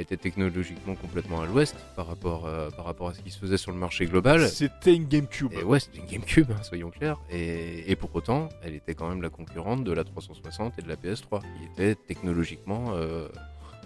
été 0.00 0.16
technologiquement 0.16 0.94
complètement 0.94 1.40
à 1.42 1.46
l'ouest 1.46 1.76
par 1.94 2.06
rapport, 2.06 2.46
euh, 2.46 2.70
par 2.70 2.84
rapport 2.84 3.08
à 3.08 3.14
ce 3.14 3.20
qui 3.20 3.30
se 3.30 3.38
faisait 3.38 3.56
sur 3.56 3.72
le 3.72 3.78
marché 3.78 4.06
global. 4.06 4.48
C'était 4.48 4.94
une 4.94 5.06
GameCube. 5.06 5.52
Et 5.52 5.64
ouais, 5.64 5.80
c'était 5.80 5.98
une 5.98 6.06
GameCube, 6.06 6.50
hein, 6.50 6.62
soyons 6.62 6.90
clairs. 6.90 7.18
Et, 7.30 7.90
et 7.90 7.96
pour 7.96 8.14
autant, 8.14 8.48
elle 8.62 8.74
était 8.74 8.94
quand 8.94 9.08
même 9.08 9.22
la 9.22 9.30
concurrente 9.30 9.84
de 9.84 9.92
la 9.92 10.04
360 10.04 10.78
et 10.78 10.82
de 10.82 10.88
la 10.88 10.96
PS3, 10.96 11.40
qui 11.40 11.64
étaient 11.72 11.94
technologiquement 11.94 12.92
euh, 12.94 13.28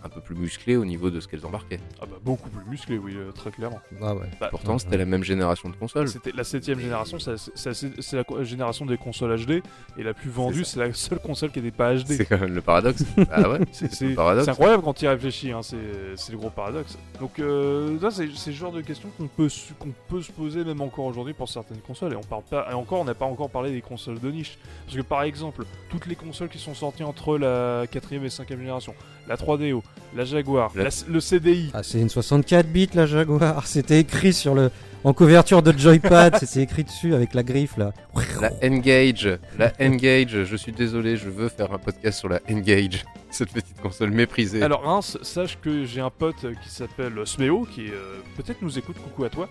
un 0.02 0.08
peu 0.08 0.20
plus 0.20 0.34
musclées 0.34 0.76
au 0.76 0.84
niveau 0.84 1.10
de 1.10 1.20
ce 1.20 1.28
qu'elles 1.28 1.44
embarquaient. 1.44 1.80
Ah 2.00 2.06
bah 2.06 2.16
beaucoup 2.22 2.48
plus 2.48 2.64
musclé, 2.68 2.98
oui, 2.98 3.14
euh, 3.16 3.32
très 3.32 3.50
clairement. 3.50 3.80
Ah 4.02 4.14
ouais. 4.14 4.26
Bah, 4.40 4.48
Pourtant, 4.50 4.72
Ouais, 4.74 4.78
c'était 4.78 4.92
ouais. 4.92 4.98
la 4.98 5.04
même 5.04 5.24
génération 5.24 5.68
de 5.68 5.76
consoles. 5.76 6.08
C'était 6.08 6.32
la 6.32 6.44
septième 6.44 6.78
génération, 6.80 7.18
c'est 7.18 8.16
la 8.16 8.24
co- 8.24 8.42
génération 8.44 8.86
des 8.86 8.96
consoles 8.96 9.36
HD, 9.44 9.62
et 9.98 10.02
la 10.02 10.14
plus 10.14 10.30
vendue, 10.30 10.64
c'est 10.64 10.78
la 10.80 10.92
seule 10.92 11.18
console 11.20 11.50
qui 11.50 11.60
n'était 11.60 11.76
pas 11.76 11.94
HD. 11.94 12.12
C'est 12.12 12.24
quand 12.24 12.38
même 12.40 12.54
le 12.54 12.60
paradoxe. 12.62 13.04
ah 13.30 13.48
ouais, 13.50 13.58
C'est 13.72 13.88
c'est 13.88 13.94
c'est- 13.94 14.08
le 14.08 14.14
paradoxe. 14.14 14.44
c'est 14.46 14.50
incroyable 14.52 14.82
quand 14.82 14.94
tu 14.94 15.04
y 15.04 15.08
réfléchis, 15.08 15.52
hein, 15.52 15.60
c'est 15.62 16.32
le 16.32 16.38
gros 16.38 16.50
paradoxe. 16.50 16.96
Donc 17.20 17.38
euh, 17.38 17.98
ça, 18.00 18.10
c'est 18.10 18.26
le 18.50 18.56
genre 18.56 18.72
de 18.72 18.80
questions 18.80 19.10
qu'on 19.18 19.28
peut, 19.28 19.48
qu'on 19.78 19.92
peut 20.08 20.22
se 20.22 20.32
poser 20.32 20.64
même 20.64 20.80
encore 20.80 21.04
aujourd'hui 21.04 21.34
pour 21.34 21.48
certaines 21.48 21.80
consoles. 21.80 22.12
Et 22.12 22.16
on 22.16 22.22
parle 22.22 22.42
pas, 22.44 22.66
et 22.70 22.74
encore, 22.74 23.00
on 23.00 23.04
n'a 23.04 23.14
pas 23.14 23.26
encore 23.26 23.50
parlé 23.50 23.70
des 23.72 23.82
consoles 23.82 24.18
de 24.20 24.30
niche. 24.30 24.58
Parce 24.86 24.96
que 24.96 25.02
par 25.02 25.22
exemple, 25.22 25.64
toutes 25.88 26.06
les 26.06 26.16
consoles 26.16 26.48
qui 26.48 26.58
sont 26.58 26.74
sorties 26.74 27.02
entre 27.04 27.36
la 27.38 27.84
quatrième 27.90 28.24
et 28.24 28.30
cinquième 28.30 28.60
génération, 28.60 28.94
la 29.28 29.36
3DO, 29.36 29.82
la 30.16 30.24
Jaguar, 30.24 30.72
La- 30.74 30.88
le 31.08 31.20
CDI, 31.20 31.70
Ah, 31.72 31.82
c'est 31.82 32.00
une 32.00 32.08
64 32.08 32.66
bits 32.66 32.88
la 32.94 33.06
Jaguar. 33.06 33.66
C'était 33.66 34.00
écrit 34.00 34.32
sur 34.32 34.54
le 34.54 34.70
en 35.02 35.12
couverture 35.14 35.62
de 35.62 35.72
joypad. 35.76 36.36
C'était 36.40 36.62
écrit 36.62 36.84
dessus 36.84 37.14
avec 37.14 37.32
la 37.34 37.42
griffe 37.42 37.76
là. 37.76 37.92
La 38.40 38.50
Engage, 38.62 39.38
la 39.58 39.72
Engage, 39.80 40.44
je 40.44 40.56
suis 40.56 40.72
désolé, 40.72 41.16
je 41.16 41.28
veux 41.30 41.48
faire 41.48 41.72
un 41.72 41.78
podcast 41.78 42.18
sur 42.18 42.28
la 42.28 42.40
Engage, 42.50 43.04
cette 43.30 43.52
petite 43.52 43.80
console 43.80 44.10
méprisée. 44.10 44.62
Alors 44.62 44.82
Reims, 44.82 45.16
sache 45.22 45.58
que 45.62 45.84
j'ai 45.84 46.00
un 46.00 46.10
pote 46.10 46.44
qui 46.62 46.68
s'appelle 46.70 47.14
Sméo, 47.24 47.66
qui 47.72 47.88
euh, 47.88 48.18
peut-être 48.36 48.60
nous 48.62 48.78
écoute, 48.78 48.96
coucou 49.02 49.24
à 49.24 49.30
toi. 49.30 49.48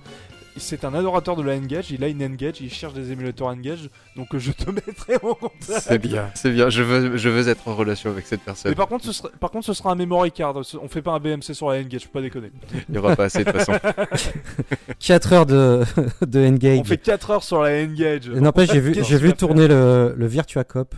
C'est 0.57 0.83
un 0.83 0.93
adorateur 0.93 1.35
de 1.35 1.43
la 1.43 1.55
N-Gage, 1.55 1.91
il 1.91 2.03
a 2.03 2.07
une 2.07 2.21
N-Gage, 2.21 2.62
il 2.62 2.71
cherche 2.71 2.93
des 2.93 3.12
émulateurs 3.12 3.51
N-Gage, 3.51 3.89
donc 4.15 4.33
euh, 4.33 4.39
je 4.39 4.51
te 4.51 4.69
mettrai 4.71 5.15
en 5.23 5.33
contact. 5.33 5.81
c'est 5.81 5.97
bien, 5.97 6.29
c'est 6.35 6.51
bien, 6.51 6.69
je 6.69 6.83
veux, 6.83 7.17
je 7.17 7.29
veux 7.29 7.47
être 7.47 7.67
en 7.67 7.75
relation 7.75 8.09
avec 8.09 8.25
cette 8.25 8.41
personne. 8.41 8.71
Mais 8.71 8.75
par 8.75 8.88
contre, 8.88 9.05
ce 9.05 9.12
sera, 9.12 9.29
par 9.39 9.51
contre, 9.51 9.65
ce 9.65 9.73
sera 9.73 9.91
un 9.91 9.95
memory 9.95 10.31
card, 10.31 10.55
on 10.81 10.88
fait 10.88 11.01
pas 11.01 11.12
un 11.12 11.19
BMC 11.19 11.53
sur 11.53 11.69
la 11.69 11.77
N-Gage, 11.77 12.03
faut 12.03 12.09
pas 12.09 12.21
déconner. 12.21 12.51
Il 12.73 12.91
n'y 12.93 12.97
aura 12.97 13.15
pas 13.15 13.25
assez 13.25 13.43
de 13.43 13.51
toute 13.51 13.62
façon. 13.62 13.73
4 14.99 15.33
heures 15.33 15.45
de 15.45 15.83
de 16.25 16.39
N-Gage. 16.39 16.79
On 16.79 16.83
fait 16.83 16.97
4 16.97 17.31
heures 17.31 17.43
sur 17.43 17.62
la 17.62 17.71
N-Gage. 17.71 18.29
N'empêche, 18.29 18.71
j'ai 18.71 18.79
vu, 18.79 18.95
j'ai 19.03 19.17
vu 19.17 19.33
tourner 19.33 19.67
le, 19.67 20.13
le 20.17 20.27
Virtua 20.27 20.63
Cop 20.63 20.95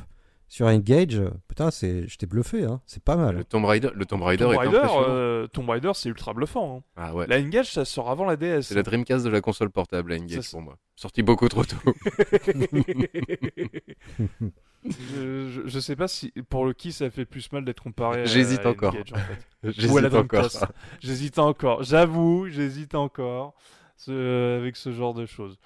sur 0.53 0.65
Engage. 0.67 1.21
Putain, 1.47 1.71
c'est, 1.71 2.05
j'étais 2.09 2.25
bluffé, 2.25 2.65
hein. 2.65 2.81
C'est 2.85 3.01
pas 3.01 3.15
mal. 3.15 3.37
Le 3.37 3.45
Tomb 3.45 3.63
Raider, 3.63 3.87
le 3.95 4.05
Tomb 4.05 4.21
Raider 4.21 4.43
Tomb 4.43 4.53
est 4.53 4.57
Raider, 4.57 4.77
impressionnant. 4.79 5.05
euh, 5.07 5.47
Tomb 5.47 5.69
Raider, 5.69 5.91
c'est 5.95 6.09
ultra 6.09 6.33
bluffant. 6.33 6.79
hein. 6.79 6.83
Ah 6.97 7.15
ouais. 7.15 7.25
La 7.27 7.37
N-Gage, 7.37 7.71
ça 7.71 7.85
sort 7.85 8.09
avant 8.11 8.25
la 8.25 8.35
DS. 8.35 8.63
C'est 8.63 8.75
la 8.75 8.83
Dreamcast 8.83 9.23
de 9.23 9.29
la 9.29 9.39
console 9.39 9.69
portable, 9.69 10.11
la 10.11 10.17
Engage 10.17 10.41
Ça, 10.41 10.51
pour 10.51 10.61
moi. 10.61 10.77
Sorti 10.97 11.23
beaucoup 11.23 11.47
trop 11.47 11.63
tôt. 11.63 11.77
je, 14.83 15.47
je- 15.49 15.61
je 15.67 15.79
sais 15.79 15.95
pas 15.95 16.07
si 16.07 16.31
pour 16.49 16.65
le 16.65 16.73
qui 16.73 16.91
ça 16.91 17.09
fait 17.09 17.25
plus 17.25 17.49
mal 17.51 17.63
d'être 17.63 17.81
comparé. 17.83 18.21
à 18.23 18.25
J'hésite 18.25 18.63
la 18.65 18.71
encore. 18.71 18.93
En 18.95 19.03
fait. 19.03 19.71
J'hésite 19.71 20.13
encore. 20.13 20.49
J'hésite 20.99 21.39
encore. 21.39 21.83
J'avoue, 21.83 22.47
j'hésite 22.49 22.95
encore 22.95 23.53
ce- 23.95 24.59
avec 24.59 24.75
ce 24.75 24.91
genre 24.91 25.13
de 25.13 25.25
choses. 25.25 25.57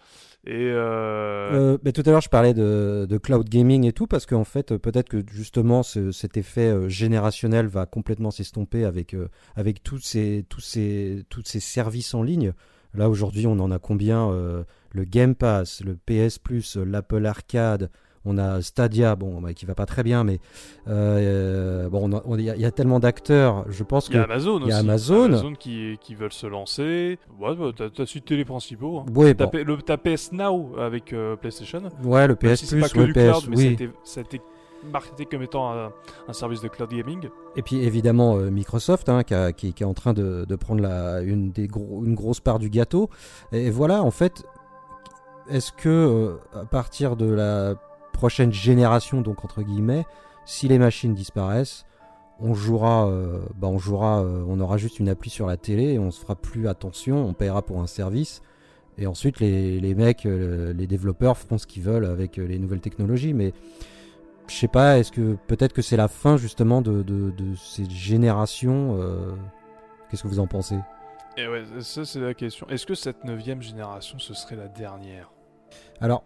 Euh, 0.48 1.78
Euh, 1.86 1.92
tout 1.92 2.04
à 2.06 2.10
l'heure, 2.12 2.22
je 2.22 2.30
parlais 2.30 2.54
de, 2.54 3.18
cloud 3.22 3.48
gaming 3.50 3.86
et 3.86 3.94
tout, 3.94 4.08
parce 4.08 4.26
qu'en 4.26 4.44
fait, 4.44 4.78
peut-être 4.78 5.10
que 5.10 5.24
justement, 5.32 5.84
ce- 5.84 6.12
cet 6.12 6.38
effet 6.38 6.68
euh, 6.68 6.90
générationnel 6.90 7.68
va 7.68 7.86
complètement 7.86 8.32
s'estomper 8.32 8.86
avec, 8.86 9.16
avec 9.56 9.84
tous, 9.84 10.00
ces, 10.00 10.46
tous, 10.50 10.62
ces, 10.62 11.24
tous 11.30 11.44
ces 11.46 11.60
services 11.60 12.14
en 12.14 12.24
ligne. 12.24 12.54
Là, 12.94 13.10
aujourd'hui, 13.10 13.46
on 13.48 13.60
en 13.60 13.72
a 13.72 13.80
combien 13.80 14.32
Le 14.94 15.04
Game 15.04 15.36
Pass, 15.36 15.82
le 15.84 15.96
PS 15.98 16.40
Plus, 16.40 16.78
l'Apple 16.78 17.26
Arcade, 17.26 17.90
on 18.26 18.38
a 18.38 18.62
Stadia, 18.62 19.16
bon, 19.16 19.40
bah, 19.42 19.54
qui 19.54 19.66
va 19.66 19.76
pas 19.76 19.86
très 19.86 20.04
bien, 20.04 20.24
mais 20.24 20.40
euh, 20.88 21.90
bon, 21.90 22.10
il 22.38 22.42
y, 22.42 22.50
a- 22.50 22.56
il 22.56 22.62
y 22.62 22.66
a 22.66 22.72
tellement 22.72 23.00
d'acteurs, 23.00 23.66
je 23.70 23.84
pense 23.84 24.08
il 24.10 24.16
y 24.16 24.18
a 24.18 24.24
que. 24.26 24.32
Amazon 24.32 24.60
il 24.62 24.68
y 24.68 24.72
a 24.72 24.76
aussi. 24.78 24.80
Amazon. 25.14 25.54
qui, 25.58 25.98
qui 26.02 26.16
veulent 26.16 26.34
se 26.34 26.48
lancer. 26.48 27.20
Ouais, 27.40 27.56
bah, 27.56 27.72
t'as 27.76 28.04
as 28.04 28.06
cité 28.06 28.36
les 28.36 28.46
principaux. 28.46 29.00
hein. 29.00 29.06
Ouais, 29.16 29.34
T'as 29.34 29.46
bon. 29.46 29.52
P- 29.52 29.64
le 29.64 29.78
t'as 29.78 29.98
PS 29.98 30.32
Now 30.32 30.78
avec 30.80 31.14
euh, 31.14 31.36
PlayStation. 31.36 31.82
ouais, 32.04 32.28
le 32.28 32.38
Même 32.42 32.54
PS 32.54 32.60
si 32.62 32.66
c'est 32.68 32.76
Plus, 32.78 32.82
pas 32.82 32.90
que 32.90 33.06
du 33.06 33.14
PS, 33.14 33.40
cloud, 33.40 33.44
mais 33.50 33.58
oui. 33.58 33.90
ça 34.04 34.20
a 34.20 34.24
été 34.24 34.42
marketé 34.92 35.26
comme 35.26 35.42
étant 35.42 35.72
un, 35.72 35.92
un 36.28 36.34
service 36.34 36.62
de 36.62 36.68
cloud 36.68 36.90
gaming. 36.92 37.28
Et 37.56 37.62
puis 37.64 37.78
évidemment 37.84 38.36
euh, 38.38 38.52
Microsoft 38.52 39.10
hein, 39.10 39.24
qui, 39.24 39.34
a- 39.34 39.52
qui- 39.52 39.74
qui 39.74 39.82
est 39.84 39.86
en 39.86 39.94
train 39.96 40.14
de, 40.14 40.46
de 40.48 40.56
prendre 40.56 40.82
la, 40.82 41.22
une, 41.22 41.52
des 41.52 41.68
gros, 41.68 42.04
une 42.06 42.14
grosse 42.16 42.40
part 42.40 42.60
du 42.60 42.70
gâteau. 42.70 43.10
Et, 43.52 43.70
voilà, 43.72 44.04
en 44.04 44.12
fait, 44.12 44.44
est-ce 45.50 45.72
que 45.72 45.90
euh, 45.90 46.36
à 46.60 46.66
partir 46.66 47.16
de 47.16 47.26
la 47.32 47.76
prochaine 48.16 48.52
génération, 48.52 49.22
donc 49.22 49.44
entre 49.46 49.62
guillemets, 49.62 50.06
si 50.46 50.68
les 50.68 50.80
machines 50.80 51.14
disparaissent, 51.14 51.86
on 52.40 52.54
jouera, 52.54 53.08
euh, 53.08 53.40
bah, 53.56 53.68
on 53.68 53.78
jouera, 53.78 54.22
euh, 54.22 54.44
on 54.48 54.60
aura 54.60 54.78
juste 54.78 55.00
une 55.00 55.10
appli 55.10 55.30
sur 55.30 55.48
la 55.48 55.58
télé 55.58 55.94
et 55.94 56.00
on 56.00 56.12
se 56.12 56.20
fera 56.20 56.36
plus 56.36 56.68
attention, 56.68 57.26
on 57.26 57.34
paiera 57.34 57.62
pour 57.62 57.80
un 57.80 57.88
service. 57.88 58.42
Et 58.98 59.08
ensuite, 59.08 59.40
les, 59.40 59.80
les 59.80 59.96
mecs, 59.96 60.26
euh, 60.26 60.74
les 60.74 60.88
développeurs 60.88 61.38
feront 61.38 61.58
ce 61.58 61.68
qu'ils 61.68 61.84
veulent 61.84 62.06
avec 62.06 62.38
les 62.38 62.60
nouvelles 62.60 62.82
technologies. 62.82 63.34
Mais 63.34 63.54
je 64.48 64.56
sais 64.56 64.68
pas, 64.68 65.00
est-ce 65.00 65.12
que 65.12 65.38
peut-être 65.48 65.74
que 65.74 65.82
c'est 65.82 65.98
la 65.98 66.08
fin 66.08 66.38
justement 66.38 66.82
de, 66.82 67.04
de, 67.04 67.32
de 67.32 67.56
cette 67.56 67.92
génération 67.92 68.98
euh, 69.00 69.34
Qu'est-ce 70.10 70.24
que 70.24 70.28
vous 70.28 70.40
en 70.40 70.48
pensez? 70.48 70.78
Et 71.38 71.48
ouais, 71.48 71.64
ça 71.82 72.06
c'est 72.06 72.20
la 72.20 72.34
question. 72.34 72.68
Est-ce 72.70 72.86
que 72.86 72.96
cette 72.96 73.24
neuvième 73.26 73.62
génération, 73.62 74.20
ce 74.20 74.34
serait 74.34 74.56
la 74.56 74.68
dernière? 74.68 75.32
Alors, 76.00 76.24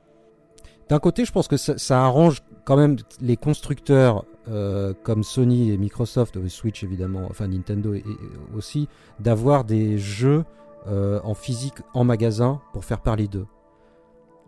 d'un 0.90 1.00
côté, 1.00 1.24
je 1.26 1.32
pense 1.32 1.48
que 1.48 1.58
ça, 1.58 1.78
ça 1.78 2.04
arrange 2.04 2.42
quand 2.66 2.76
même 2.78 2.98
les 3.22 3.38
constructeurs 3.38 4.26
euh, 4.48 4.94
comme 5.04 5.24
Sony 5.24 5.72
et 5.72 5.78
Microsoft, 5.78 6.38
euh, 6.38 6.50
Switch 6.50 6.84
évidemment, 6.84 7.28
enfin 7.30 7.48
Nintendo 7.48 7.94
et, 7.94 8.00
et 8.00 8.56
aussi, 8.56 8.88
d'avoir 9.20 9.64
des 9.64 9.98
jeux 10.00 10.44
euh, 10.88 11.20
en 11.24 11.34
physique 11.36 11.76
en 11.94 12.04
magasin 12.04 12.60
pour 12.74 12.84
faire 12.86 13.02
parler 13.02 13.28
d'eux. 13.28 13.46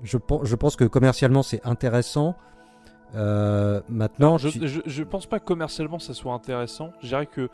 Je, 0.04 0.18
pen- 0.18 0.40
je 0.44 0.56
pense 0.56 0.76
que 0.76 0.86
commercialement 0.86 1.44
c'est 1.44 1.64
intéressant. 1.66 2.36
Maintenant, 3.14 4.38
je, 4.38 4.50
tu- 4.50 4.68
je, 4.68 4.82
je 4.86 5.04
pense 5.04 5.26
pas 5.26 5.40
que 5.40 5.46
commercialement 5.46 6.00
ça 6.00 6.14
soit 6.14 6.34
intéressant. 6.34 6.92
Je 7.02 7.08
dirais 7.10 7.26
que 7.26 7.50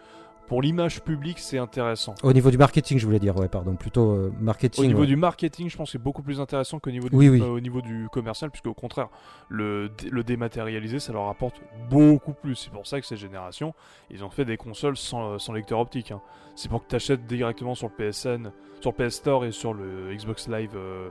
pour 0.47 0.61
l'image 0.61 1.01
publique, 1.03 1.39
c'est 1.39 1.57
intéressant. 1.57 2.15
au 2.23 2.33
niveau 2.33 2.49
du 2.51 2.57
marketing, 2.57 2.97
je 2.97 3.05
voulais 3.05 3.19
dire, 3.19 3.35
ouais, 3.37 3.47
pardon, 3.49 3.75
plutôt 3.75 4.11
euh, 4.11 4.31
marketing. 4.39 4.83
Au 4.83 4.87
niveau 4.87 5.01
ouais. 5.01 5.07
du 5.07 5.15
marketing, 5.15 5.69
je 5.69 5.77
pense 5.77 5.89
que 5.89 5.91
c'est 5.93 6.03
beaucoup 6.03 6.23
plus 6.23 6.39
intéressant 6.39 6.79
qu'au 6.79 6.89
niveau, 6.91 7.09
du- 7.09 7.15
Oui, 7.15 7.29
oui. 7.29 7.41
euh, 7.41 7.47
au 7.47 7.59
niveau 7.59 7.81
du 7.81 8.07
commercial, 8.11 8.49
puisque 8.49 8.67
au 8.67 8.73
contraire, 8.73 9.09
le, 9.49 9.89
dé- 9.89 10.09
le 10.09 10.23
dématérialisé, 10.23 10.99
ça 10.99 11.11
leur 11.13 11.27
apporte 11.27 11.61
beaucoup 11.89 12.33
plus. 12.33 12.55
C'est 12.55 12.71
pour 12.71 12.87
ça 12.87 12.99
que 13.01 13.05
cette 13.05 13.17
génération, 13.19 13.73
ils 14.09 14.23
ont 14.23 14.29
fait 14.29 14.45
des 14.45 14.57
consoles 14.57 14.97
sans, 14.97 15.33
euh, 15.33 15.37
sans 15.37 15.53
lecteur 15.53 15.79
optique. 15.79 16.11
hein. 16.11 16.21
C'est 16.55 16.69
pour 16.69 16.81
que 16.83 16.87
tu 16.89 16.95
achètes 16.95 17.27
directement 17.27 17.75
sur 17.75 17.87
le 17.89 17.93
PSN, 17.95 18.51
sur 18.79 18.93
le 18.97 19.05
PS 19.05 19.15
Store 19.15 19.45
et 19.45 19.51
sur 19.51 19.73
le 19.73 20.13
Xbox 20.15 20.47
Live. 20.47 20.71
euh, 20.75 21.09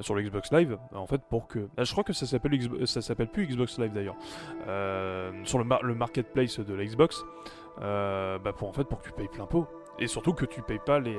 sur 0.00 0.14
le 0.14 0.22
Xbox 0.22 0.50
Live, 0.52 0.78
en 0.94 1.06
fait, 1.06 1.20
pour 1.30 1.46
que. 1.46 1.68
Ah, 1.76 1.84
je 1.84 1.92
crois 1.92 2.02
que 2.02 2.14
ça 2.14 2.26
s'appelle 2.26 2.58
ça 2.86 3.02
s'appelle 3.02 3.28
plus 3.28 3.46
Xbox 3.46 3.78
Live 3.78 3.92
d'ailleurs. 3.92 4.16
Sur 5.44 5.58
le, 5.58 5.64
mar- 5.64 5.82
le 5.82 5.94
marketplace 5.94 6.58
de 6.60 6.74
la 6.74 6.84
Xbox, 6.84 7.22
euh, 7.80 8.38
bah 8.38 8.52
pour 8.52 8.68
en 8.68 8.72
fait 8.72 8.84
pour 8.84 9.00
que 9.00 9.06
tu 9.06 9.12
payes 9.12 9.28
plein 9.28 9.46
pot. 9.46 9.66
Et 9.98 10.06
surtout 10.06 10.32
que 10.32 10.44
tu 10.44 10.62
payes 10.62 10.80
pas 10.84 10.98
les, 10.98 11.16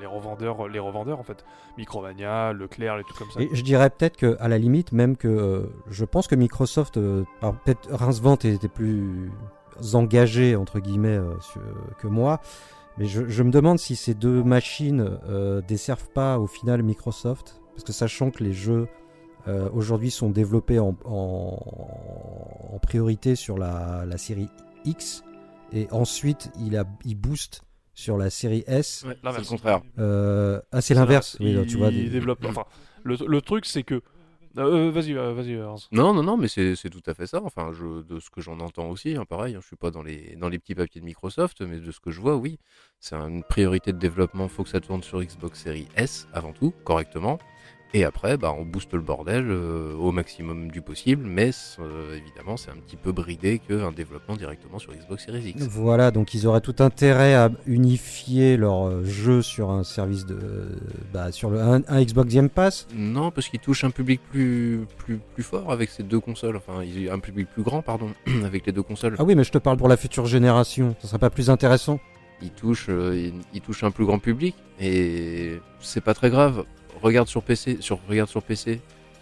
les, 0.00 0.06
revendeurs, 0.06 0.68
les 0.68 0.78
revendeurs 0.78 1.20
en 1.20 1.22
fait. 1.22 1.44
Micromania, 1.76 2.52
Leclerc, 2.52 2.96
les 2.96 3.04
trucs 3.04 3.18
comme 3.18 3.30
ça. 3.30 3.40
Et 3.40 3.48
je 3.52 3.62
dirais 3.62 3.90
peut-être 3.90 4.16
que 4.16 4.36
à 4.40 4.48
la 4.48 4.58
limite, 4.58 4.92
même 4.92 5.16
que 5.16 5.28
euh, 5.28 5.66
je 5.88 6.04
pense 6.04 6.26
que 6.26 6.34
Microsoft, 6.34 6.96
euh, 6.96 7.24
peut-être 7.40 7.88
Rincevent 7.92 8.34
était 8.34 8.68
plus 8.68 9.30
engagé 9.94 10.56
entre 10.56 10.80
guillemets 10.80 11.16
euh, 11.16 11.34
que 12.00 12.08
moi, 12.08 12.40
mais 12.98 13.06
je, 13.06 13.42
me 13.44 13.52
demande 13.52 13.78
si 13.78 13.94
ces 13.94 14.14
deux 14.14 14.42
machines 14.42 15.18
desservent 15.68 16.10
pas 16.10 16.40
au 16.40 16.48
final 16.48 16.82
Microsoft, 16.82 17.62
parce 17.72 17.84
que 17.84 17.92
sachant 17.92 18.32
que 18.32 18.42
les 18.42 18.52
jeux 18.52 18.88
aujourd'hui 19.72 20.10
sont 20.10 20.30
développés 20.30 20.80
en, 20.80 20.96
en, 21.04 22.72
en 22.72 22.78
priorité 22.80 23.36
sur 23.36 23.56
la, 23.56 24.04
la 24.04 24.18
série 24.18 24.48
X, 24.84 25.22
et 25.72 25.88
ensuite 25.90 26.50
il, 26.60 26.76
a, 26.76 26.84
il 27.04 27.14
booste 27.16 27.62
sur 27.94 28.16
la 28.16 28.30
série 28.30 28.64
S. 28.66 29.04
Ouais, 29.06 29.16
c'est 29.32 29.38
le 29.40 29.44
contraire. 29.46 29.80
Euh, 29.98 30.60
ah, 30.72 30.80
c'est 30.80 30.94
l'inverse. 30.94 31.36
Oui, 31.40 31.52
Il, 31.52 31.66
tu 31.66 31.76
vois, 31.76 31.88
il 31.88 32.04
des- 32.04 32.10
développe. 32.10 32.44
Enfin, 32.44 32.64
le, 33.04 33.16
le 33.26 33.40
truc 33.42 33.66
c'est 33.66 33.82
que. 33.82 34.00
Euh, 34.56 34.90
vas-y, 34.90 35.12
euh, 35.16 35.34
vas-y. 35.34 35.60
Hans. 35.62 35.76
Non, 35.92 36.12
non, 36.14 36.22
non, 36.24 36.36
mais 36.36 36.48
c'est 36.48 36.74
c'est 36.74 36.90
tout 36.90 37.02
à 37.06 37.14
fait 37.14 37.26
ça. 37.28 37.40
Enfin, 37.44 37.70
je, 37.72 38.02
de 38.02 38.18
ce 38.18 38.28
que 38.30 38.40
j'en 38.40 38.58
entends 38.60 38.88
aussi, 38.88 39.14
hein, 39.14 39.24
pareil, 39.24 39.54
hein, 39.54 39.60
je 39.62 39.66
suis 39.68 39.76
pas 39.76 39.90
dans 39.92 40.02
les, 40.02 40.34
dans 40.36 40.48
les 40.48 40.58
petits 40.58 40.74
papiers 40.74 41.00
de 41.00 41.06
Microsoft, 41.06 41.60
mais 41.60 41.78
de 41.78 41.92
ce 41.92 42.00
que 42.00 42.10
je 42.10 42.20
vois, 42.20 42.34
oui, 42.36 42.58
c'est 42.98 43.14
une 43.14 43.44
priorité 43.44 43.92
de 43.92 43.98
développement. 43.98 44.48
faut 44.48 44.64
que 44.64 44.70
ça 44.70 44.80
tourne 44.80 45.02
sur 45.04 45.22
Xbox 45.22 45.62
Series 45.62 45.86
S 45.96 46.26
avant 46.32 46.52
tout, 46.52 46.72
correctement. 46.84 47.38
Et 47.94 48.04
après, 48.04 48.36
bah, 48.36 48.54
on 48.56 48.64
booste 48.64 48.92
le 48.92 49.00
bordel 49.00 49.46
euh, 49.48 49.94
au 49.94 50.12
maximum 50.12 50.70
du 50.70 50.82
possible, 50.82 51.24
mais 51.24 51.50
euh, 51.78 52.18
évidemment, 52.18 52.58
c'est 52.58 52.70
un 52.70 52.76
petit 52.76 52.96
peu 52.96 53.12
bridé 53.12 53.60
qu'un 53.60 53.92
développement 53.92 54.36
directement 54.36 54.78
sur 54.78 54.92
Xbox 54.92 55.24
Series 55.24 55.50
X. 55.50 55.66
Voilà, 55.68 56.10
donc 56.10 56.34
ils 56.34 56.46
auraient 56.46 56.60
tout 56.60 56.76
intérêt 56.80 57.34
à 57.34 57.50
unifier 57.66 58.58
leur 58.58 58.88
euh, 58.88 59.04
jeu 59.04 59.40
sur 59.40 59.70
un 59.70 59.84
service 59.84 60.26
de. 60.26 60.38
Bah, 61.14 61.32
sur 61.32 61.48
le, 61.48 61.60
un, 61.60 61.80
un 61.88 62.02
Xbox 62.02 62.34
Game 62.34 62.50
Pass? 62.50 62.86
Non, 62.94 63.30
parce 63.30 63.48
qu'il 63.48 63.60
touche 63.60 63.84
un 63.84 63.90
public 63.90 64.20
plus, 64.30 64.80
plus, 64.98 65.18
plus 65.34 65.42
fort 65.42 65.72
avec 65.72 65.88
ces 65.88 66.02
deux 66.02 66.20
consoles. 66.20 66.56
Enfin, 66.56 66.80
un 66.82 67.18
public 67.20 67.48
plus 67.48 67.62
grand, 67.62 67.80
pardon, 67.80 68.10
avec 68.44 68.66
les 68.66 68.72
deux 68.72 68.82
consoles. 68.82 69.16
Ah 69.18 69.24
oui, 69.24 69.34
mais 69.34 69.44
je 69.44 69.52
te 69.52 69.58
parle 69.58 69.78
pour 69.78 69.88
la 69.88 69.96
future 69.96 70.26
génération. 70.26 70.94
Ça 71.00 71.08
serait 71.08 71.18
pas 71.18 71.30
plus 71.30 71.48
intéressant 71.48 71.98
il 72.42 72.50
touche, 72.50 72.86
euh, 72.88 73.16
il, 73.16 73.34
il 73.52 73.60
touche 73.60 73.82
un 73.82 73.90
plus 73.90 74.04
grand 74.04 74.18
public 74.18 74.54
et 74.80 75.58
c'est 75.80 76.00
pas 76.00 76.14
très 76.14 76.30
grave. 76.30 76.64
Regarde 77.02 77.28
sur 77.28 77.42
PC, 77.42 77.78
sur, 77.80 77.98
regarde 78.08 78.28
sur 78.28 78.42
PC. 78.42 78.80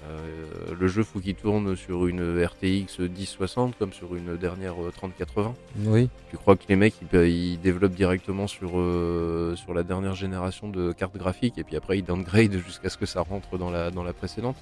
euh, 0.09 0.75
le 0.79 0.87
jeu 0.87 1.03
faut 1.03 1.19
qu'il 1.21 1.35
tourne 1.35 1.75
sur 1.77 2.07
une 2.07 2.45
RTX 2.45 3.01
1060 3.01 3.77
comme 3.79 3.93
sur 3.93 4.15
une 4.15 4.37
dernière 4.37 4.75
euh, 4.83 4.91
3080. 4.91 5.55
Oui. 5.87 6.09
Tu 6.31 6.37
crois 6.37 6.57
que 6.57 6.63
les 6.69 6.77
mecs 6.77 6.95
ils, 7.03 7.09
pe- 7.09 7.29
ils 7.29 7.59
développent 7.61 7.95
directement 7.95 8.47
sur 8.47 8.73
euh, 8.79 9.55
sur 9.57 9.75
la 9.75 9.83
dernière 9.83 10.15
génération 10.15 10.69
de 10.69 10.93
cartes 10.93 11.17
graphiques 11.17 11.59
et 11.59 11.65
puis 11.65 11.77
après 11.77 11.99
ils 11.99 12.05
downgrade 12.05 12.53
jusqu'à 12.65 12.89
ce 12.89 12.97
que 12.97 13.07
ça 13.07 13.21
rentre 13.23 13.59
dans 13.59 13.71
la 13.71 13.91
dans 13.91 14.03
la 14.05 14.13
précédente? 14.13 14.57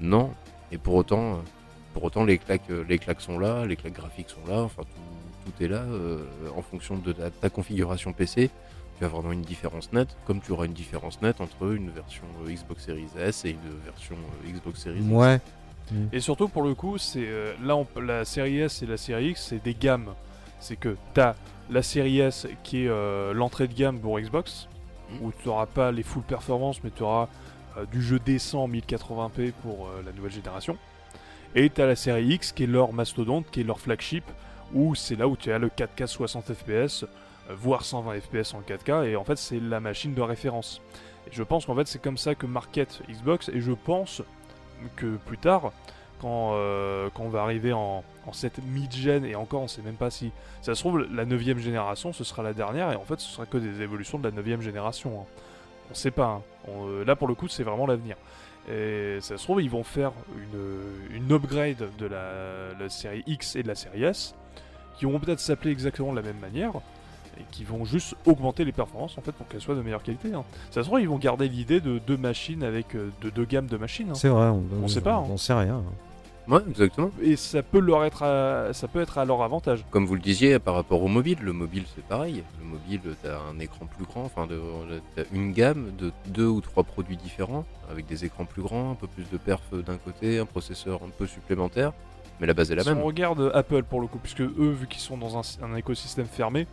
Non. 0.00 0.30
Et 0.72 0.78
pour 0.78 0.94
autant, 0.94 1.34
euh, 1.34 1.36
pour 1.94 2.04
autant 2.04 2.24
les 2.24 2.38
claques 2.38 2.70
euh, 2.70 2.84
les 2.88 2.98
claques 2.98 3.20
sont 3.20 3.38
là, 3.38 3.64
les 3.66 3.76
claques 3.76 3.94
graphiques 3.94 4.30
sont 4.30 4.50
là. 4.52 4.60
Enfin 4.62 4.82
tout, 4.82 5.50
tout 5.52 5.62
est 5.64 5.68
là 5.68 5.82
euh, 5.82 6.18
en 6.56 6.62
fonction 6.62 6.96
de 6.98 7.12
ta, 7.12 7.30
ta 7.30 7.48
configuration 7.48 8.12
PC. 8.12 8.50
Tu 8.96 9.00
vas 9.00 9.06
avoir 9.06 9.22
vraiment 9.22 9.32
une 9.34 9.42
différence 9.42 9.92
nette, 9.92 10.16
comme 10.24 10.40
tu 10.40 10.52
auras 10.52 10.66
une 10.66 10.72
différence 10.72 11.20
nette 11.20 11.40
entre 11.40 11.72
une 11.74 11.90
version 11.90 12.22
euh, 12.46 12.50
Xbox 12.52 12.84
Series 12.84 13.08
S 13.18 13.44
et 13.44 13.50
une 13.50 13.80
version 13.84 14.14
euh, 14.16 14.50
Xbox 14.52 14.80
Series 14.82 15.00
X. 15.00 15.08
Ouais. 15.10 15.40
Et 16.12 16.20
surtout 16.20 16.48
pour 16.48 16.62
le 16.62 16.74
coup, 16.74 16.96
c'est 16.96 17.26
euh, 17.26 17.52
là 17.62 17.76
on- 17.76 17.86
la 18.00 18.24
série 18.24 18.60
S 18.60 18.82
et 18.82 18.86
la 18.86 18.96
série 18.96 19.30
X, 19.30 19.46
c'est 19.50 19.62
des 19.62 19.74
gammes. 19.74 20.14
C'est 20.60 20.76
que 20.76 20.96
t'as 21.12 21.34
la 21.70 21.82
série 21.82 22.20
S 22.20 22.46
qui 22.62 22.84
est 22.84 22.88
euh, 22.88 23.32
l'entrée 23.34 23.66
de 23.68 23.74
gamme 23.74 23.98
pour 23.98 24.18
Xbox, 24.20 24.68
Mhm. 25.10 25.26
où 25.26 25.32
tu 25.32 25.48
n'auras 25.48 25.66
pas 25.66 25.90
les 25.92 26.02
full 26.02 26.22
performances, 26.22 26.82
mais 26.84 26.90
tu 26.90 27.02
auras 27.02 27.28
euh, 27.76 27.84
du 27.86 28.00
jeu 28.00 28.18
décent 28.20 28.62
en 28.62 28.68
1080p 28.68 29.52
pour 29.62 29.88
euh, 29.88 30.02
la 30.06 30.12
nouvelle 30.12 30.32
génération. 30.32 30.78
Et 31.56 31.68
t'as 31.68 31.86
la 31.86 31.96
série 31.96 32.26
X 32.28 32.52
qui 32.52 32.62
est 32.64 32.66
leur 32.68 32.92
mastodonte, 32.92 33.50
qui 33.50 33.60
est 33.60 33.64
leur 33.64 33.80
flagship, 33.80 34.24
où 34.72 34.94
c'est 34.94 35.16
là 35.16 35.26
où 35.28 35.36
tu 35.36 35.52
as 35.52 35.58
le 35.58 35.68
4K 35.68 36.06
60 36.06 36.52
fps, 36.54 37.04
voire 37.50 37.84
120 37.84 38.20
fps 38.20 38.54
en 38.54 38.60
4K, 38.60 39.06
et 39.08 39.16
en 39.16 39.24
fait 39.24 39.36
c'est 39.36 39.60
la 39.60 39.80
machine 39.80 40.14
de 40.14 40.22
référence. 40.22 40.80
Je 41.30 41.42
pense 41.42 41.66
qu'en 41.66 41.74
fait 41.74 41.86
c'est 41.86 42.00
comme 42.02 42.18
ça 42.18 42.34
que 42.34 42.46
market 42.46 43.02
Xbox, 43.08 43.48
et 43.48 43.60
je 43.60 43.72
pense 43.72 44.22
que 44.96 45.16
plus 45.16 45.38
tard, 45.38 45.72
quand, 46.20 46.52
euh, 46.54 47.08
quand 47.14 47.24
on 47.24 47.28
va 47.28 47.42
arriver 47.42 47.72
en, 47.72 48.02
en 48.26 48.32
cette 48.32 48.62
mid-gen, 48.64 49.24
et 49.24 49.34
encore 49.34 49.62
on 49.62 49.68
sait 49.68 49.82
même 49.82 49.94
pas 49.96 50.10
si 50.10 50.32
ça 50.62 50.74
se 50.74 50.80
trouve 50.80 51.00
la 51.00 51.24
9ème 51.26 51.58
génération 51.58 52.12
ce 52.12 52.24
sera 52.24 52.42
la 52.42 52.52
dernière, 52.52 52.92
et 52.92 52.96
en 52.96 53.04
fait 53.04 53.20
ce 53.20 53.28
sera 53.28 53.46
que 53.46 53.58
des 53.58 53.82
évolutions 53.82 54.18
de 54.18 54.28
la 54.28 54.42
9ème 54.42 54.60
génération. 54.60 55.20
hein. 55.20 55.24
On 55.90 55.94
sait 55.94 56.10
pas, 56.10 56.26
hein. 56.26 56.42
Euh, 56.70 57.04
là 57.04 57.14
pour 57.14 57.28
le 57.28 57.34
coup 57.34 57.48
c'est 57.48 57.62
vraiment 57.62 57.86
l'avenir. 57.86 58.16
Et 58.70 59.18
ça 59.20 59.36
se 59.36 59.44
trouve 59.44 59.60
ils 59.60 59.68
vont 59.68 59.84
faire 59.84 60.12
une, 60.38 61.14
une 61.16 61.30
upgrade 61.32 61.86
de 61.98 62.06
la, 62.06 62.72
la 62.80 62.88
série 62.88 63.22
X 63.26 63.56
et 63.56 63.62
de 63.62 63.68
la 63.68 63.74
série 63.74 64.04
S, 64.04 64.34
qui 64.96 65.04
vont 65.04 65.18
peut-être 65.18 65.40
s'appeler 65.40 65.72
exactement 65.72 66.12
de 66.12 66.16
la 66.16 66.22
même 66.22 66.38
manière, 66.38 66.72
et 67.38 67.44
qui 67.50 67.64
vont 67.64 67.84
juste 67.84 68.14
augmenter 68.26 68.64
les 68.64 68.72
performances 68.72 69.16
en 69.18 69.20
fait 69.22 69.32
pour 69.32 69.46
qu'elles 69.48 69.60
soient 69.60 69.74
de 69.74 69.82
meilleure 69.82 70.02
qualité. 70.02 70.32
hein. 70.34 70.44
Ça 70.70 70.82
se 70.82 70.88
trouve 70.88 71.00
ils 71.00 71.08
vont 71.08 71.18
garder 71.18 71.48
l'idée 71.48 71.80
de 71.80 71.98
deux 71.98 72.16
machines 72.16 72.62
avec 72.62 72.94
euh, 72.94 73.10
de 73.22 73.30
deux 73.30 73.44
gammes 73.44 73.66
de 73.66 73.76
machines. 73.76 74.10
hein. 74.10 74.14
C'est 74.14 74.28
vrai. 74.28 74.48
On, 74.48 74.62
On 74.82 74.88
sait 74.88 75.00
pas, 75.00 75.14
hein. 75.16 75.24
On 75.30 75.36
sait 75.36 75.54
rien. 75.54 75.82
Ouais, 76.46 76.60
exactement. 76.68 77.10
et 77.22 77.36
ça 77.36 77.62
peut 77.62 77.78
leur 77.78 78.04
être 78.04 78.22
à, 78.22 78.74
ça 78.74 78.86
peut 78.86 79.00
être 79.00 79.16
à 79.16 79.24
leur 79.24 79.40
avantage. 79.42 79.82
Comme 79.90 80.04
vous 80.04 80.14
le 80.14 80.20
disiez, 80.20 80.58
par 80.58 80.74
rapport 80.74 81.02
au 81.02 81.08
mobile, 81.08 81.38
le 81.40 81.54
mobile 81.54 81.84
c'est 81.94 82.04
pareil. 82.04 82.44
Le 82.60 82.66
mobile, 82.66 83.00
t'as 83.22 83.38
un 83.50 83.58
écran 83.60 83.86
plus 83.86 84.04
grand, 84.04 84.24
enfin, 84.24 84.46
de- 84.46 84.60
t'as 85.16 85.22
une 85.32 85.52
gamme 85.54 85.92
de 85.96 86.12
deux 86.26 86.46
ou 86.46 86.60
trois 86.60 86.84
produits 86.84 87.16
différents, 87.16 87.64
avec 87.90 88.04
des 88.06 88.26
écrans 88.26 88.44
plus 88.44 88.60
grands, 88.60 88.90
un 88.90 88.94
peu 88.94 89.06
plus 89.06 89.24
de 89.32 89.38
perf 89.38 89.62
d'un 89.72 89.96
côté, 89.96 90.38
un 90.38 90.44
processeur 90.44 91.00
un 91.02 91.08
peu 91.16 91.26
supplémentaire, 91.26 91.92
mais 92.40 92.46
la 92.46 92.52
base 92.52 92.70
est 92.70 92.74
la 92.74 92.82
si 92.82 92.90
même. 92.90 92.98
on 92.98 93.04
regarde 93.04 93.50
Apple 93.54 93.84
pour 93.84 94.02
le 94.02 94.06
coup, 94.06 94.18
puisque 94.18 94.42
eux 94.42 94.76
vu 94.78 94.86
qu'ils 94.86 95.00
sont 95.00 95.16
dans 95.16 95.38
un, 95.38 95.42
un 95.62 95.74
écosystème 95.76 96.26
fermé, 96.26 96.66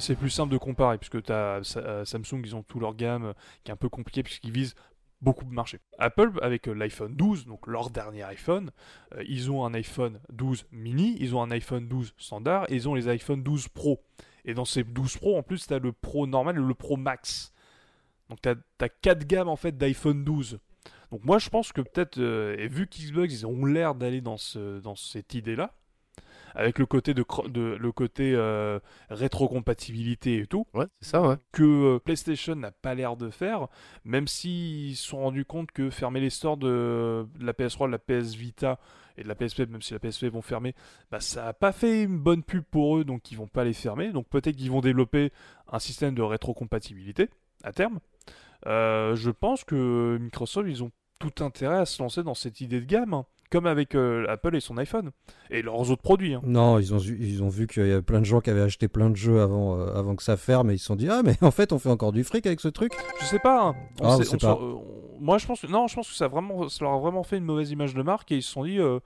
c'est 0.00 0.16
plus 0.16 0.30
simple 0.30 0.52
de 0.52 0.58
comparer 0.58 0.98
puisque 0.98 1.22
t'as 1.22 1.62
Sa- 1.62 1.80
euh, 1.80 2.04
Samsung 2.04 2.40
ils 2.44 2.56
ont 2.56 2.62
tout 2.62 2.80
leur 2.80 2.94
gamme 2.94 3.26
euh, 3.26 3.32
qui 3.64 3.70
est 3.70 3.74
un 3.74 3.76
peu 3.76 3.88
compliqué 3.88 4.22
puisqu'ils 4.22 4.52
visent 4.52 4.74
beaucoup 5.20 5.44
de 5.44 5.52
marchés. 5.52 5.78
Apple 5.98 6.32
avec 6.42 6.68
euh, 6.68 6.72
l'iPhone 6.74 7.14
12, 7.14 7.46
donc 7.46 7.66
leur 7.68 7.90
dernier 7.90 8.24
iPhone, 8.24 8.70
euh, 9.14 9.22
ils 9.28 9.50
ont 9.50 9.64
un 9.64 9.72
iPhone 9.74 10.18
12 10.32 10.66
mini, 10.72 11.16
ils 11.20 11.34
ont 11.36 11.42
un 11.42 11.50
iPhone 11.52 11.86
12 11.88 12.14
standard 12.18 12.66
et 12.70 12.74
ils 12.74 12.88
ont 12.88 12.94
les 12.94 13.08
iPhone 13.08 13.42
12 13.42 13.68
Pro. 13.68 14.02
Et 14.44 14.54
dans 14.54 14.64
ces 14.64 14.82
12 14.82 15.16
Pro 15.18 15.38
en 15.38 15.42
plus 15.42 15.66
tu 15.66 15.72
as 15.74 15.78
le 15.78 15.92
Pro 15.92 16.26
normal 16.26 16.56
et 16.56 16.60
le 16.60 16.74
Pro 16.74 16.96
Max. 16.96 17.52
Donc 18.28 18.40
tu 18.42 18.48
as, 18.48 18.88
4 18.88 19.26
gammes 19.26 19.48
en 19.48 19.56
fait 19.56 19.76
d'iPhone 19.76 20.24
12. 20.24 20.58
Donc 21.12 21.22
moi 21.24 21.38
je 21.38 21.50
pense 21.50 21.72
que 21.72 21.82
peut-être, 21.82 22.18
euh, 22.18 22.56
et 22.58 22.66
vu 22.66 22.86
qu'Xbox 22.88 23.32
ils 23.32 23.46
ont 23.46 23.64
l'air 23.64 23.94
d'aller 23.94 24.20
dans, 24.22 24.38
ce, 24.38 24.80
dans 24.80 24.96
cette 24.96 25.34
idée-là, 25.34 25.74
avec 26.54 26.78
le 26.78 26.86
côté 26.86 27.14
de, 27.14 27.24
le 27.54 27.92
côté 27.92 28.32
euh, 28.34 28.78
rétrocompatibilité 29.10 30.38
et 30.38 30.46
tout, 30.46 30.66
Ouais, 30.74 30.86
c'est 31.00 31.10
ça, 31.10 31.22
ouais. 31.22 31.36
que 31.52 31.62
euh, 31.62 31.98
PlayStation 31.98 32.54
n'a 32.54 32.70
pas 32.70 32.94
l'air 32.94 33.16
de 33.16 33.30
faire, 33.30 33.68
même 34.04 34.26
s'ils 34.26 34.96
se 34.96 35.08
sont 35.08 35.18
rendus 35.18 35.44
compte 35.44 35.70
que 35.72 35.90
fermer 35.90 36.20
les 36.20 36.30
stores 36.30 36.56
de, 36.56 37.26
de 37.38 37.44
la 37.46 37.52
PS3, 37.52 37.86
de 37.86 37.92
la 37.92 37.98
PS 37.98 38.34
Vita 38.34 38.78
et 39.18 39.22
de 39.22 39.28
la 39.28 39.34
PSP, 39.34 39.68
même 39.68 39.82
si 39.82 39.92
la 39.92 39.98
PSP 39.98 40.24
vont 40.26 40.42
fermer, 40.42 40.74
bah, 41.10 41.20
ça 41.20 41.44
n'a 41.44 41.52
pas 41.52 41.72
fait 41.72 42.04
une 42.04 42.18
bonne 42.18 42.42
pub 42.42 42.64
pour 42.64 42.96
eux, 42.96 43.04
donc 43.04 43.30
ils 43.30 43.36
vont 43.36 43.46
pas 43.46 43.64
les 43.64 43.74
fermer. 43.74 44.10
Donc 44.10 44.26
peut-être 44.28 44.56
qu'ils 44.56 44.70
vont 44.70 44.80
développer 44.80 45.32
un 45.70 45.78
système 45.78 46.14
de 46.14 46.22
rétrocompatibilité 46.22 47.28
à 47.62 47.72
terme. 47.72 48.00
Euh, 48.66 49.16
je 49.16 49.30
pense 49.30 49.64
que 49.64 50.18
Microsoft, 50.20 50.68
ils 50.68 50.82
ont 50.82 50.90
tout 51.18 51.44
intérêt 51.44 51.78
à 51.78 51.86
se 51.86 52.02
lancer 52.02 52.22
dans 52.22 52.34
cette 52.34 52.60
idée 52.60 52.80
de 52.80 52.86
gamme, 52.86 53.14
hein, 53.14 53.26
comme 53.52 53.66
avec 53.66 53.94
euh, 53.94 54.24
Apple 54.28 54.56
et 54.56 54.60
son 54.60 54.76
iPhone, 54.78 55.10
et 55.50 55.62
leurs 55.62 55.90
autres 55.90 56.02
produits. 56.02 56.34
hein. 56.34 56.40
Non, 56.44 56.78
ils 56.80 56.92
ont, 56.94 56.98
vu- 56.98 57.18
ils 57.20 57.42
ont 57.42 57.48
vu 57.48 57.66
qu'il 57.68 57.86
y 57.86 57.92
avait 57.92 58.02
plein 58.02 58.18
de 58.20 58.24
gens 58.24 58.40
qui 58.40 58.50
avaient 58.50 58.62
acheté 58.62 58.88
plein 58.88 59.10
de 59.10 59.16
jeux 59.16 59.40
avant, 59.42 59.78
euh, 59.78 59.94
avant 59.94 60.16
que 60.16 60.22
ça 60.22 60.36
ferme 60.36 60.70
et 60.70 60.74
ils 60.74 60.78
se 60.78 60.86
sont 60.86 60.96
dit 60.96 61.08
Ah, 61.08 61.22
mais 61.24 61.36
en 61.42 61.50
fait, 61.52 61.72
on 61.72 61.78
fait 61.78 61.90
encore 61.90 62.10
du 62.12 62.24
fric 62.24 62.46
avec 62.46 62.58
ce 62.60 62.68
truc. 62.68 62.92
Je 63.20 63.26
sais 63.26 63.38
pas. 63.38 63.60
hein. 63.68 63.76
On 64.00 64.04
Ah, 64.08 64.14
on 64.14 64.16
sait- 64.18 64.24
sait 64.24 64.34
on 64.36 64.38
pas. 64.38 64.54
s'en- 64.54 64.60
euh, 64.62 64.72
on- 64.74 65.20
moi, 65.20 65.38
je 65.38 65.46
pense 65.46 65.60
que 65.60 65.66
non, 65.68 65.86
je 65.86 65.94
pense 65.94 66.08
que 66.08 66.14
ça 66.16 66.24
a 66.24 66.28
vraiment, 66.28 66.68
ça 66.68 66.84
leur 66.84 66.94
a 66.94 66.98
vraiment 66.98 67.22
fait 67.22 67.36
une 67.36 67.44
mauvaise 67.44 67.70
image 67.70 67.94
de 67.94 68.02
marque 68.02 68.32
et 68.32 68.36
ils 68.36 68.42
se 68.42 68.50
sont 68.50 68.64
dit, 68.64 68.80
euh, 68.80 68.98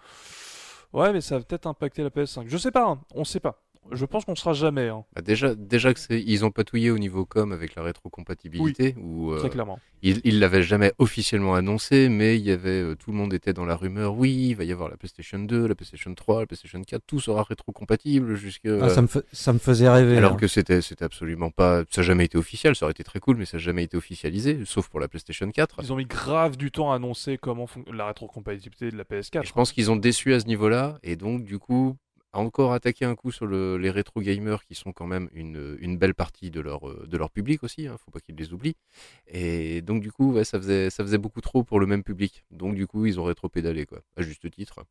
ouais, 0.93 1.13
mais 1.13 1.21
ça 1.21 1.37
va 1.39 1.45
peut-être 1.45 1.67
impacter 1.67 2.03
la 2.03 2.09
PS5. 2.11 2.45
Je 2.47 2.57
sais 2.57 2.71
pas. 2.71 2.87
hein. 2.89 3.01
On 3.15 3.25
sait 3.25 3.41
pas. 3.41 3.61
Je 3.93 4.05
pense 4.05 4.25
qu'on 4.25 4.35
sera 4.37 4.53
jamais, 4.53 4.89
hein, 4.89 5.05
Bah, 5.15 5.23
déjà, 5.23 5.55
déjà 5.55 5.93
que 5.95 6.01
c'est, 6.01 6.21
ils 6.21 6.45
ont 6.45 6.51
patouillé 6.51 6.91
au 6.91 6.99
niveau 6.99 7.25
com 7.25 7.53
avec 7.53 7.75
la 7.75 7.83
rétrocompatibilité, 7.83 8.95
où 8.99 9.33
euh, 9.33 9.39
très 9.39 9.51
clairement. 9.51 9.79
ils, 10.03 10.21
ils 10.25 10.41
l'avaient 10.41 10.63
jamais 10.63 10.93
officiellement 10.99 11.55
annoncé, 11.55 12.09
mais 12.09 12.37
il 12.37 12.45
y 12.45 12.51
avait, 12.51 12.83
euh, 12.83 12.95
tout 12.95 13.11
le 13.13 13.17
monde 13.17 13.33
était 13.35 13.53
dans 13.53 13.65
la 13.65 13.77
rumeur. 13.77 14.15
Oui, 14.17 14.49
il 14.51 14.55
va 14.55 14.65
y 14.65 14.73
avoir 14.73 14.89
la 14.89 14.97
PlayStation 14.97 15.39
2, 15.39 15.67
la 15.67 15.75
PlayStation 15.75 16.15
3, 16.15 16.41
la 16.41 16.47
PlayStation 16.47 16.83
4, 16.83 17.03
tout 17.07 17.21
sera 17.21 17.43
rétrocompatible 17.43 18.35
jusque. 18.35 18.67
Ah, 18.67 18.89
ça, 18.89 19.03
me 19.03 19.07
fa- 19.07 19.23
ça 19.33 19.53
me 19.53 19.59
faisait 19.59 19.89
rêver. 19.89 20.17
Alors 20.17 20.33
hein. 20.33 20.37
que 20.37 20.49
c'était, 20.49 20.83
c'était 20.83 21.05
absolument 21.05 21.51
pas, 21.51 21.83
ça 21.91 22.01
n'a 22.01 22.07
jamais 22.07 22.25
été 22.25 22.39
officiel. 22.39 22.75
Ça 22.77 22.87
aurait 22.87 22.93
été 22.93 23.05
très 23.05 23.21
cool, 23.21 23.37
mais 23.37 23.45
ça 23.45 23.57
n'a 23.59 23.63
jamais 23.63 23.85
été 23.85 23.97
officialisé, 23.97 24.61
sauf 24.65 24.89
pour 24.89 25.01
la 25.01 25.09
PlayStation 25.09 25.51
4. 25.51 25.81
Ils 25.83 25.93
ont 25.93 25.97
mis 25.97 26.07
grave 26.07 26.57
du 26.57 26.71
temps 26.71 26.93
à 26.93 26.97
annoncer 26.97 27.39
comment 27.39 27.67
la 27.93 28.07
rétrocompatibilité 28.07 28.91
de 28.91 28.97
la 28.97 29.05
PS4. 29.05 29.43
Et 29.43 29.47
je 29.47 29.53
pense 29.53 29.73
qu'ils 29.73 29.91
ont 29.91 29.97
déçu 29.97 30.35
à 30.35 30.41
ce 30.41 30.47
niveau-là, 30.47 30.99
et 31.03 31.17
donc 31.17 31.45
du 31.45 31.59
coup, 31.59 31.97
encore 32.39 32.73
attaquer 32.73 33.05
un 33.05 33.15
coup 33.15 33.31
sur 33.33 33.47
le- 33.47 33.77
les 33.79 33.91
rétro 33.91 34.21
gamers 34.21 34.65
qui 34.65 34.75
sont 34.75 34.93
quand 34.93 35.07
même 35.07 35.29
une, 35.33 35.77
une 35.81 35.97
belle 35.99 36.15
partie 36.15 36.51
de 36.51 36.61
leur, 36.61 36.89
euh, 36.89 37.07
de 37.07 37.17
leur 37.17 37.31
public 37.31 37.63
aussi, 37.63 37.87
hein, 37.87 37.97
faut 37.99 38.11
pas 38.11 38.21
qu'ils 38.21 38.37
les 38.37 38.53
oublient. 38.53 38.77
Et 39.27 39.83
donc 39.83 40.03
du 40.03 40.13
coup, 40.13 40.33
ouais, 40.33 40.45
ça, 40.45 40.59
faisait, 40.59 40.91
ça 40.91 41.03
faisait 41.05 41.19
beaucoup 41.19 41.41
trop 41.41 41.65
pour 41.65 41.81
le 41.81 41.87
même 41.87 42.03
public. 42.03 42.45
Donc 42.51 42.75
du 42.75 42.87
coup, 42.87 43.07
ils 43.07 43.19
ont 43.21 43.25
rétro-pédalé, 43.25 43.87
quoi, 43.87 44.01
à 44.17 44.23
juste 44.23 44.51
titre. 44.51 44.85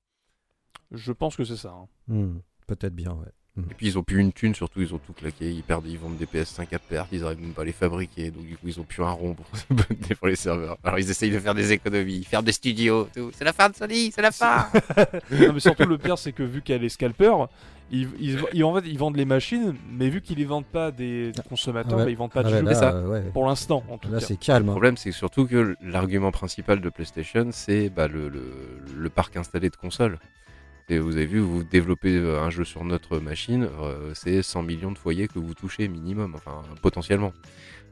Je 0.92 1.12
pense 1.12 1.36
que 1.36 1.44
c'est 1.44 1.58
ça. 1.58 1.72
hein. 1.72 1.88
Hmm, 2.08 2.40
Peut-être 2.68 2.96
bien, 2.96 3.14
ouais. 3.14 3.32
Et 3.58 3.74
puis 3.74 3.88
ils 3.88 3.98
ont 3.98 4.04
plus 4.04 4.20
une 4.20 4.34
thune, 4.34 4.54
surtout 4.54 4.82
ils 4.82 4.94
ont 4.94 4.98
tout 4.98 5.14
claqué, 5.14 5.50
ils 5.50 5.64
perdent, 5.64 5.86
ils 5.88 5.98
vendent 5.98 6.18
des 6.18 6.26
PS5 6.26 6.76
à 6.76 6.80
perte, 6.80 7.08
ils 7.14 7.24
arrivent 7.24 7.40
même 7.40 7.54
pas 7.54 7.62
à 7.62 7.66
les 7.66 7.72
fabriquer, 7.72 8.30
donc 8.30 8.46
du 8.46 8.58
coup 8.58 8.68
ils 8.68 8.80
ont 8.82 8.84
plus 8.84 9.02
un 9.02 9.12
rond 9.12 9.34
pour, 9.34 9.46
pour 10.20 10.28
les 10.28 10.36
serveurs. 10.36 10.78
Alors 10.84 11.00
ils 11.00 11.10
essayent 11.10 11.32
de 11.32 11.40
faire 11.40 11.56
des 11.56 11.72
économies, 11.72 12.26
faire 12.26 12.44
des 12.44 12.52
studios, 12.52 13.08
tout. 13.16 13.32
C'est 13.34 13.46
la 13.46 13.54
fin 13.54 13.70
de 13.70 13.76
Sony, 13.76 14.12
c'est 14.14 14.22
la 14.22 14.32
fin 14.32 14.68
non, 15.32 15.54
mais 15.54 15.60
surtout 15.62 15.86
le 15.86 15.98
pire, 15.98 16.18
c'est 16.18 16.34
que 16.34 16.44
vu 16.44 16.62
qu'il 16.62 16.76
y 16.76 16.78
a 16.78 16.82
les 16.82 16.90
scalpers, 16.90 17.48
ils, 17.92 18.10
ils, 18.20 18.40
ils- 18.52 18.64
en 18.66 18.76
fait, 18.76 18.86
ils 18.88 18.98
vendent 18.98 19.16
les 19.16 19.24
machines, 19.26 19.74
mais 19.90 20.10
vu 20.10 20.20
qu'ils 20.22 20.38
les 20.40 20.46
vendent 20.46 20.66
pas 20.66 20.92
des 20.92 21.32
consommateurs, 21.48 21.94
Ah 21.94 21.98
ouais. 22.00 22.06
bah, 22.06 22.12
ils 22.12 22.18
vendent 22.18 22.32
pas 22.32 22.44
de 22.44 22.48
Ah 22.50 22.52
ouais, 22.52 22.58
jeux. 22.60 22.66
là, 22.66 22.74
ça. 22.76 22.92
euh, 22.94 23.08
ouais. 23.08 23.22
Pour 23.32 23.46
l'instant, 23.46 23.84
en 23.90 23.98
tout 23.98 24.10
Là, 24.12 24.20
cas. 24.20 24.26
c'est 24.26 24.38
calme. 24.38 24.66
Le 24.66 24.70
hein. 24.72 24.74
problème, 24.74 24.98
c'est 24.98 25.12
surtout 25.14 25.46
que 25.48 25.78
l'argument 25.82 26.32
principal 26.32 26.82
de 26.82 26.90
PlayStation, 26.90 27.48
c'est 27.52 27.90
bah, 27.90 28.08
le, 28.10 28.28
le, 28.28 28.44
le 28.98 29.10
parc 29.10 29.38
installé 29.38 29.70
de 29.70 29.76
consoles. 29.78 30.18
Et 30.88 31.00
vous 31.00 31.18
avez 31.18 31.26
vu, 31.26 31.40
vous 31.40 31.64
développez 31.64 32.16
euh, 32.16 32.42
un 32.42 32.52
jeu 32.52 32.64
sur 32.64 32.84
notre 32.84 33.18
machine, 33.18 33.68
euh, 33.82 34.12
c'est 34.14 34.44
100 34.44 34.62
millions 34.62 34.92
de 34.92 34.98
foyers 34.98 35.28
que 35.28 35.40
vous 35.40 35.56
touchez 35.56 35.88
minimum, 35.88 36.34
enfin 36.36 36.62
potentiellement. 36.84 37.34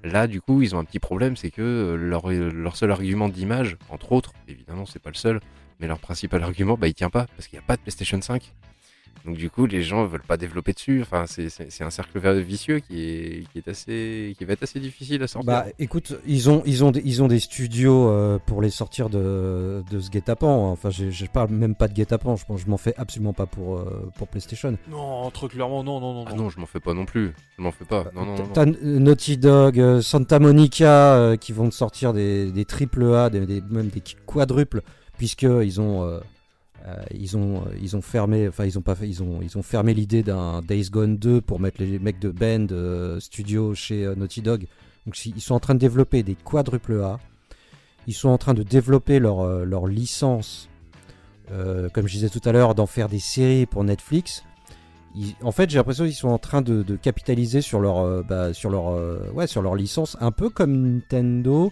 Là, 0.04 0.28
du 0.28 0.42
coup, 0.42 0.62
ils 0.62 0.76
ont 0.76 0.80
un 0.80 0.84
petit 0.84 1.00
problème, 1.00 1.36
c'est 1.36 1.50
que 1.50 1.62
euh, 1.62 1.96
leur, 1.96 2.76
seul 2.76 2.92
argument 2.92 3.30
d'image, 3.30 3.78
entre 3.90 4.12
autres, 4.12 4.34
évidemment, 4.48 4.86
c'est 4.86 5.02
pas 5.02 5.10
le 5.10 5.16
seul, 5.16 5.40
mais 5.80 5.88
leur 5.88 5.98
principal 5.98 6.44
argument, 6.44 6.78
bah, 6.78 6.88
il 6.88 6.94
tient 6.94 7.10
pas, 7.10 7.26
parce 7.36 7.48
qu'il 7.48 7.58
n'y 7.58 7.64
a 7.64 7.68
pas 7.68 7.78
de 7.78 7.82
PlayStation 7.82 8.22
5. 8.22 8.54
Donc 9.26 9.38
du 9.38 9.50
coup, 9.50 9.66
les 9.66 9.84
gens 9.84 10.06
veulent 10.06 10.22
pas 10.22 10.36
développer 10.38 10.74
dessus. 10.74 11.02
Enfin, 11.02 11.26
c'est- 11.28 11.48
c'est 11.50 11.72
c'est 11.72 11.84
un 11.86 11.90
cercle 11.90 12.20
vicieux 12.42 12.80
qui 12.80 13.02
est, 13.04 13.44
qui 13.52 13.60
est 13.60 13.68
assez, 13.70 14.36
qui 14.38 14.44
va 14.46 14.54
être 14.54 14.64
assez 14.64 14.80
difficile 14.82 15.24
à 15.24 15.28
sortir. 15.28 15.48
Bah 15.52 15.66
écoute, 15.80 16.14
ils 16.28 16.50
ont, 16.50 16.62
ils 16.66 16.84
ont, 16.84 16.92
des, 16.92 17.02
ils 17.06 17.24
ont 17.24 17.28
des 17.30 17.40
studios 17.40 18.10
euh, 18.10 18.38
pour 18.46 18.62
les 18.62 18.70
sortir 18.70 19.10
de, 19.10 19.82
de 19.90 20.00
ce 20.02 20.10
guet-apens. 20.10 20.72
Enfin, 20.72 20.90
je, 20.90 21.10
je 21.10 21.26
parle 21.26 21.52
même 21.52 21.74
pas 21.76 21.88
de 21.88 21.94
guet-apens, 21.94 22.36
je, 22.36 22.46
pense- 22.46 22.60
je 22.62 22.68
m'en 22.68 22.78
fais 22.78 22.94
absolument 22.98 23.32
pas 23.34 23.46
pour, 23.46 23.78
euh, 23.78 24.12
pour 24.18 24.28
PlayStation. 24.28 24.78
Non, 24.90 25.30
très 25.32 25.48
clairement, 25.48 25.84
non, 25.86 26.02
non, 26.02 26.14
non. 26.14 26.26
Ah 26.28 26.34
non, 26.36 26.50
je 26.50 26.60
m'en 26.60 26.66
fais 26.66 26.82
pas 26.82 26.94
non 26.94 27.06
plus. 27.06 27.34
Je 27.58 27.64
m'en 27.64 27.72
fais 27.72 27.86
pas. 27.86 28.06
Non, 28.14 28.26
non, 28.26 28.36
non. 28.36 28.74
Naughty 28.82 29.38
Dog, 29.38 29.80
euh, 29.80 30.02
Santa 30.02 30.40
Monica 30.40 31.16
euh, 31.16 31.38
qui 31.38 31.54
vont 31.54 31.70
te 31.70 31.74
sortir 31.76 32.12
des, 32.14 32.52
des 32.52 32.66
triple 32.66 33.04
A, 33.14 33.30
des, 33.30 33.46
des- 33.46 33.62
même 33.62 33.88
des 33.88 34.02
quadruples, 34.26 34.82
puisque 35.18 35.44
ils 35.44 35.80
ont, 35.80 36.04
euh, 36.86 37.02
ils 37.14 37.38
ont, 37.38 37.62
euh, 37.62 37.78
ils 37.82 37.96
ont 37.96 38.02
fermé, 38.02 38.48
enfin 38.48 38.66
ils 38.66 38.78
ont 38.78 38.82
pas 38.82 38.96
ils 39.02 39.24
ont, 39.24 39.40
ils 39.42 39.58
ont 39.58 39.62
fermé 39.62 39.94
l'idée 39.94 40.22
d'un 40.22 40.62
Days 40.62 40.90
Gone 40.90 41.18
2 41.18 41.40
pour 41.40 41.60
mettre 41.60 41.82
les 41.82 41.98
mecs 41.98 42.20
de 42.20 42.30
Bend 42.30 42.68
euh, 42.72 43.20
Studio 43.22 43.74
chez 43.74 44.04
euh, 44.06 44.16
Naughty 44.16 44.42
Dog. 44.42 44.68
Donc 45.06 45.26
ils 45.26 45.42
sont 45.42 45.56
en 45.56 45.60
train 45.60 45.76
de 45.76 45.80
développer 45.80 46.24
des 46.24 46.36
quadruple 46.36 47.02
A. 47.02 47.20
Ils 48.08 48.14
sont 48.14 48.30
en 48.30 48.38
train 48.38 48.54
de 48.54 48.64
développer 48.64 49.20
leur, 49.20 49.66
leur 49.66 49.88
licence, 49.88 50.70
comme 51.50 52.08
je 52.08 52.14
disais 52.14 52.30
tout 52.30 52.42
à 52.44 52.52
l'heure, 52.52 52.76
d'en 52.76 52.86
faire 52.86 53.08
des 53.08 53.20
séries 53.20 53.66
pour 53.66 53.84
Netflix. 53.86 54.44
En 55.42 55.54
fait, 55.54 55.70
j'ai 55.70 55.78
l'impression 55.78 56.04
qu'ils 56.04 56.14
sont 56.14 56.30
en 56.30 56.38
train 56.38 56.62
de, 56.62 56.84
capitaliser 56.98 57.62
sur 57.62 57.80
leur, 57.80 58.24
bah, 58.26 58.54
sur 58.54 58.70
leur, 58.70 58.98
ouais, 59.34 59.48
sur 59.48 59.62
leur 59.62 59.76
licence, 59.76 60.18
un 60.20 60.32
peu 60.32 60.50
comme 60.50 60.82
Nintendo. 60.82 61.72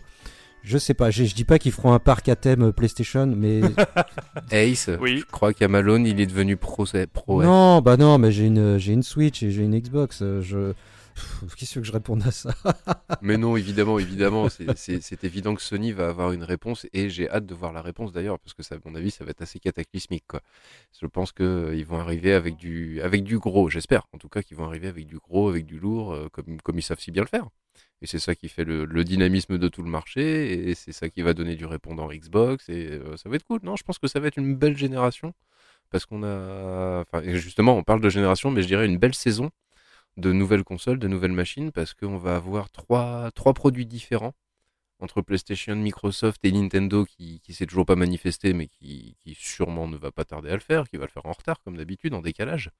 Je 0.63 0.77
sais 0.77 0.93
pas, 0.93 1.09
je, 1.11 1.23
je 1.23 1.33
dis 1.35 1.43
pas 1.45 1.57
qu'ils 1.59 1.71
feront 1.71 1.93
un 1.93 1.99
parc 1.99 2.29
à 2.29 2.35
thème 2.35 2.63
euh, 2.67 2.71
PlayStation, 2.71 3.25
mais 3.27 3.61
Ace, 4.51 4.89
Oui. 4.99 5.19
je 5.19 5.25
crois 5.25 5.53
qu'à 5.53 5.67
Malone, 5.67 6.05
il 6.05 6.19
est 6.21 6.25
devenu 6.27 6.57
pro. 6.57 6.85
pro 7.13 7.41
non, 7.43 7.81
bah 7.81 7.97
non, 7.97 8.17
mais 8.17 8.31
j'ai 8.31 8.45
une, 8.45 8.77
j'ai 8.77 8.93
une 8.93 9.03
Switch 9.03 9.41
et 9.43 9.51
j'ai 9.51 9.63
une 9.63 9.77
Xbox. 9.79 10.19
euh, 10.21 10.41
Je, 10.41 10.73
qu'est-ce 11.57 11.79
que 11.79 11.83
je 11.85 11.91
réponde 11.91 12.23
à 12.25 12.31
ça? 12.31 12.53
Mais 13.21 13.37
non, 13.37 13.57
évidemment, 13.57 13.99
évidemment. 13.99 14.47
c'est- 14.49 15.23
évident 15.23 15.53
que 15.55 15.61
Sony 15.61 15.91
va 15.91 16.07
avoir 16.07 16.31
une 16.31 16.43
réponse 16.43 16.87
et 16.93 17.09
j'ai 17.09 17.29
hâte 17.29 17.45
de 17.45 17.53
voir 17.53 17.73
la 17.73 17.81
réponse 17.81 18.11
d'ailleurs 18.11 18.39
parce 18.39 18.53
que 18.53 18.63
ça, 18.63 18.75
à 18.75 18.77
mon 18.85 18.95
avis, 18.95 19.11
ça 19.11 19.23
va 19.25 19.31
être 19.31 19.41
assez 19.41 19.59
cataclysmique. 19.59 20.23
Quoi. 20.27 20.41
Je 20.99 21.05
pense 21.07 21.31
qu'ils 21.31 21.85
vont 21.87 21.99
arriver 21.99 22.33
avec 22.33 22.55
du, 22.55 23.01
avec 23.01 23.23
du 23.23 23.39
gros. 23.39 23.69
J'espère 23.69 24.07
en 24.13 24.17
tout 24.19 24.29
cas 24.29 24.41
qu'ils 24.41 24.57
vont 24.57 24.65
arriver 24.65 24.87
avec 24.87 25.05
du 25.05 25.17
gros, 25.17 25.49
avec 25.49 25.65
du 25.65 25.79
lourd, 25.79 26.13
euh, 26.13 26.29
comme, 26.31 26.61
comme 26.61 26.79
ils 26.79 26.83
savent 26.83 26.99
si 26.99 27.11
bien 27.11 27.23
le 27.23 27.27
faire. 27.27 27.45
Et 28.01 28.07
c'est 28.07 28.19
ça 28.19 28.33
qui 28.35 28.49
fait 28.49 28.63
le, 28.63 29.03
dynamisme 29.03 29.57
de 29.57 29.67
tout 29.67 29.83
le 29.83 29.89
marché 29.89 30.69
et 30.69 30.75
c'est 30.75 30.91
ça 30.91 31.09
qui 31.09 31.21
va 31.21 31.33
donner 31.33 31.55
du 31.55 31.65
répondant 31.65 32.07
Xbox 32.09 32.67
et 32.69 32.93
euh, 32.93 33.15
ça 33.17 33.29
va 33.29 33.35
être 33.35 33.45
cool. 33.45 33.59
Non, 33.63 33.75
je 33.75 33.83
pense 33.83 33.99
que 33.99 34.07
ça 34.07 34.19
va 34.19 34.27
être 34.27 34.37
une 34.37 34.55
belle 34.55 34.75
génération 34.77 35.33
parce 35.91 36.05
qu'on 36.05 36.23
a, 36.23 37.01
enfin, 37.01 37.21
justement, 37.35 37.77
on 37.77 37.83
parle 37.83 38.01
de 38.01 38.09
génération, 38.09 38.49
mais 38.49 38.63
je 38.63 38.67
dirais 38.67 38.85
une 38.87 38.97
belle 38.97 39.13
saison 39.13 39.51
de 40.17 40.31
nouvelles 40.31 40.63
consoles, 40.63 40.99
de 40.99 41.07
nouvelles 41.07 41.31
machines, 41.31 41.71
parce 41.71 41.93
qu'on 41.93 42.17
va 42.17 42.35
avoir 42.35 42.69
trois, 42.71 43.31
trois 43.31 43.53
produits 43.53 43.85
différents 43.85 44.33
entre 44.99 45.21
PlayStation, 45.21 45.75
Microsoft 45.75 46.43
et 46.45 46.51
Nintendo 46.51 47.05
qui, 47.05 47.39
qui 47.41 47.53
s'est 47.53 47.65
toujours 47.65 47.85
pas 47.85 47.95
manifesté, 47.95 48.53
mais 48.53 48.67
qui, 48.67 49.15
qui 49.19 49.35
sûrement 49.35 49.87
ne 49.87 49.97
va 49.97 50.11
pas 50.11 50.25
tarder 50.25 50.49
à 50.49 50.53
le 50.53 50.59
faire, 50.59 50.87
qui 50.89 50.97
va 50.97 51.05
le 51.05 51.11
faire 51.11 51.25
en 51.25 51.31
retard 51.31 51.61
comme 51.61 51.77
d'habitude, 51.77 52.13
en 52.13 52.21
décalage. 52.21 52.71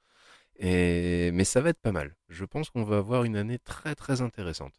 Et, 0.58 1.32
mais 1.32 1.44
ça 1.44 1.62
va 1.62 1.70
être 1.70 1.82
pas 1.82 1.92
mal. 1.92 2.16
Je 2.30 2.46
pense 2.46 2.70
qu'on 2.70 2.84
va 2.84 2.98
avoir 2.98 3.24
une 3.24 3.36
année 3.36 3.60
très 3.60 3.96
très 3.96 4.22
intéressante. 4.22 4.74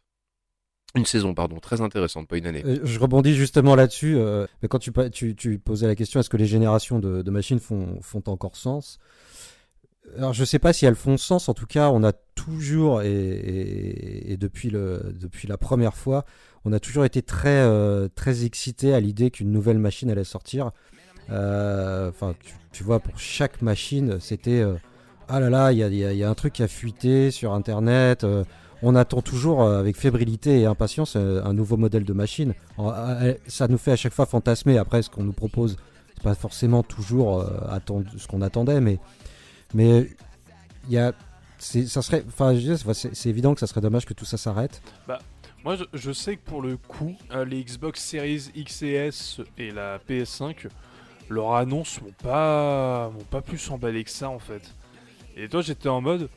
Une 0.95 1.05
saison, 1.05 1.33
pardon, 1.33 1.59
très 1.59 1.81
intéressante, 1.81 2.27
pas 2.27 2.37
une 2.37 2.45
année. 2.45 2.61
Euh, 2.65 2.79
Je 2.83 2.99
rebondis 2.99 3.33
justement 3.33 3.75
là-dessus. 3.75 4.15
euh, 4.15 4.45
mais 4.61 4.67
quand 4.67 4.77
tu, 4.77 4.91
posais 4.91 5.87
la 5.87 5.95
question, 5.95 6.19
est-ce 6.19 6.29
que 6.29 6.37
les 6.37 6.45
générations 6.45 6.99
de, 6.99 7.29
machines 7.31 7.59
font, 7.59 7.99
encore 8.27 8.55
sens? 8.55 8.99
Alors, 10.15 10.33
je 10.33 10.45
sais 10.45 10.59
pas 10.59 10.71
si 10.71 10.85
elles 10.85 10.95
font 10.95 11.17
sens. 11.17 11.49
En 11.49 11.55
tout 11.55 11.65
cas, 11.65 11.89
on 11.89 12.03
a 12.03 12.11
toujours, 12.13 13.01
et, 13.01 14.37
depuis, 14.39 14.69
la 14.69 15.57
première 15.57 15.95
fois, 15.95 16.25
on 16.63 16.71
a 16.73 16.79
toujours 16.79 17.05
été 17.05 17.23
très, 17.23 17.49
euh, 17.49 18.07
très 18.13 18.45
excité 18.45 18.93
à 18.93 18.99
l'idée 18.99 19.31
qu'une 19.31 19.51
nouvelle 19.51 19.79
machine 19.79 20.11
allait 20.11 20.23
sortir. 20.23 20.71
Euh, 21.31 22.09
Enfin, 22.09 22.35
tu, 22.71 22.83
vois, 22.83 22.99
pour 22.99 23.17
chaque 23.17 23.63
machine, 23.63 24.19
c'était 24.19 24.63
ah 25.27 25.39
là 25.39 25.49
là, 25.49 25.71
il 25.71 25.79
y 25.79 26.23
a 26.23 26.29
un 26.29 26.35
truc 26.35 26.53
qui 26.53 26.61
a 26.61 26.67
fuité 26.67 27.31
sur 27.31 27.53
Internet. 27.53 28.23
On 28.83 28.95
attend 28.95 29.21
toujours 29.21 29.63
euh, 29.63 29.79
avec 29.79 29.95
fébrilité 29.95 30.59
et 30.59 30.65
impatience 30.65 31.13
euh, 31.15 31.41
un 31.43 31.53
nouveau 31.53 31.77
modèle 31.77 32.03
de 32.03 32.13
machine. 32.13 32.53
Euh, 32.77 33.33
Ça 33.47 33.67
nous 33.69 33.77
fait 33.77 33.93
à 33.93 33.95
chaque 33.95 34.13
fois 34.13 34.25
fantasmer. 34.25 34.77
Après, 34.77 35.01
ce 35.01 35.09
qu'on 35.09 35.23
nous 35.23 35.33
propose, 35.33 35.77
c'est 36.15 36.23
pas 36.23 36.35
forcément 36.35 36.83
toujours 36.83 37.49
ce 38.17 38.27
qu'on 38.27 38.41
attendait, 38.41 38.81
mais 38.81 38.99
mais 39.73 40.09
il 40.87 40.93
y 40.93 40.97
a, 40.97 41.13
ça 41.57 42.01
serait, 42.01 42.23
enfin, 42.27 42.53
c'est 42.93 43.29
évident 43.29 43.53
que 43.53 43.59
ça 43.61 43.67
serait 43.67 43.81
dommage 43.81 44.05
que 44.05 44.13
tout 44.13 44.25
ça 44.25 44.37
s'arrête. 44.37 44.81
Moi, 45.63 45.77
je, 45.93 46.11
sais 46.11 46.35
que 46.35 46.43
pour 46.43 46.61
le 46.61 46.75
coup, 46.75 47.15
les 47.47 47.63
Xbox 47.63 48.03
Series 48.03 48.51
X 48.53 48.83
et 48.83 48.91
S 48.91 49.41
et 49.57 49.71
la 49.71 49.97
PS5, 49.97 50.67
leurs 51.29 51.55
annonces 51.55 52.01
m'ont 52.01 52.13
pas, 52.21 53.09
m'ont 53.09 53.23
pas 53.23 53.41
plus 53.41 53.71
emballé 53.71 54.03
que 54.03 54.11
ça 54.11 54.29
en 54.29 54.39
fait. 54.39 54.73
Et 55.37 55.47
toi, 55.47 55.61
j'étais 55.61 55.89
en 55.89 56.01
mode, 56.01 56.29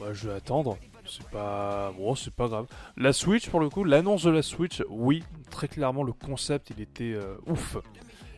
bah, 0.00 0.06
je 0.12 0.28
vais 0.28 0.34
attendre. 0.34 0.78
C'est 1.06 1.26
pas, 1.28 1.92
bon, 1.96 2.14
c'est 2.14 2.32
pas 2.32 2.48
grave. 2.48 2.66
La 2.96 3.12
Switch, 3.12 3.48
pour 3.48 3.60
le 3.60 3.68
coup, 3.68 3.84
l'annonce 3.84 4.24
de 4.24 4.30
la 4.30 4.42
Switch, 4.42 4.82
oui, 4.88 5.22
très 5.50 5.68
clairement, 5.68 6.02
le 6.02 6.12
concept, 6.12 6.70
il 6.76 6.82
était 6.82 7.12
euh, 7.14 7.34
ouf. 7.46 7.76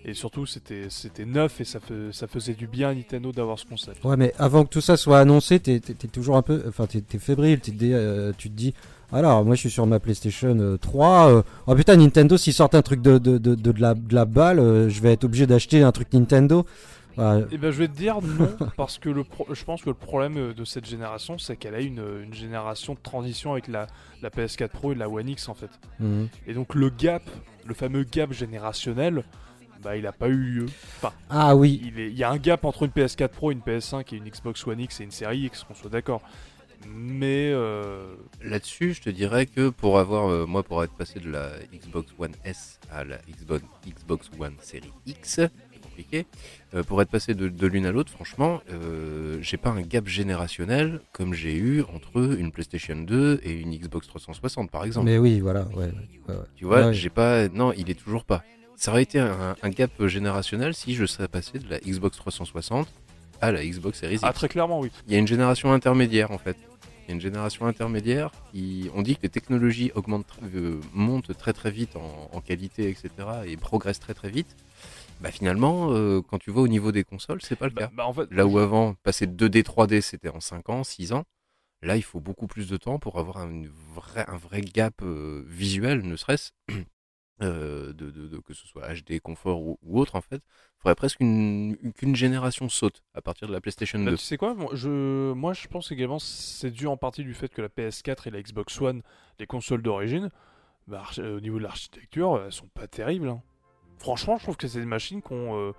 Et 0.04 0.14
surtout, 0.14 0.46
c'était, 0.46 0.86
c'était 0.88 1.24
neuf 1.24 1.60
et 1.60 1.64
ça, 1.64 1.80
ça 2.12 2.26
faisait 2.28 2.54
du 2.54 2.68
bien 2.68 2.90
à 2.90 2.94
Nintendo 2.94 3.32
d'avoir 3.32 3.58
ce 3.58 3.66
concept. 3.66 4.04
Ouais, 4.04 4.16
mais 4.16 4.32
avant 4.38 4.62
que 4.64 4.68
tout 4.68 4.80
ça 4.80 4.96
soit 4.96 5.18
annoncé, 5.18 5.58
t'es 5.58 5.80
toujours 5.80 6.36
un 6.36 6.42
peu. 6.42 6.62
Enfin, 6.68 6.86
t'es 6.86 7.18
fébrile. 7.18 7.58
euh, 7.82 8.32
tu 8.38 8.48
te 8.48 8.54
dis. 8.54 8.72
Alors, 9.12 9.44
moi 9.44 9.54
je 9.56 9.60
suis 9.60 9.70
sur 9.70 9.86
ma 9.86 9.98
PlayStation 9.98 10.56
euh, 10.60 10.76
3. 10.76 11.28
euh, 11.30 11.42
oh 11.66 11.74
putain, 11.74 11.96
Nintendo, 11.96 12.36
s'ils 12.36 12.52
sortent 12.52 12.74
un 12.76 12.82
truc 12.82 13.02
de, 13.02 13.18
de, 13.18 13.38
de, 13.38 13.54
de, 13.56 13.80
la, 13.80 13.94
la 14.10 14.24
balle, 14.26 14.88
je 14.88 15.00
vais 15.00 15.12
être 15.12 15.24
obligé 15.24 15.46
d'acheter 15.46 15.82
un 15.82 15.90
truc 15.92 16.12
Nintendo. 16.12 16.66
Voilà. 17.16 17.46
Et 17.50 17.58
ben, 17.58 17.70
je 17.70 17.78
vais 17.78 17.88
te 17.88 17.96
dire 17.96 18.20
non, 18.22 18.56
parce 18.76 18.98
que 18.98 19.08
le 19.08 19.24
pro- 19.24 19.46
je 19.52 19.64
pense 19.64 19.82
que 19.82 19.88
le 19.90 19.94
problème 19.94 20.36
euh, 20.36 20.54
de 20.54 20.64
cette 20.64 20.86
génération, 20.86 21.38
c'est 21.38 21.56
qu'elle 21.56 21.74
a 21.74 21.80
une, 21.80 22.02
une 22.24 22.34
génération 22.34 22.94
de 22.94 22.98
transition 23.02 23.52
avec 23.52 23.68
la, 23.68 23.86
la 24.22 24.30
PS4 24.30 24.68
Pro 24.68 24.92
et 24.92 24.94
la 24.94 25.08
One 25.08 25.28
X 25.28 25.48
en 25.48 25.54
fait. 25.54 25.70
Mhm. 26.00 26.28
Et 26.46 26.54
donc 26.54 26.74
le 26.74 26.90
gap, 26.90 27.22
le 27.64 27.74
fameux 27.74 28.04
gap 28.04 28.32
générationnel, 28.32 29.24
bah 29.82 29.96
il 29.96 30.06
a 30.06 30.12
pas 30.12 30.28
eu 30.28 30.36
lieu. 30.36 30.66
Enfin, 30.98 31.12
Ah 31.30 31.54
oui. 31.56 31.80
il, 31.84 32.00
est- 32.00 32.08
il 32.10 32.16
y 32.18 32.24
a 32.24 32.30
un 32.30 32.38
gap 32.38 32.64
entre 32.64 32.82
une 32.84 32.90
PS4 32.90 33.28
Pro, 33.28 33.50
une 33.50 33.60
PS5 33.60 34.14
et 34.14 34.18
une 34.18 34.28
Xbox 34.28 34.66
One 34.66 34.80
X 34.80 35.00
et 35.00 35.04
une 35.04 35.10
série 35.10 35.40
X, 35.40 35.64
qu'on 35.64 35.74
soit 35.74 35.90
d'accord. 35.90 36.22
Mais 36.88 37.50
euh, 37.52 38.14
Là-dessus, 38.42 38.94
je 38.94 39.02
te 39.02 39.10
dirais 39.10 39.46
que 39.46 39.70
pour 39.70 39.98
avoir, 39.98 40.28
euh, 40.30 40.46
moi, 40.46 40.62
pour 40.62 40.84
être 40.84 40.92
passé 40.92 41.18
de 41.20 41.28
la 41.30 41.50
Xbox 41.74 42.12
One 42.18 42.32
S 42.44 42.78
à 42.92 43.02
la 43.02 43.16
Xbox, 43.28 43.64
Xbox 43.86 44.30
One 44.38 44.54
série 44.60 44.92
X, 45.06 45.40
compliqué. 45.96 46.26
Euh, 46.74 46.82
pour 46.82 47.00
être 47.02 47.10
passé 47.10 47.34
de, 47.34 47.48
de 47.48 47.66
l'une 47.66 47.86
à 47.86 47.92
l'autre, 47.92 48.12
franchement, 48.12 48.60
euh, 48.70 49.38
j'ai 49.40 49.56
pas 49.56 49.70
un 49.70 49.80
gap 49.80 50.06
générationnel 50.06 51.00
comme 51.12 51.32
j'ai 51.34 51.54
eu 51.54 51.82
entre 51.94 52.36
une 52.38 52.52
PlayStation 52.52 52.96
2 52.96 53.40
et 53.42 53.52
une 53.52 53.74
Xbox 53.76 54.06
360, 54.08 54.70
par 54.70 54.84
exemple. 54.84 55.06
Mais 55.06 55.18
oui, 55.18 55.40
voilà. 55.40 55.64
Ouais, 55.68 55.86
ouais, 56.28 56.34
ouais. 56.34 56.34
Tu 56.56 56.64
vois, 56.64 56.86
Ouais. 56.88 56.94
j'ai 56.94 57.08
pas. 57.10 57.48
Non, 57.48 57.72
il 57.72 57.90
est 57.90 57.94
toujours 57.98 58.24
pas. 58.24 58.44
Ça 58.76 58.90
aurait 58.90 59.02
été 59.04 59.18
un, 59.18 59.56
un 59.62 59.68
gap 59.70 59.90
générationnel 60.06 60.74
si 60.74 60.94
je 60.94 61.06
serais 61.06 61.28
passé 61.28 61.58
de 61.58 61.68
la 61.70 61.78
Xbox 61.78 62.16
360 62.18 62.86
à 63.40 63.52
la 63.52 63.64
Xbox 63.64 64.00
Series 64.00 64.14
X. 64.16 64.22
ah 64.24 64.32
très 64.32 64.48
clairement 64.48 64.80
oui. 64.80 64.90
Il 65.06 65.12
y 65.14 65.16
a 65.16 65.18
une 65.18 65.26
génération 65.26 65.72
intermédiaire 65.72 66.30
en 66.30 66.38
fait. 66.38 66.56
Il 67.04 67.10
y 67.10 67.12
a 67.12 67.14
une 67.14 67.20
génération 67.20 67.66
intermédiaire 67.66 68.30
qui. 68.52 68.90
On 68.94 69.00
dit 69.00 69.16
que 69.16 69.22
les 69.22 69.28
technologies 69.30 69.92
augmentent, 69.94 70.26
euh, 70.54 70.78
montent 70.92 71.36
très 71.38 71.52
très 71.54 71.70
vite 71.70 71.96
en, 71.96 72.30
en 72.36 72.40
qualité, 72.40 72.88
etc. 72.90 73.08
et 73.46 73.56
progressent 73.56 74.00
très 74.00 74.12
très 74.14 74.28
vite. 74.30 74.56
Bah 75.20 75.30
finalement, 75.30 75.90
euh, 75.92 76.20
quand 76.22 76.38
tu 76.38 76.50
vas 76.50 76.60
au 76.60 76.68
niveau 76.68 76.92
des 76.92 77.04
consoles, 77.04 77.40
c'est 77.42 77.56
pas 77.56 77.66
le 77.66 77.72
Bah, 77.72 77.82
cas. 77.86 77.90
bah, 77.94 78.06
en 78.06 78.12
fait, 78.12 78.30
Là 78.30 78.46
où 78.46 78.58
avant, 78.58 78.94
passer 79.02 79.26
de 79.26 79.32
2D 79.48 79.62
3D, 79.62 80.00
c'était 80.00 80.28
en 80.28 80.40
5 80.40 80.68
ans, 80.68 80.84
6 80.84 81.12
ans. 81.12 81.24
Là, 81.82 81.96
il 81.96 82.02
faut 82.02 82.20
beaucoup 82.20 82.46
plus 82.46 82.68
de 82.68 82.76
temps 82.76 82.98
pour 82.98 83.18
avoir 83.18 83.38
un 83.38 83.62
vrai, 83.94 84.24
un 84.28 84.36
vrai 84.36 84.60
gap 84.60 84.94
euh, 85.02 85.44
visuel, 85.46 86.02
ne 86.02 86.16
serait-ce 86.16 86.50
euh, 87.42 87.92
de, 87.92 88.10
de- 88.10 88.28
de- 88.28 88.38
que 88.38 88.54
ce 88.54 88.66
soit 88.66 88.88
HD, 88.94 89.20
confort 89.20 89.60
ou, 89.60 89.78
ou 89.82 90.00
autre 90.00 90.16
en 90.16 90.20
fait. 90.22 90.36
Il 90.36 90.82
faudrait 90.82 90.94
presque 90.94 91.20
une- 91.20 91.76
qu'une 91.94 92.16
génération 92.16 92.68
saute 92.68 93.02
à 93.14 93.20
partir 93.22 93.46
de 93.48 93.52
la 93.52 93.60
PlayStation 93.60 93.98
Bah, 93.98 94.12
2. 94.12 94.16
tu 94.16 94.24
sais 94.24 94.36
quoi 94.38 94.54
moi 94.54 94.70
je, 94.74 95.32
moi 95.32 95.52
je 95.52 95.66
pense 95.68 95.92
également 95.92 96.18
c'est 96.18 96.70
dû 96.70 96.86
en 96.86 96.96
partie 96.96 97.24
du 97.24 97.34
fait 97.34 97.48
que 97.48 97.60
la 97.62 97.68
PS4 97.68 98.26
et 98.26 98.30
la 98.30 98.40
Xbox 98.42 98.80
One, 98.80 99.02
les 99.38 99.46
consoles 99.46 99.82
d'origine, 99.82 100.30
bah, 100.88 101.04
au 101.18 101.40
niveau 101.40 101.58
de 101.58 101.62
l'architecture, 101.64 102.42
elles 102.44 102.52
sont 102.52 102.68
pas 102.68 102.88
terribles. 102.88 103.28
hein. 103.28 103.42
Franchement, 103.98 104.36
je 104.36 104.42
trouve 104.44 104.56
que 104.56 104.68
c'est 104.68 104.80
des 104.80 104.86
machines 104.86 105.22
euh, 105.30 105.72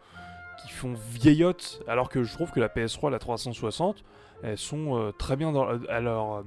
qui 0.62 0.70
font 0.72 0.94
vieillotte, 1.12 1.82
alors 1.88 2.10
que 2.10 2.24
je 2.24 2.34
trouve 2.34 2.52
que 2.52 2.60
la 2.60 2.68
PS3 2.68 3.08
et 3.08 3.12
la 3.12 3.20
360, 3.20 4.04
elles 4.44 4.58
sont 4.58 4.98
euh, 4.98 5.12
très 5.12 5.36
bien 5.36 5.52
dans, 5.52 5.68
à, 5.68 6.00
leur, 6.00 6.34
euh, 6.38 6.44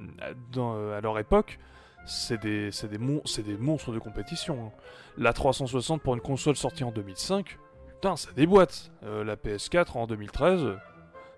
dans, 0.53 0.75
euh, 0.77 0.97
à 0.99 1.01
leur 1.01 1.19
époque. 1.19 1.59
C'est 2.07 2.41
des, 2.41 2.71
monstres 2.99 3.93
de 3.93 3.99
compétition. 3.99 4.67
hein. 4.67 4.71
La 5.19 5.33
360 5.33 6.03
pour 6.03 6.15
une 6.15 6.21
console 6.21 6.57
sortie 6.57 6.83
en 6.83 6.91
2005, 6.91 7.59
putain, 7.89 8.17
ça 8.17 8.31
déboîte. 8.35 8.91
La 9.03 9.37
PS4 9.37 9.97
en 9.97 10.07
2013, 10.07 10.65
euh, 10.65 10.77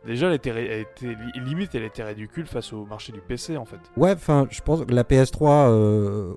déjà, 0.06 0.28
elle 0.28 0.34
était, 0.34 0.86
limite, 1.34 1.74
elle 1.74 1.82
était 1.82 2.04
ridicule 2.04 2.46
face 2.46 2.72
au 2.72 2.84
marché 2.86 3.12
du 3.12 3.20
PC 3.20 3.56
en 3.56 3.64
fait. 3.64 3.80
Ouais, 3.96 4.12
enfin, 4.12 4.46
je 4.50 4.60
pense 4.60 4.84
que 4.84 4.94
la 4.94 5.02
PS3, 5.02 5.68
euh, 5.68 6.34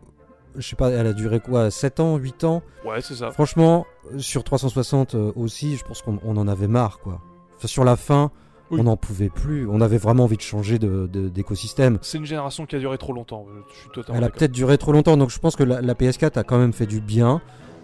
je 0.57 0.67
sais 0.67 0.75
pas, 0.75 0.89
elle 0.89 1.07
a 1.07 1.13
duré 1.13 1.39
quoi 1.39 1.69
7 1.71 1.99
ans, 1.99 2.17
8 2.17 2.43
ans 2.43 2.61
Ouais, 2.85 3.01
c'est 3.01 3.15
ça. 3.15 3.31
Franchement, 3.31 3.85
sur 4.17 4.43
360 4.43 5.15
euh, 5.15 5.31
aussi, 5.35 5.75
je 5.77 5.83
pense 5.83 6.01
qu'on 6.01 6.19
on 6.23 6.37
en 6.37 6.47
avait 6.47 6.67
marre, 6.67 6.99
quoi. 6.99 7.21
Enfin, 7.57 7.67
sur 7.67 7.83
la 7.83 7.95
fin, 7.95 8.31
Oui. 8.71 8.79
on 8.79 8.83
n'en 8.83 8.97
pouvait 8.97 9.29
plus. 9.29 9.67
On 9.69 9.81
avait 9.81 9.97
vraiment 9.97 10.23
envie 10.25 10.37
de 10.37 10.41
changer 10.41 10.79
de- 10.79 11.07
de- 11.11 11.29
d'écosystème. 11.29 11.97
C'est 12.01 12.17
une 12.17 12.25
génération 12.25 12.65
qui 12.65 12.75
a 12.75 12.79
duré 12.79 12.97
trop 12.97 13.13
longtemps. 13.13 13.45
Je 13.49 13.73
je 13.73 13.79
suis 13.81 13.89
totalement 13.91 14.17
Elle 14.19 14.23
a 14.25 14.29
peut-être 14.29 14.51
duré 14.51 14.77
trop 14.77 14.91
longtemps, 14.91 15.17
donc 15.17 15.29
je 15.29 15.39
pense 15.39 15.55
que 15.55 15.63
la, 15.63 15.81
la 15.81 15.93
PS4 15.93 16.37
a 16.37 16.43
quand 16.43 16.57
même 16.57 16.73
fait 16.73 16.85
du 16.87 16.99
bien. 17.01 17.41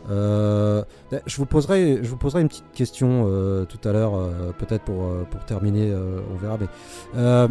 Euh, 0.09 0.84
je, 1.28 1.38
vous 1.38 1.45
poserai, 1.45 1.99
je 2.01 2.09
vous 2.09 2.17
poserai 2.17 2.41
une 2.41 2.47
petite 2.47 2.72
question 2.74 3.26
euh, 3.28 3.65
tout 3.65 3.78
à 3.88 3.91
l'heure, 3.93 4.15
euh, 4.15 4.51
peut-être 4.57 4.84
pour, 4.84 5.03
euh, 5.03 5.24
pour 5.30 5.45
terminer, 5.45 5.91
euh, 5.91 6.19
on 6.34 6.38
verra. 6.38 6.57
Mais, 6.59 6.67
euh, 7.15 7.47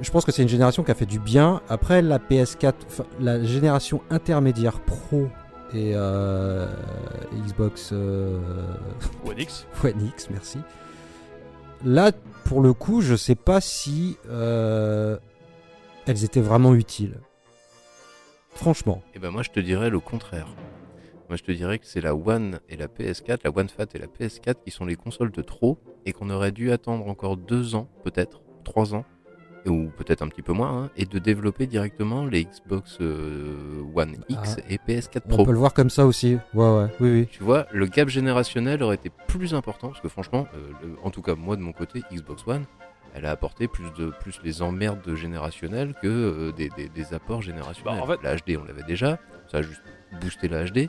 je 0.00 0.10
pense 0.10 0.24
que 0.24 0.32
c'est 0.32 0.42
une 0.42 0.48
génération 0.48 0.82
qui 0.82 0.90
a 0.90 0.94
fait 0.94 1.06
du 1.06 1.18
bien. 1.18 1.60
Après 1.68 2.02
la 2.02 2.18
PS4, 2.18 2.74
enfin, 2.86 3.04
la 3.20 3.42
génération 3.44 4.02
intermédiaire 4.10 4.80
Pro 4.80 5.28
et 5.74 5.92
euh, 5.94 6.66
Xbox 7.46 7.90
euh, 7.92 8.38
One 9.24 9.38
X. 9.38 9.66
One 9.84 10.06
X, 10.06 10.30
merci. 10.30 10.58
Là, 11.84 12.12
pour 12.44 12.60
le 12.60 12.72
coup, 12.72 13.00
je 13.00 13.16
sais 13.16 13.34
pas 13.34 13.60
si 13.60 14.16
euh, 14.28 15.18
elles 16.06 16.24
étaient 16.24 16.40
vraiment 16.40 16.74
utiles. 16.74 17.18
Franchement. 18.54 19.02
Et 19.14 19.18
ben 19.18 19.30
moi 19.30 19.42
je 19.42 19.50
te 19.50 19.60
dirais 19.60 19.88
le 19.88 19.98
contraire. 19.98 20.46
Moi 21.28 21.36
je 21.36 21.42
te 21.42 21.52
dirais 21.52 21.78
que 21.78 21.86
c'est 21.86 22.02
la 22.02 22.14
One 22.14 22.60
et 22.68 22.76
la 22.76 22.86
PS4, 22.86 23.40
la 23.44 23.50
One 23.50 23.68
Fat 23.68 23.86
et 23.94 23.98
la 23.98 24.06
PS4 24.06 24.56
qui 24.62 24.70
sont 24.70 24.84
les 24.84 24.96
consoles 24.96 25.32
de 25.32 25.40
trop 25.40 25.78
et 26.04 26.12
qu'on 26.12 26.28
aurait 26.28 26.52
dû 26.52 26.70
attendre 26.70 27.08
encore 27.08 27.38
deux 27.38 27.74
ans, 27.74 27.88
peut-être, 28.04 28.42
trois 28.62 28.94
ans, 28.94 29.04
ou 29.66 29.90
peut-être 29.96 30.22
un 30.22 30.28
petit 30.28 30.42
peu 30.42 30.52
moins, 30.52 30.84
hein, 30.84 30.90
et 30.96 31.04
de 31.04 31.18
développer 31.18 31.66
directement 31.66 32.24
les 32.26 32.44
Xbox 32.44 32.98
euh, 33.00 33.82
One 33.94 34.16
X 34.28 34.56
Ah. 34.58 34.62
et 34.68 34.78
PS4 34.78 35.22
On 35.26 35.28
Pro. 35.28 35.44
peut 35.44 35.52
le 35.52 35.58
voir 35.58 35.72
comme 35.74 35.90
ça 35.90 36.04
aussi. 36.06 36.38
Ouais, 36.54 36.68
ouais, 36.68 36.86
oui, 37.00 37.10
oui. 37.12 37.28
Tu 37.30 37.42
vois, 37.42 37.66
le 37.72 37.86
gap 37.86 38.08
générationnel 38.08 38.82
aurait 38.82 38.96
été 38.96 39.10
plus 39.28 39.54
important 39.54 39.88
parce 39.88 40.00
que 40.00 40.08
franchement, 40.08 40.46
euh, 40.54 40.70
le- 40.82 40.96
en 41.04 41.10
tout 41.10 41.22
cas 41.22 41.34
moi 41.34 41.56
de 41.56 41.62
mon 41.62 41.72
côté, 41.72 42.02
Xbox 42.12 42.42
One, 42.46 42.64
elle 43.14 43.26
a 43.26 43.30
apporté 43.30 43.68
plus 43.68 43.92
de 43.98 44.10
plus 44.20 44.40
les 44.42 44.62
emmerdes 44.62 45.14
générationnelles 45.14 45.94
que 46.02 46.08
euh, 46.08 46.52
des, 46.52 46.70
des- 46.76 46.88
des 46.88 47.14
apports 47.14 47.42
générationnels. 47.42 47.96
Bah, 47.98 48.02
en 48.02 48.06
fait- 48.06 48.22
La 48.22 48.34
HD, 48.36 48.58
on 48.60 48.64
l'avait 48.64 48.82
déjà, 48.84 49.18
ça 49.50 49.58
a 49.58 49.62
juste 49.62 49.82
boosté 50.20 50.48
la 50.48 50.64
HD. 50.64 50.88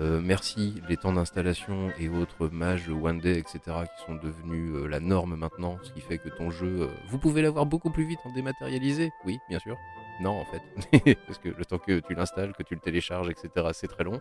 Euh, 0.00 0.20
merci 0.20 0.82
les 0.88 0.96
temps 0.96 1.12
d'installation 1.12 1.90
et 1.98 2.08
autres 2.08 2.48
mages 2.48 2.88
One 2.88 3.20
Day, 3.20 3.38
etc., 3.38 3.60
qui 3.96 4.04
sont 4.04 4.16
devenus 4.16 4.74
euh, 4.74 4.86
la 4.88 4.98
norme 4.98 5.36
maintenant, 5.36 5.78
ce 5.82 5.92
qui 5.92 6.00
fait 6.00 6.18
que 6.18 6.28
ton 6.28 6.50
jeu, 6.50 6.82
euh, 6.82 6.88
vous 7.08 7.18
pouvez 7.18 7.42
l'avoir 7.42 7.64
beaucoup 7.64 7.90
plus 7.90 8.04
vite 8.04 8.18
en 8.24 8.32
dématérialisé. 8.32 9.12
Oui, 9.24 9.38
bien 9.48 9.60
sûr. 9.60 9.76
Non, 10.20 10.30
en 10.40 10.44
fait, 10.46 11.14
parce 11.26 11.38
que 11.38 11.48
le 11.48 11.64
temps 11.64 11.78
que 11.78 12.00
tu 12.00 12.14
l'installes, 12.14 12.52
que 12.54 12.62
tu 12.64 12.74
le 12.74 12.80
télécharges, 12.80 13.28
etc., 13.30 13.68
c'est 13.72 13.88
très 13.88 14.04
long. 14.04 14.20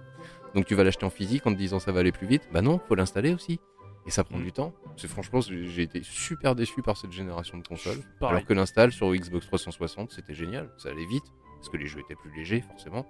Donc 0.56 0.66
tu 0.66 0.76
vas 0.76 0.84
l'acheter 0.84 1.06
en 1.06 1.10
physique 1.12 1.46
en 1.48 1.52
te 1.54 1.58
disant 1.58 1.80
ça 1.80 1.92
va 1.92 2.00
aller 2.02 2.12
plus 2.12 2.28
vite. 2.28 2.48
Bah 2.52 2.62
non, 2.62 2.80
faut 2.88 2.96
l'installer 2.96 3.34
aussi. 3.34 3.60
Et 4.06 4.12
ça 4.12 4.24
prend 4.24 4.38
Mm. 4.38 4.44
du 4.44 4.52
temps. 4.52 4.74
C'est 4.98 5.08
franchement, 5.08 5.40
j'ai 5.42 5.66
j'ai 5.68 5.84
été 5.84 6.02
super 6.04 6.56
déçu 6.56 6.82
par 6.82 6.98
cette 6.98 7.12
génération 7.12 7.58
de 7.58 7.66
consoles. 7.68 8.00
Pareil. 8.20 8.36
Alors 8.38 8.46
que 8.48 8.54
l'install 8.54 8.92
sur 8.92 9.12
Xbox 9.14 9.46
360, 9.48 10.12
c'était 10.12 10.34
génial. 10.34 10.70
Ça 10.78 10.90
allait 10.90 11.06
vite 11.06 11.24
parce 11.56 11.70
que 11.70 11.78
les 11.78 11.88
jeux 11.88 12.02
étaient 12.02 12.16
plus 12.16 12.32
légers, 12.36 12.62
forcément. 12.62 13.06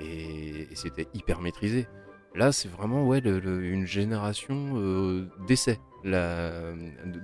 Et, 0.00 0.68
et 0.70 0.74
c'était 0.76 1.06
hyper 1.14 1.40
maîtrisé. 1.40 1.86
Là, 2.34 2.50
c'est 2.50 2.68
vraiment 2.70 3.06
ouais, 3.06 3.20
le- 3.20 3.40
le- 3.40 3.62
une 3.62 3.86
génération 3.86 4.72
euh, 4.76 5.26
d'essai. 5.46 5.78
La 6.04 6.50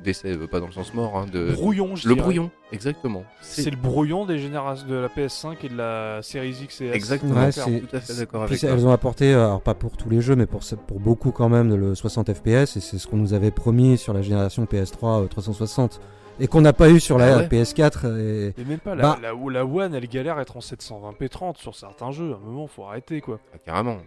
d'essai, 0.05 0.37
euh, 0.37 0.47
pas 0.47 0.61
dans 0.61 0.66
le 0.66 0.73
sens 0.73 0.95
mort, 0.95 1.16
hein, 1.16 1.27
de 1.33 1.51
Brouillon, 1.53 1.97
je 1.97 2.07
le 2.09 2.14
dirais. 2.14 2.23
brouillon, 2.23 2.51
exactement. 2.71 3.25
C'est 3.41 3.71
le 3.71 3.77
brouillon 3.77 4.25
des 4.25 4.39
générations 4.39 4.87
de 4.87 4.95
la 4.95 5.09
PS5 5.09 5.57
et 5.64 5.69
de 5.69 5.77
la 5.77 6.21
Series 6.23 6.57
X 6.62 6.83
et 6.83 6.87
S. 6.87 6.95
Exactement. 6.95 7.35
Ouais, 7.41 7.51
c'est- 7.51 7.81
tout 7.81 7.97
à 7.97 8.01
fait 8.01 8.14
d'accord 8.14 8.45
avec 8.45 8.62
elles 8.62 8.87
ont 8.87 8.93
apporté, 8.93 9.33
euh, 9.35 9.47
alors 9.47 9.62
pas 9.62 9.75
pour 9.75 9.97
tous 9.97 10.11
les 10.11 10.21
jeux, 10.21 10.37
mais 10.37 10.47
pour, 10.47 10.61
pour 10.87 11.01
beaucoup 11.01 11.33
quand 11.33 11.49
même, 11.49 11.75
le 11.75 11.95
60 11.97 12.33
FPS, 12.33 12.77
et 12.77 12.81
c'est 12.81 12.99
ce 12.99 13.07
qu'on 13.09 13.16
nous 13.16 13.33
avait 13.35 13.51
promis 13.51 13.99
sur 13.99 14.12
la 14.12 14.23
génération 14.23 14.64
PS3 14.64 15.25
euh, 15.25 15.27
360, 15.27 16.01
et 16.41 16.47
qu'on 16.47 16.61
n'a 16.61 16.72
pas 16.72 16.91
eu 16.91 17.01
sur 17.01 17.18
la 17.18 17.34
Ah 17.34 17.39
ouais. 17.39 17.47
PS4. 17.49 18.18
Et... 18.18 18.55
Et 18.61 18.64
même 18.64 18.78
pas, 18.78 18.95
la, 18.95 19.03
Bah- 19.03 19.18
la, 19.22 19.32
la 19.51 19.64
One, 19.66 19.95
elle 19.95 20.07
galère 20.09 20.39
à 20.39 20.43
être 20.43 20.57
en 20.57 20.61
720p30 20.61 21.57
sur 21.59 21.74
certains 21.74 22.11
jeux. 22.11 22.32
À 22.32 22.36
un 22.36 22.39
moment, 22.41 22.66
faut 22.66 22.84
arrêter 22.84 23.20
quoi. 23.20 23.39
Ah, 23.55 23.59
carrément. 23.64 23.99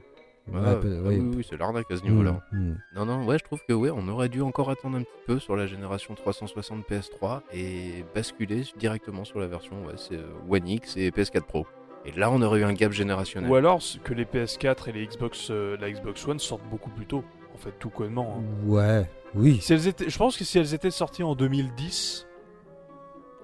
Ouais, 0.52 0.60
Ouais, 0.60 0.76
peu- 0.82 0.98
ah 1.00 1.08
ouais. 1.08 1.18
oui, 1.20 1.32
oui, 1.38 1.48
c'est 1.48 1.56
l'arnaque 1.58 1.90
à 1.92 1.98
ce 1.98 2.04
niveau-là. 2.04 2.42
Mm, 2.52 2.58
mm. 2.72 2.78
Non, 2.96 3.06
non, 3.06 3.26
ouais, 3.26 3.38
je 3.38 3.44
trouve 3.44 3.60
que 3.68 3.74
ouais, 3.74 3.92
on 3.94 4.08
aurait 4.08 4.28
dû 4.28 4.42
encore 4.42 4.70
attendre 4.72 4.98
un 4.98 5.02
petit 5.04 5.12
peu 5.28 5.40
sur 5.40 5.56
la 5.56 5.68
génération 5.68 6.16
360 6.16 6.84
PS3 6.90 7.42
et 7.54 8.04
basculer 8.16 8.64
directement 8.78 9.24
sur 9.24 9.40
la 9.40 9.46
version 9.48 9.86
ouais, 9.86 9.94
c'est 9.98 10.16
euh, 10.16 10.32
One 10.50 10.68
X 10.68 10.98
et 10.98 11.12
PS4 11.12 11.42
Pro. 11.44 11.68
Et 12.06 12.12
là, 12.14 12.32
on 12.32 12.42
aurait 12.42 12.62
eu 12.62 12.64
un 12.64 12.74
gap 12.74 12.92
générationnel. 12.92 13.52
Ou 13.52 13.56
alors 13.56 13.80
que 14.04 14.14
les 14.16 14.26
PS4 14.26 14.90
et 14.90 14.92
les 14.94 15.06
Xbox, 15.06 15.50
euh, 15.52 15.78
la 15.80 15.92
Xbox 15.92 16.28
One 16.28 16.40
sortent 16.40 16.68
beaucoup 16.72 16.90
plus 16.90 17.06
tôt. 17.06 17.24
En 17.54 17.58
fait, 17.60 17.74
tout 17.80 17.92
connement. 17.92 18.40
hein. 18.40 18.68
Ouais, 18.68 19.06
oui. 19.36 19.60
Si 19.62 19.74
elles 19.74 19.88
étaient, 19.88 20.10
je 20.10 20.18
pense 20.18 20.38
que 20.38 20.44
si 20.44 20.58
elles 20.60 20.74
étaient 20.74 20.92
sorties 20.92 21.24
en 21.24 21.36
2010, 21.36 22.28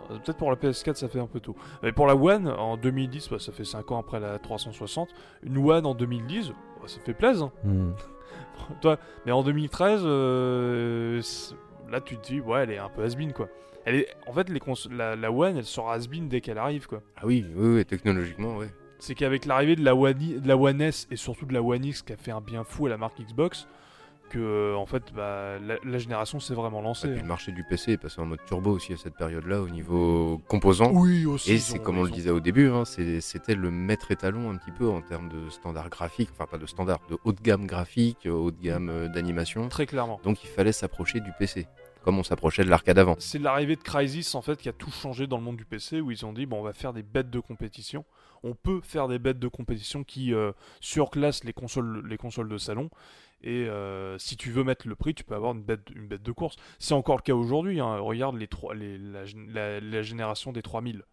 Euh, 0.10 0.18
Peut-être 0.20 0.38
pour 0.38 0.50
la 0.52 0.56
PS4 0.56 0.96
ça 0.96 1.10
fait 1.10 1.20
un 1.20 1.28
peu 1.28 1.42
tôt. 1.42 1.56
Mais 1.84 1.92
pour 1.92 2.08
la 2.08 2.16
One 2.16 2.48
en 2.48 2.78
2010, 2.78 3.30
bah, 3.30 3.40
ça 3.40 3.52
fait 3.52 3.66
5 3.66 3.92
ans 3.92 4.00
après 4.00 4.20
la 4.22 4.40
360. 4.40 5.10
Une 5.44 5.58
One 5.58 5.86
en 5.86 5.94
2010, 5.96 6.50
bah, 6.50 6.88
ça 6.88 7.00
fait 7.02 7.14
plaisir. 7.14 7.52
Hmm. 7.66 7.92
Toi, 8.82 8.98
mais 9.26 9.32
en 9.34 9.44
2013, 9.44 10.02
euh, 10.06 11.22
là 11.90 12.00
tu 12.02 12.18
te 12.18 12.28
dis 12.28 12.40
ouais 12.42 12.64
elle 12.64 12.72
est 12.72 12.78
un 12.78 12.90
peu 12.90 13.04
has-been 13.04 13.34
quoi. 13.34 13.50
Elle 13.86 13.96
est, 13.96 14.08
en 14.28 14.34
fait 14.34 14.50
les 14.50 14.60
cons- 14.60 14.74
la, 14.92 15.16
la 15.16 15.32
One 15.32 15.58
elle 15.58 15.66
sera 15.66 15.94
has-been 15.96 16.28
dès 16.30 16.40
qu'elle 16.42 16.58
arrive 16.58 16.88
quoi. 16.88 17.02
Ah 17.18 17.22
oui, 17.26 17.46
oui, 17.56 17.76
oui, 17.76 17.86
technologiquement, 17.86 18.56
ouais. 18.58 18.70
C'est 19.00 19.14
qu'avec 19.14 19.46
l'arrivée 19.46 19.76
de 19.76 19.84
la 19.84 19.96
One, 19.96 20.14
de 20.42 20.48
la 20.48 20.58
One 20.58 20.82
S 20.82 21.08
et 21.12 21.16
surtout 21.18 21.46
de 21.46 21.54
la 21.54 21.62
One 21.62 21.84
X 21.86 22.02
qui 22.02 22.14
a 22.14 22.18
fait 22.18 22.32
un 22.32 22.42
bien 22.42 22.64
fou 22.64 22.86
à 22.88 22.90
la 22.90 22.98
marque 22.98 23.20
Xbox, 23.22 23.68
que 24.28 24.38
euh, 24.40 24.76
en 24.76 24.86
fait 24.86 25.14
bah, 25.14 25.58
la, 25.60 25.76
la 25.84 25.98
génération 25.98 26.40
s'est 26.40 26.54
vraiment 26.54 26.80
Et 26.82 26.84
lancée. 26.84 27.08
puis 27.12 27.22
le 27.22 27.28
marché 27.28 27.52
du 27.52 27.64
PC 27.64 27.94
est 27.94 27.98
passé 27.98 28.20
en 28.22 28.26
mode 28.26 28.40
turbo 28.46 28.72
aussi 28.72 28.94
à 28.94 28.98
cette 28.98 29.16
période-là 29.16 29.62
au 29.62 29.70
niveau 29.70 30.42
composants. 30.48 30.92
Oui 30.94 31.26
aussi. 31.26 31.54
Et 31.54 31.58
c'est 31.60 31.80
comme 31.80 31.98
on 31.98 32.04
le 32.04 32.12
disait 32.12 32.30
au 32.30 32.40
début, 32.40 32.70
hein, 32.70 32.84
c'était 32.86 33.56
le 33.56 33.72
maître 33.72 34.12
étalon 34.12 34.50
un 34.52 34.58
petit 34.58 34.72
peu 34.72 34.88
en 34.90 35.02
termes 35.02 35.30
de 35.30 35.50
standard 35.50 35.90
graphique, 35.90 36.30
enfin 36.34 36.46
pas 36.46 36.58
de 36.58 36.66
standard, 36.66 37.00
de 37.10 37.18
haut 37.24 37.32
de 37.32 37.42
gamme 37.42 37.66
graphique, 37.66 38.26
euh, 38.26 38.32
haut 38.32 38.52
de 38.52 38.62
gamme 38.62 38.90
euh, 38.90 39.08
d'animation. 39.08 39.68
Très 39.70 39.86
clairement. 39.86 40.20
Donc 40.24 40.44
il 40.44 40.50
fallait 40.50 40.72
s'approcher 40.72 41.20
du 41.20 41.32
PC, 41.40 41.68
comme 42.04 42.20
on 42.20 42.24
s'approchait 42.24 42.64
de 42.64 42.70
l'arcade 42.70 43.00
avant. 43.00 43.16
C'est 43.20 43.40
l'arrivée 43.40 43.76
de 43.76 43.84
Crysis 43.84 44.36
en 44.36 44.42
fait 44.42 44.58
qui 44.60 44.70
a 44.70 44.74
tout 44.74 44.92
changé 44.92 45.28
dans 45.28 45.38
le 45.38 45.44
monde 45.44 45.58
du 45.58 45.66
PC 45.66 46.02
où 46.02 46.12
ils 46.12 46.26
ont 46.26 46.34
dit 46.34 46.46
bon 46.46 46.60
on 46.60 46.64
va 46.64 46.74
faire 46.74 46.94
des 46.94 47.04
bêtes 47.04 47.30
de 47.30 47.40
compétition. 47.40 48.06
On 48.44 48.54
peut 48.54 48.82
faire 48.82 49.08
des 49.08 49.20
bêtes 49.20 49.40
de 49.40 49.48
compétition 49.48 50.04
qui 50.04 50.34
euh, 50.34 50.52
surclassent 50.82 51.44
les 51.44 51.54
consoles, 51.54 52.06
les 52.08 52.18
consoles 52.18 52.50
de 52.50 52.58
salon. 52.58 52.90
Et 53.44 53.68
euh, 53.68 54.18
si 54.18 54.36
tu 54.38 54.52
veux 54.52 54.64
mettre 54.64 54.88
le 54.88 54.96
prix, 54.96 55.14
tu 55.14 55.24
peux 55.24 55.36
avoir 55.36 55.54
une 55.54 55.62
bête, 55.62 55.82
de 55.94 56.32
course. 56.32 56.56
C'est 56.80 56.94
encore 56.96 57.18
le 57.18 57.22
cas 57.22 57.34
aujourd'hui. 57.36 57.80
hein. 57.80 57.98
Regarde 58.00 58.36
les 58.36 58.48
trois, 58.48 58.74
les, 58.74 58.98
la, 58.98 59.26
gén- 59.26 59.52
la- 59.52 59.80
la 59.80 60.02
génération 60.02 60.52
des 60.52 60.62
3000. 60.64 61.04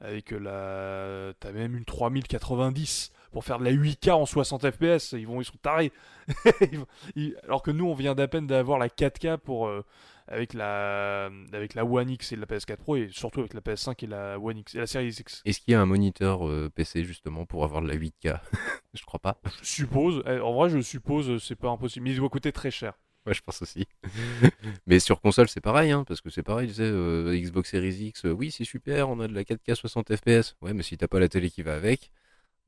Avec 0.00 0.30
la. 0.30 1.32
T'as 1.40 1.52
même 1.52 1.74
une 1.76 1.84
3090 1.86 3.12
pour 3.32 3.44
faire 3.44 3.58
de 3.58 3.64
la 3.64 3.72
8K 3.72 4.12
en 4.12 4.26
60 4.26 4.70
FPS. 4.70 5.12
Ils, 5.12 5.20
ils 5.28 5.44
sont 5.44 5.56
tarés. 5.62 5.90
Alors 7.44 7.62
que 7.62 7.70
nous, 7.70 7.86
on 7.86 7.94
vient 7.94 8.14
d'à 8.14 8.28
peine 8.28 8.46
d'avoir 8.46 8.78
la 8.78 8.88
4K 8.88 9.38
pour. 9.38 9.66
euh, 9.68 9.84
avec 10.28 10.54
la 10.54 11.30
avec 11.52 11.74
la 11.74 11.84
One 11.84 12.10
X 12.10 12.32
et 12.32 12.36
la 12.36 12.46
PS4 12.46 12.76
Pro 12.76 12.96
et 12.96 13.08
surtout 13.10 13.40
avec 13.40 13.54
la 13.54 13.60
PS5 13.60 14.04
et 14.04 14.06
la 14.06 14.38
One 14.38 14.58
X 14.58 14.74
et 14.74 14.78
la 14.78 14.86
Series 14.86 15.16
X. 15.18 15.42
Est-ce 15.44 15.60
qu'il 15.60 15.72
y 15.72 15.74
a 15.74 15.80
un 15.80 15.86
moniteur 15.86 16.46
euh, 16.48 16.70
PC 16.74 17.04
justement 17.04 17.46
pour 17.46 17.64
avoir 17.64 17.82
de 17.82 17.88
la 17.88 17.96
8K 17.96 18.40
Je 18.94 19.04
crois 19.04 19.20
pas. 19.20 19.38
Je 19.62 19.66
suppose, 19.68 20.22
eh, 20.26 20.38
en 20.40 20.54
vrai 20.54 20.70
je 20.70 20.80
suppose 20.80 21.30
euh, 21.30 21.38
c'est 21.38 21.56
pas 21.56 21.68
impossible, 21.70 22.04
mais 22.04 22.10
il 22.12 22.16
doit 22.16 22.28
coûter 22.28 22.52
très 22.52 22.70
cher. 22.70 22.94
Ouais, 23.26 23.34
je 23.34 23.42
pense 23.42 23.60
aussi. 23.60 23.86
Mais 24.86 25.00
sur 25.00 25.20
console, 25.20 25.48
c'est 25.48 25.60
pareil, 25.60 25.90
hein, 25.90 26.04
parce 26.06 26.20
que 26.20 26.30
c'est 26.30 26.44
pareil, 26.44 26.68
tu 26.68 26.74
sais, 26.74 26.82
euh, 26.84 27.36
Xbox 27.36 27.70
Series 27.70 28.06
X, 28.06 28.24
euh, 28.24 28.30
oui, 28.30 28.52
c'est 28.52 28.62
super, 28.64 29.08
on 29.08 29.18
a 29.18 29.26
de 29.26 29.34
la 29.34 29.42
4K 29.42 29.74
60 29.74 30.14
FPS. 30.14 30.54
Ouais, 30.62 30.72
mais 30.72 30.84
si 30.84 30.96
t'as 30.96 31.08
pas 31.08 31.18
la 31.18 31.28
télé 31.28 31.50
qui 31.50 31.62
va 31.62 31.74
avec, 31.74 32.12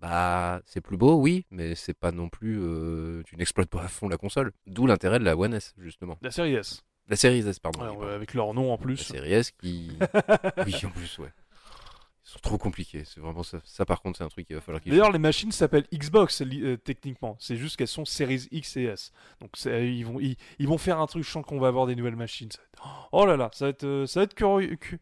bah, 0.01 0.61
c'est 0.67 0.81
plus 0.81 0.97
beau, 0.97 1.15
oui, 1.15 1.47
mais 1.53 1.77
c'est 1.77 1.95
pas 1.95 2.11
non 2.11 2.29
plus. 2.29 2.59
euh, 2.61 3.23
tu 3.25 3.37
n'exploites 3.37 3.71
pas 3.71 3.83
à 3.85 3.89
fond 3.89 4.09
la 4.09 4.17
console. 4.17 4.53
D'où 4.67 4.87
l'intérêt 4.89 5.21
de 5.21 5.25
la 5.25 5.37
One 5.37 5.55
S, 5.55 5.75
justement. 5.79 6.19
La 6.23 6.33
Series 6.33 6.55
S, 6.55 6.83
La 7.09 7.17
Series 7.17 7.47
S, 7.49 7.59
pardon. 7.59 7.81
Ouais, 7.81 7.87
oui, 7.87 7.93
ouais, 7.93 7.99
pardon. 8.01 8.15
avec 8.15 8.35
leur 8.35 8.55
nom 8.55 8.69
en 8.73 8.77
La 8.77 8.83
plus. 8.83 8.97
Series 8.99 9.33
S 9.33 9.51
qui. 9.53 9.91
oui, 10.67 10.75
en 10.85 10.91
plus, 10.91 11.19
ouais. 11.19 11.33
Ils 12.27 12.31
sont 12.33 12.39
trop 12.43 12.59
compliqués. 12.59 13.05
C'est 13.07 13.21
vraiment 13.21 13.43
ça. 13.43 13.59
Ça, 13.65 13.87
par 13.87 14.03
contre, 14.03 14.19
c'est 14.19 14.25
un 14.25 14.29
truc 14.29 14.47
qu'il 14.47 14.55
va 14.57 14.61
falloir 14.61 14.83
qu'ils 14.83 14.93
D'ailleurs 14.93 15.11
les 15.13 15.19
machines 15.19 15.51
s'appellent 15.51 15.87
Xbox 15.95 16.43
li- 16.43 16.63
euh, 16.63 16.77
techniquement, 16.77 17.37
c'est 17.41 17.57
juste 17.57 17.77
qu'elles 17.77 17.89
sont 17.89 18.05
Series 18.05 18.49
X 18.51 18.77
et 18.77 18.83
S. 18.85 19.13
Donc 19.41 19.51
c'est- 19.55 19.91
ils 19.91 20.05
vont 20.05 20.21
ils, 20.21 20.37
ils 20.59 20.69
vont 20.69 20.77
faire 20.77 21.01
un 21.01 21.07
truc, 21.07 21.25
je 21.25 21.31
sens 21.31 21.43
qu'on 21.47 21.59
va 21.59 21.69
avoir 21.69 21.87
des 21.87 21.97
nouvelles 21.97 22.17
machines. 22.17 22.51
ça 22.51 22.59
va 22.59 22.65
être- 22.67 23.09
Oh 23.13 23.25
là 23.25 23.39
là, 23.39 23.49
ça 23.55 23.65
va 23.65 23.71
être 23.71 23.85
euh, 23.85 24.07
ça 24.07 24.21
va 24.21 24.25
être 24.25 24.35
curieux, 24.35 24.77
cu- 24.77 25.01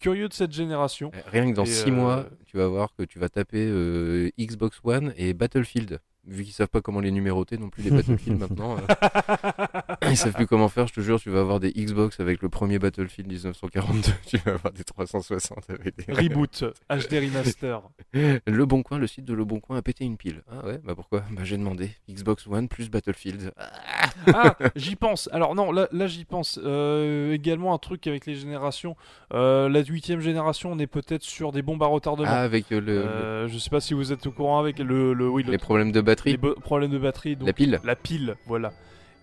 curieux 0.00 0.28
de 0.28 0.34
cette 0.34 0.52
génération. 0.52 1.10
Eh, 1.14 1.30
Rien 1.30 1.50
que 1.50 1.56
dans 1.56 1.64
Et, 1.64 1.66
6 1.66 1.88
euh, 1.88 1.92
mois, 1.92 2.26
tu 2.44 2.58
vas 2.58 2.68
voir 2.68 2.94
que 2.94 3.04
tu 3.04 3.18
vas 3.18 3.30
taper 3.30 3.64
euh, 3.66 4.28
Xbox 4.38 4.78
One 4.84 5.14
et 5.16 5.32
Battlefield. 5.32 5.98
Vu 6.28 6.42
qu'ils 6.44 6.52
savent 6.52 6.68
pas 6.68 6.80
comment 6.80 7.00
les 7.00 7.10
numéroter 7.12 7.56
non 7.58 7.68
plus 7.70 7.82
les 7.84 7.90
Battlefield 7.96 8.38
maintenant. 8.40 8.76
euh, 8.76 8.80
ils 10.10 10.16
savent 10.16 10.32
plus 10.32 10.46
comment 10.46 10.68
faire, 10.68 10.86
je 10.86 10.94
te 10.94 11.00
jure, 11.00 11.20
tu 11.20 11.30
vas 11.30 11.40
avoir 11.40 11.60
des 11.60 11.70
Xbox 11.72 12.18
avec 12.20 12.42
le 12.42 12.48
premier 12.48 12.78
Battlefield 12.78 13.28
1942, 13.30 14.10
tu 14.26 14.36
vas 14.38 14.52
avoir 14.54 14.72
des 14.72 14.84
360 14.84 15.58
avec 15.70 15.96
des... 16.06 16.12
Reboot, 16.12 16.64
HD 16.90 17.12
remaster. 17.14 17.82
Le 18.12 18.64
Bon 18.64 18.82
Coin, 18.82 18.98
le 18.98 19.06
site 19.06 19.24
de 19.24 19.34
Le 19.34 19.44
Bon 19.44 19.60
Coin 19.60 19.76
a 19.76 19.82
pété 19.82 20.04
une 20.04 20.16
pile. 20.16 20.42
Ah 20.50 20.66
ouais, 20.66 20.80
bah 20.84 20.94
pourquoi? 20.94 21.22
Bah 21.30 21.42
j'ai 21.44 21.56
demandé 21.56 21.90
Xbox 22.10 22.46
One 22.46 22.68
plus 22.68 22.90
Battlefield. 22.90 23.52
Ah, 23.56 24.10
Ah, 24.34 24.56
j'y 24.74 24.96
pense. 24.96 25.28
Alors 25.32 25.54
non, 25.54 25.70
là, 25.72 25.88
là 25.92 26.06
j'y 26.06 26.24
pense. 26.24 26.58
Euh, 26.62 27.32
également 27.32 27.74
un 27.74 27.78
truc 27.78 28.06
avec 28.06 28.26
les 28.26 28.34
générations. 28.34 28.96
Euh, 29.32 29.68
la 29.68 29.82
huitième 29.82 30.20
génération, 30.20 30.72
on 30.72 30.78
est 30.78 30.86
peut-être 30.86 31.22
sur 31.22 31.52
des 31.52 31.62
bombes 31.62 31.82
à 31.82 31.86
retardement. 31.86 32.26
Ah, 32.28 32.40
avec 32.42 32.72
euh, 32.72 32.80
le, 32.80 32.86
le- 32.96 33.06
Euh, 33.06 33.48
je 33.48 33.58
sais 33.58 33.70
pas 33.70 33.80
si 33.80 33.94
vous 33.94 34.12
êtes 34.12 34.26
au 34.26 34.32
courant 34.32 34.58
avec 34.58 34.78
le, 34.78 35.12
le 35.12 35.28
oui 35.28 35.42
le- 35.42 35.52
les 35.52 35.58
problèmes 35.58 35.92
de 35.92 36.00
batterie, 36.00 36.15
les 36.24 36.36
problèmes 36.38 36.90
de 36.90 36.98
batterie. 36.98 37.36
Donc 37.36 37.46
la 37.48 37.52
pile. 37.52 37.80
la 37.84 37.96
pile, 37.96 38.36
voilà. 38.46 38.72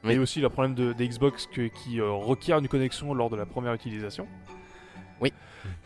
Oui. 0.03 0.13
Et 0.13 0.19
aussi 0.19 0.41
le 0.41 0.49
problème 0.49 0.75
de, 0.75 0.91
des 0.93 1.07
Xbox 1.07 1.47
que- 1.47 1.67
qui 1.67 1.99
euh, 2.01 2.11
requiert 2.11 2.57
une 2.59 2.67
connexion 2.67 3.13
lors 3.13 3.29
de 3.29 3.35
la 3.37 3.45
première 3.45 3.73
utilisation. 3.73 4.27
Oui. 5.21 5.31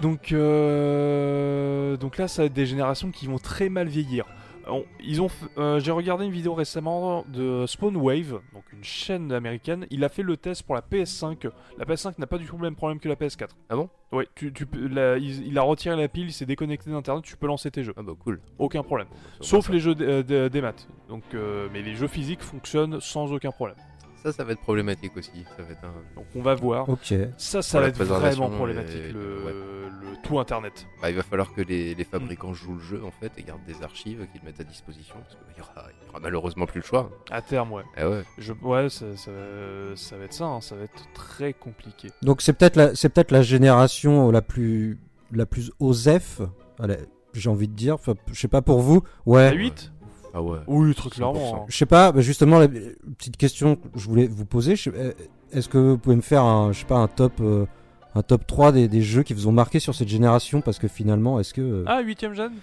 Donc, 0.02 0.32
euh, 0.32 1.98
donc 1.98 2.18
là, 2.18 2.28
ça 2.28 2.42
va 2.42 2.46
être 2.48 2.54
des 2.54 2.66
générations 2.66 3.12
qui 3.12 3.28
vont 3.28 3.38
très 3.38 3.70
mal 3.70 3.88
vieillir. 3.88 4.26
On- 4.70 4.86
ils 5.00 5.22
ont, 5.22 5.28
euh, 5.58 5.80
j'ai 5.80 5.92
regardé 5.92 6.26
une 6.26 6.32
vidéo 6.32 6.54
récemment 6.54 7.24
de 7.28 7.66
Spawn 7.68 7.96
Wave, 7.96 8.40
donc 8.54 8.64
une 8.74 8.84
chaîne 8.84 9.32
américaine. 9.32 9.86
Il 9.90 10.04
a 10.04 10.10
fait 10.10 10.24
le 10.24 10.36
test 10.38 10.64
pour 10.64 10.76
la 10.76 10.82
PS5. 10.82 11.48
La 11.78 11.86
PS5 11.86 12.18
n'a 12.20 12.28
pas 12.28 12.38
du 12.38 12.46
tout 12.46 12.56
le 12.58 12.64
même 12.64 12.76
problème 12.76 13.00
que 13.00 13.08
la 13.10 13.16
PS4. 13.16 13.50
Ah 13.70 13.76
bon? 13.76 13.90
Oui, 14.12 14.26
tu, 14.36 14.52
tu 14.54 14.66
peux- 14.66 14.88
la- 14.88 15.18
il, 15.18 15.48
il 15.48 15.58
a 15.58 15.62
retiré 15.62 15.96
la 15.96 16.08
pile, 16.08 16.28
il 16.28 16.34
s'est 16.34 16.46
déconnecté 16.46 16.90
d'internet, 16.90 17.24
tu 17.24 17.36
peux 17.38 17.48
lancer 17.48 17.70
tes 17.72 17.84
jeux, 17.84 17.94
Ah 17.98 18.04
bah 18.04 18.14
cool. 18.24 18.40
aucun 18.58 18.84
problème. 18.84 19.08
C'est 19.42 19.48
Sauf 19.48 19.70
les 19.70 19.80
jeux 19.80 19.96
euh, 20.00 20.50
des 20.50 20.62
maths. 20.62 20.88
Donc, 21.10 21.24
euh, 21.34 21.68
mais 21.74 21.82
les 21.82 21.96
jeux 21.96 22.08
physiques 22.08 22.42
fonctionnent 22.42 23.00
sans 23.02 23.32
aucun 23.34 23.52
problème. 23.52 23.78
Ça, 24.24 24.32
ça 24.32 24.44
va 24.44 24.52
être 24.54 24.62
problématique 24.62 25.16
aussi. 25.18 25.46
Ça 25.56 25.64
va 25.64 25.72
être 25.72 25.84
un... 25.84 25.94
Donc 26.16 26.26
on 26.36 26.42
va 26.42 26.56
voir. 26.56 26.90
Ok. 26.90 27.14
Ça, 27.38 27.62
ça 27.62 27.78
Pour 27.78 27.80
va 27.80 27.82
la 27.82 27.88
être 27.90 27.96
préservation 27.96 28.44
vraiment 28.46 28.56
problématique, 28.58 28.96
et- 29.10 29.12
le, 29.12 29.44
ouais. 29.46 29.52
le 29.54 30.08
tout 30.24 30.40
Internet. 30.40 30.86
Bah, 31.02 31.10
il 31.10 31.16
va 31.16 31.24
falloir 31.24 31.54
que 31.54 31.62
les, 31.62 31.94
les 31.96 32.04
fabricants 32.04 32.54
jouent 32.54 32.74
le 32.76 32.80
jeu 32.82 33.02
en 33.06 33.12
fait 33.12 33.32
et 33.38 33.44
gardent 33.44 33.64
des 33.66 33.82
archives 33.84 34.26
qu'ils 34.32 34.44
mettent 34.44 34.60
à 34.60 34.64
disposition 34.64 35.16
parce 35.22 35.36
qu'il 35.36 35.58
y 35.58 35.62
aura, 35.62 35.88
il 36.02 36.06
y 36.08 36.10
aura 36.10 36.20
malheureusement 36.20 36.66
plus 36.66 36.82
le 36.82 36.86
choix. 36.86 37.10
À 37.32 37.42
terme, 37.42 37.72
ouais. 37.72 37.84
Eh 37.98 38.04
ouais. 38.04 38.24
Je, 38.38 38.54
ouais, 38.54 38.90
ça, 38.90 39.06
ça, 39.16 39.32
va- 39.32 39.96
ça 39.96 40.18
va 40.18 40.24
être 40.26 40.34
ça, 40.34 40.46
hein, 40.46 40.60
ça 40.62 40.76
va 40.76 40.84
être 40.84 41.04
très 41.14 41.54
compliqué. 41.54 42.10
Donc 42.24 42.42
c'est 42.42 42.54
peut-être 42.54 42.76
la, 42.76 42.96
c'est 42.96 43.10
peut-être 43.10 43.32
la 43.32 43.42
génération 43.44 44.32
la 44.32 44.42
plus, 44.42 44.98
la 45.32 45.46
plus 45.46 45.72
OSEF. 45.80 46.42
Allez, 46.80 46.98
j'ai 47.34 47.50
envie 47.50 47.68
de 47.68 47.74
dire. 47.76 47.94
Enfin, 47.96 48.16
je 48.32 48.40
sais 48.40 48.48
pas 48.48 48.62
pour 48.64 48.80
vous. 48.82 49.04
Ouais. 49.26 49.52
La 49.52 49.56
8 49.56 49.92
Ah 50.38 50.42
ouais. 50.44 50.60
Oui, 50.68 50.94
très 50.94 51.10
100%. 51.10 51.14
clairement. 51.14 51.56
hein. 51.56 51.66
Je 51.68 51.76
sais 51.78 51.86
pas. 51.86 52.12
bah, 52.12 52.22
justement, 52.22 52.60
la, 52.60 52.68
petite 52.68 53.38
question 53.38 53.76
que 53.76 53.88
je 53.96 54.06
voulais 54.08 54.28
vous 54.28 54.46
poser. 54.46 54.76
euh, 54.88 55.12
Est-ce 55.52 55.68
que 55.70 55.78
vous 55.78 55.98
pouvez 55.98 56.16
me 56.16 56.22
faire 56.22 56.44
un, 56.44 56.72
je 56.74 56.80
sais 56.80 56.86
pas, 56.86 56.98
un 56.98 57.08
top, 57.08 57.34
euh, 57.42 57.66
un 58.16 58.22
top 58.22 58.46
3 58.46 58.72
des, 58.72 58.88
des 58.88 59.02
jeux 59.02 59.24
qui 59.24 59.34
vous 59.34 59.48
ont 59.48 59.52
marqué 59.52 59.80
sur 59.80 59.96
cette 59.96 60.08
génération? 60.10 60.62
Parce 60.62 60.78
que 60.80 60.88
finalement, 60.88 61.40
est-ce 61.40 61.54
que, 61.54 61.62
euh, 61.62 61.84
Ah, 61.88 62.02
8ème 62.04 62.34
gène 62.34 62.54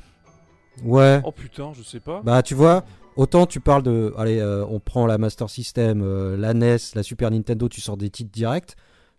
ouais. 0.84 1.20
Oh 1.24 1.32
putain, 1.32 1.72
je 1.76 1.82
sais 1.82 2.00
pas. 2.00 2.20
Bah 2.24 2.42
tu 2.42 2.54
vois, 2.54 2.84
autant 3.16 3.46
tu 3.46 3.60
parles 3.60 3.82
de, 3.82 4.12
allez, 4.18 4.38
euh, 4.40 4.64
on 4.68 4.80
prend 4.80 5.06
la 5.06 5.18
Master 5.18 5.48
System, 5.50 6.00
euh, 6.02 6.36
la 6.36 6.52
NES, 6.54 6.76
la 6.94 7.02
Super 7.02 7.30
Nintendo, 7.30 7.68
tu 7.68 7.80
sors 7.80 7.96
des 7.96 8.10
titres 8.10 8.32
directs. 8.32 8.76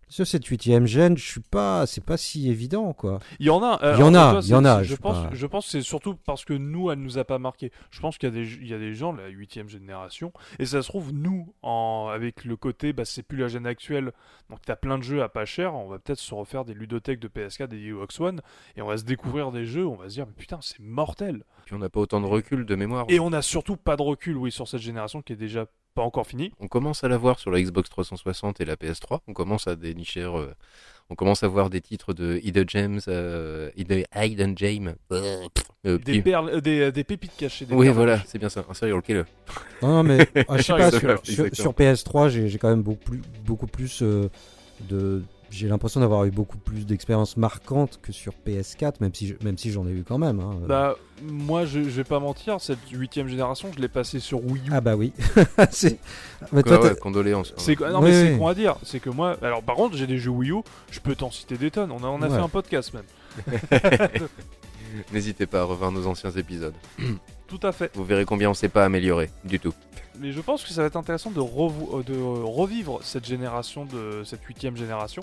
Sur 0.08 0.28
cette 0.28 0.46
huitième 0.46 0.86
gène, 0.86 1.18
je 1.18 1.26
suis 1.26 1.42
pas, 1.42 1.86
c'est 1.88 2.04
pas 2.04 2.16
si 2.16 2.50
évident 2.50 2.94
quoi. 2.94 3.20
Il 3.40 3.48
y 3.48 3.50
en 3.50 3.64
a. 3.64 3.80
euh, 3.84 3.94
Il 3.98 4.00
y 4.02 4.04
en 4.04 4.14
a, 4.14 4.40
il 4.42 4.48
y 4.50 4.54
en 4.54 4.64
a, 4.64 4.84
Je 4.84 4.90
je 4.90 4.96
pense, 4.96 5.18
sais 5.18 5.30
pas. 5.30 5.34
je 5.36 5.46
pense 5.48 5.66
que 5.66 5.72
c'est 5.72 5.82
surtout 5.82 6.16
parce 6.16 6.46
que 6.46 6.54
nous, 6.54 6.92
elle 6.92 7.00
nous 7.00 7.18
a 7.18 7.24
pas 7.26 7.40
marqué. 7.40 7.72
Je 7.90 8.00
pense 8.00 8.18
qu'il 8.18 8.30
y 8.30 8.32
a 8.32 8.36
des, 8.36 8.48
il 8.62 8.68
y 8.68 8.74
a 8.74 8.78
des 8.78 8.94
gens 8.94 9.14
de 9.14 9.20
la 9.22 9.30
huitième 9.30 9.68
génération, 9.68 10.32
et 10.60 10.66
ça 10.66 10.82
se 10.84 10.88
trouve 10.88 11.12
nous, 11.12 11.54
en, 11.64 12.10
avec 12.14 12.46
le 12.46 12.56
côté, 12.56 12.94
bah 12.94 13.04
c'est 13.04 13.24
plus 13.24 13.40
la 13.40 13.48
gêne 13.48 13.66
actuelle, 13.66 14.12
donc 14.52 14.60
t'as 14.64 14.76
plein 14.76 14.98
de 15.00 15.04
jeux 15.04 15.24
à 15.24 15.28
pas 15.30 15.46
cher. 15.46 15.74
On 15.74 15.88
va 15.88 15.98
peut-être 15.98 16.20
se 16.20 16.34
refaire 16.36 16.66
des 16.66 16.76
ludothèques 16.76 17.20
de 17.20 17.28
PS4, 17.28 17.68
des 17.68 17.80
Xbox 17.90 18.20
One, 18.20 18.42
et 18.78 18.82
on 18.84 18.88
va 18.88 18.98
se 18.98 19.04
découvrir 19.06 19.52
des 19.52 19.66
jeux. 19.66 19.88
On 19.88 19.96
va 19.96 20.08
se 20.10 20.14
dire, 20.14 20.28
mais 20.28 20.34
putain, 20.38 20.60
c'est 20.62 20.80
mortel. 20.80 21.44
Puis 21.66 21.74
on 21.74 21.80
n'a 21.80 21.90
pas 21.90 22.00
autant 22.00 22.22
de 22.22 22.28
recul 22.28 22.66
de 22.68 22.76
mémoire. 22.76 23.06
Et 23.10 23.20
on 23.20 23.34
a 23.34 23.42
surtout 23.42 23.76
pas 23.76 23.96
de 23.96 24.04
recul, 24.04 24.38
oui, 24.38 24.52
sur 24.52 24.68
cette 24.68 24.82
génération 24.82 25.24
qui 25.24 25.34
est 25.34 25.36
déjà 25.36 25.66
pas 25.96 26.04
encore 26.04 26.28
finie. 26.28 26.52
On 26.60 26.68
commence 26.68 27.04
à 27.04 27.08
la 27.08 27.18
voir 27.18 27.40
sur 27.40 27.50
la 27.52 27.62
Xbox 27.62 27.90
360 27.90 28.62
et 28.62 28.66
la 28.66 28.76
PS3. 28.76 29.20
On 29.28 29.34
commence 29.34 29.68
à 29.68 29.76
dénicher. 29.76 30.22
euh, 30.22 30.48
on 31.10 31.16
commence 31.16 31.44
à 31.44 31.48
voir 31.48 31.70
des 31.70 31.82
titres 31.82 32.14
de 32.14 32.40
Hidden 32.44 32.66
James, 32.68 33.00
euh, 33.08 33.70
Hidden 33.78 34.58
James. 34.58 34.96
euh, 35.12 35.48
Des 35.84 36.00
petit- 36.00 36.22
perles, 36.22 36.50
euh, 36.50 36.62
des, 36.62 36.92
des 36.92 37.04
pépites 37.04 37.36
cachées. 37.38 37.66
Des 37.66 37.74
Oui, 37.76 37.88
voilà, 37.90 38.20
c'est 38.26 38.40
bien 38.40 38.50
ça. 38.50 38.66
Un 38.70 38.74
serial 38.74 39.02
killer. 39.02 39.24
Non, 39.82 39.90
non, 39.90 40.04
mais 40.04 40.28
ah, 40.48 40.58
je 40.58 40.62
sais 40.64 40.74
pas, 40.74 40.90
sur, 40.92 41.00
sur- 41.00 41.12
exactement. 41.46 41.54
sur 41.54 41.72
PS3, 41.74 42.30
j'ai 42.30 42.48
j'ai 42.50 42.58
quand 42.58 42.70
même 42.70 42.82
beaucoup 42.82 43.04
plus, 43.04 43.22
beaucoup 43.46 43.68
plus 43.68 44.02
euh, 44.02 44.30
de, 44.90 45.22
j'ai 45.56 45.68
l'impression 45.68 46.00
d'avoir 46.02 46.26
eu 46.26 46.32
beaucoup 46.32 46.58
plus 46.58 46.86
d'expériences 46.86 47.38
marquantes 47.38 48.00
que 48.02 48.12
sur 48.12 48.34
PS4, 48.46 48.96
même 49.00 49.14
si, 49.14 49.28
je- 49.28 49.36
même 49.44 49.58
si 49.58 49.72
j'en 49.72 49.88
ai 49.88 49.92
eu 49.92 50.04
quand 50.08 50.18
même. 50.18 50.40
hein. 50.40 50.58
Bah, 50.68 50.96
moi, 51.24 51.66
je, 51.66 51.84
je 51.84 51.90
vais 51.90 52.04
pas 52.04 52.20
mentir, 52.20 52.60
cette 52.60 52.90
huitième 52.92 53.28
génération, 53.28 53.70
je 53.76 53.82
l'ai 53.82 53.88
passée 53.88 54.20
sur 54.20 54.44
Wii 54.46 54.68
U. 54.68 54.72
Ah 54.72 54.82
bah 54.82 54.96
oui. 54.96 55.14
C'est- 55.72 55.98
Mais 56.52 56.58
Ouais, 56.58 56.64
toi, 56.64 56.82
ouais, 56.84 56.90
t'as- 56.90 56.96
condoléances. 56.96 57.54
C'est 57.58 57.80
non 57.80 58.00
Oui, 58.00 58.06
mais 58.10 58.12
c'est 58.12 58.32
oui. 58.34 58.38
con 58.40 58.48
à 58.48 58.54
dire, 58.54 58.76
c'est 58.84 59.00
que 59.00 59.10
moi, 59.10 59.38
alors 59.42 59.64
par 59.64 59.76
contre 59.76 59.96
j'ai 59.96 60.08
des 60.08 60.18
jeux 60.18 60.32
Wii 60.32 60.52
U, 60.52 60.56
je 60.92 61.00
peux 61.00 61.16
t'en 61.16 61.32
citer 61.32 61.58
des 61.58 61.72
tonnes. 61.72 61.92
On 61.92 62.04
a, 62.04 62.08
on 62.08 62.22
a 62.22 62.28
Ouais. 62.28 62.36
fait 62.36 62.44
un 62.44 62.50
podcast 62.50 62.94
même. 62.94 63.06
N'hésitez 65.14 65.46
pas 65.46 65.62
à 65.62 65.64
revoir 65.64 65.92
nos 65.92 66.08
anciens 66.08 66.32
épisodes. 66.32 66.76
Tout 67.48 67.60
à 67.64 67.72
fait. 67.72 67.92
Vous 67.96 68.04
verrez 68.04 68.26
combien 68.26 68.50
on 68.50 68.54
s'est 68.54 68.70
pas 68.70 68.86
amélioré 68.86 69.30
du 69.44 69.60
tout. 69.60 69.74
Mais 70.20 70.32
je 70.32 70.42
pense 70.42 70.64
que 70.64 70.70
ça 70.70 70.82
va 70.82 70.88
être 70.88 70.96
intéressant 70.96 71.30
de, 71.32 71.40
revo- 71.42 72.00
euh, 72.00 72.04
de 72.04 72.14
euh, 72.14 72.44
revivre 72.44 73.00
cette 73.04 73.26
génération 73.26 73.86
de 73.86 74.24
cette 74.24 74.44
huitième 74.46 74.76
génération 74.78 75.22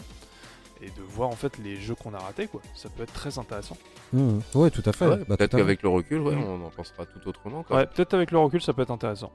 et 0.83 0.87
de 0.87 1.03
voir 1.09 1.29
en 1.29 1.37
fait 1.37 1.59
les 1.59 1.77
jeux 1.77 1.95
qu'on 1.95 2.13
a 2.15 2.19
ratés 2.19 2.47
quoi. 2.47 2.61
Ça 2.75 2.89
peut 2.91 3.03
être 3.05 3.13
très 3.13 3.39
intéressant. 3.39 3.77
Mmh. 4.13 4.39
Ouais, 4.55 4.71
tout 4.71 4.83
à 4.85 4.93
fait. 4.93 5.07
Ouais, 5.07 5.17
Bah, 5.29 5.37
Peut-être 5.37 5.57
qu'avec 5.57 5.83
le 5.83 5.89
recul, 5.89 6.21
ouais, 6.21 6.35
Mm. 6.37 6.45
on 6.45 6.67
en 6.67 6.71
pensera 6.71 7.07
tout 7.07 7.27
autrement. 7.29 7.63
quoi. 7.63 7.77
Ouais, 7.79 7.87
peut-être 7.87 8.15
avec 8.15 8.31
le 8.31 8.39
recul 8.39 8.61
ça 8.63 8.73
peut 8.73 8.83
être 8.83 8.91
intéressant. 8.91 9.33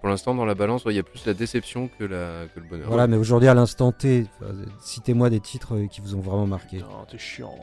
Pour 0.00 0.08
l'instant, 0.08 0.34
dans 0.34 0.44
la 0.44 0.54
balance, 0.56 0.84
ouais, 0.84 0.92
il 0.92 0.96
y 0.96 1.00
a 1.00 1.04
plus 1.04 1.24
la 1.26 1.34
déception 1.34 1.88
que, 1.98 2.02
la... 2.04 2.46
que 2.54 2.58
le 2.60 2.66
bonheur. 2.66 2.88
Voilà, 2.88 3.06
mais 3.06 3.16
aujourd'hui 3.16 3.48
à 3.48 3.54
l'instant 3.54 3.92
T, 3.92 4.26
enfin, 4.40 4.52
citez-moi 4.80 5.30
des 5.30 5.38
titres 5.40 5.76
euh, 5.76 5.86
qui 5.86 6.00
vous 6.00 6.16
ont 6.16 6.20
vraiment 6.20 6.46
marqué. 6.46 6.78
Putain, 6.78 6.88
t'es 7.08 7.18
chiant. 7.18 7.54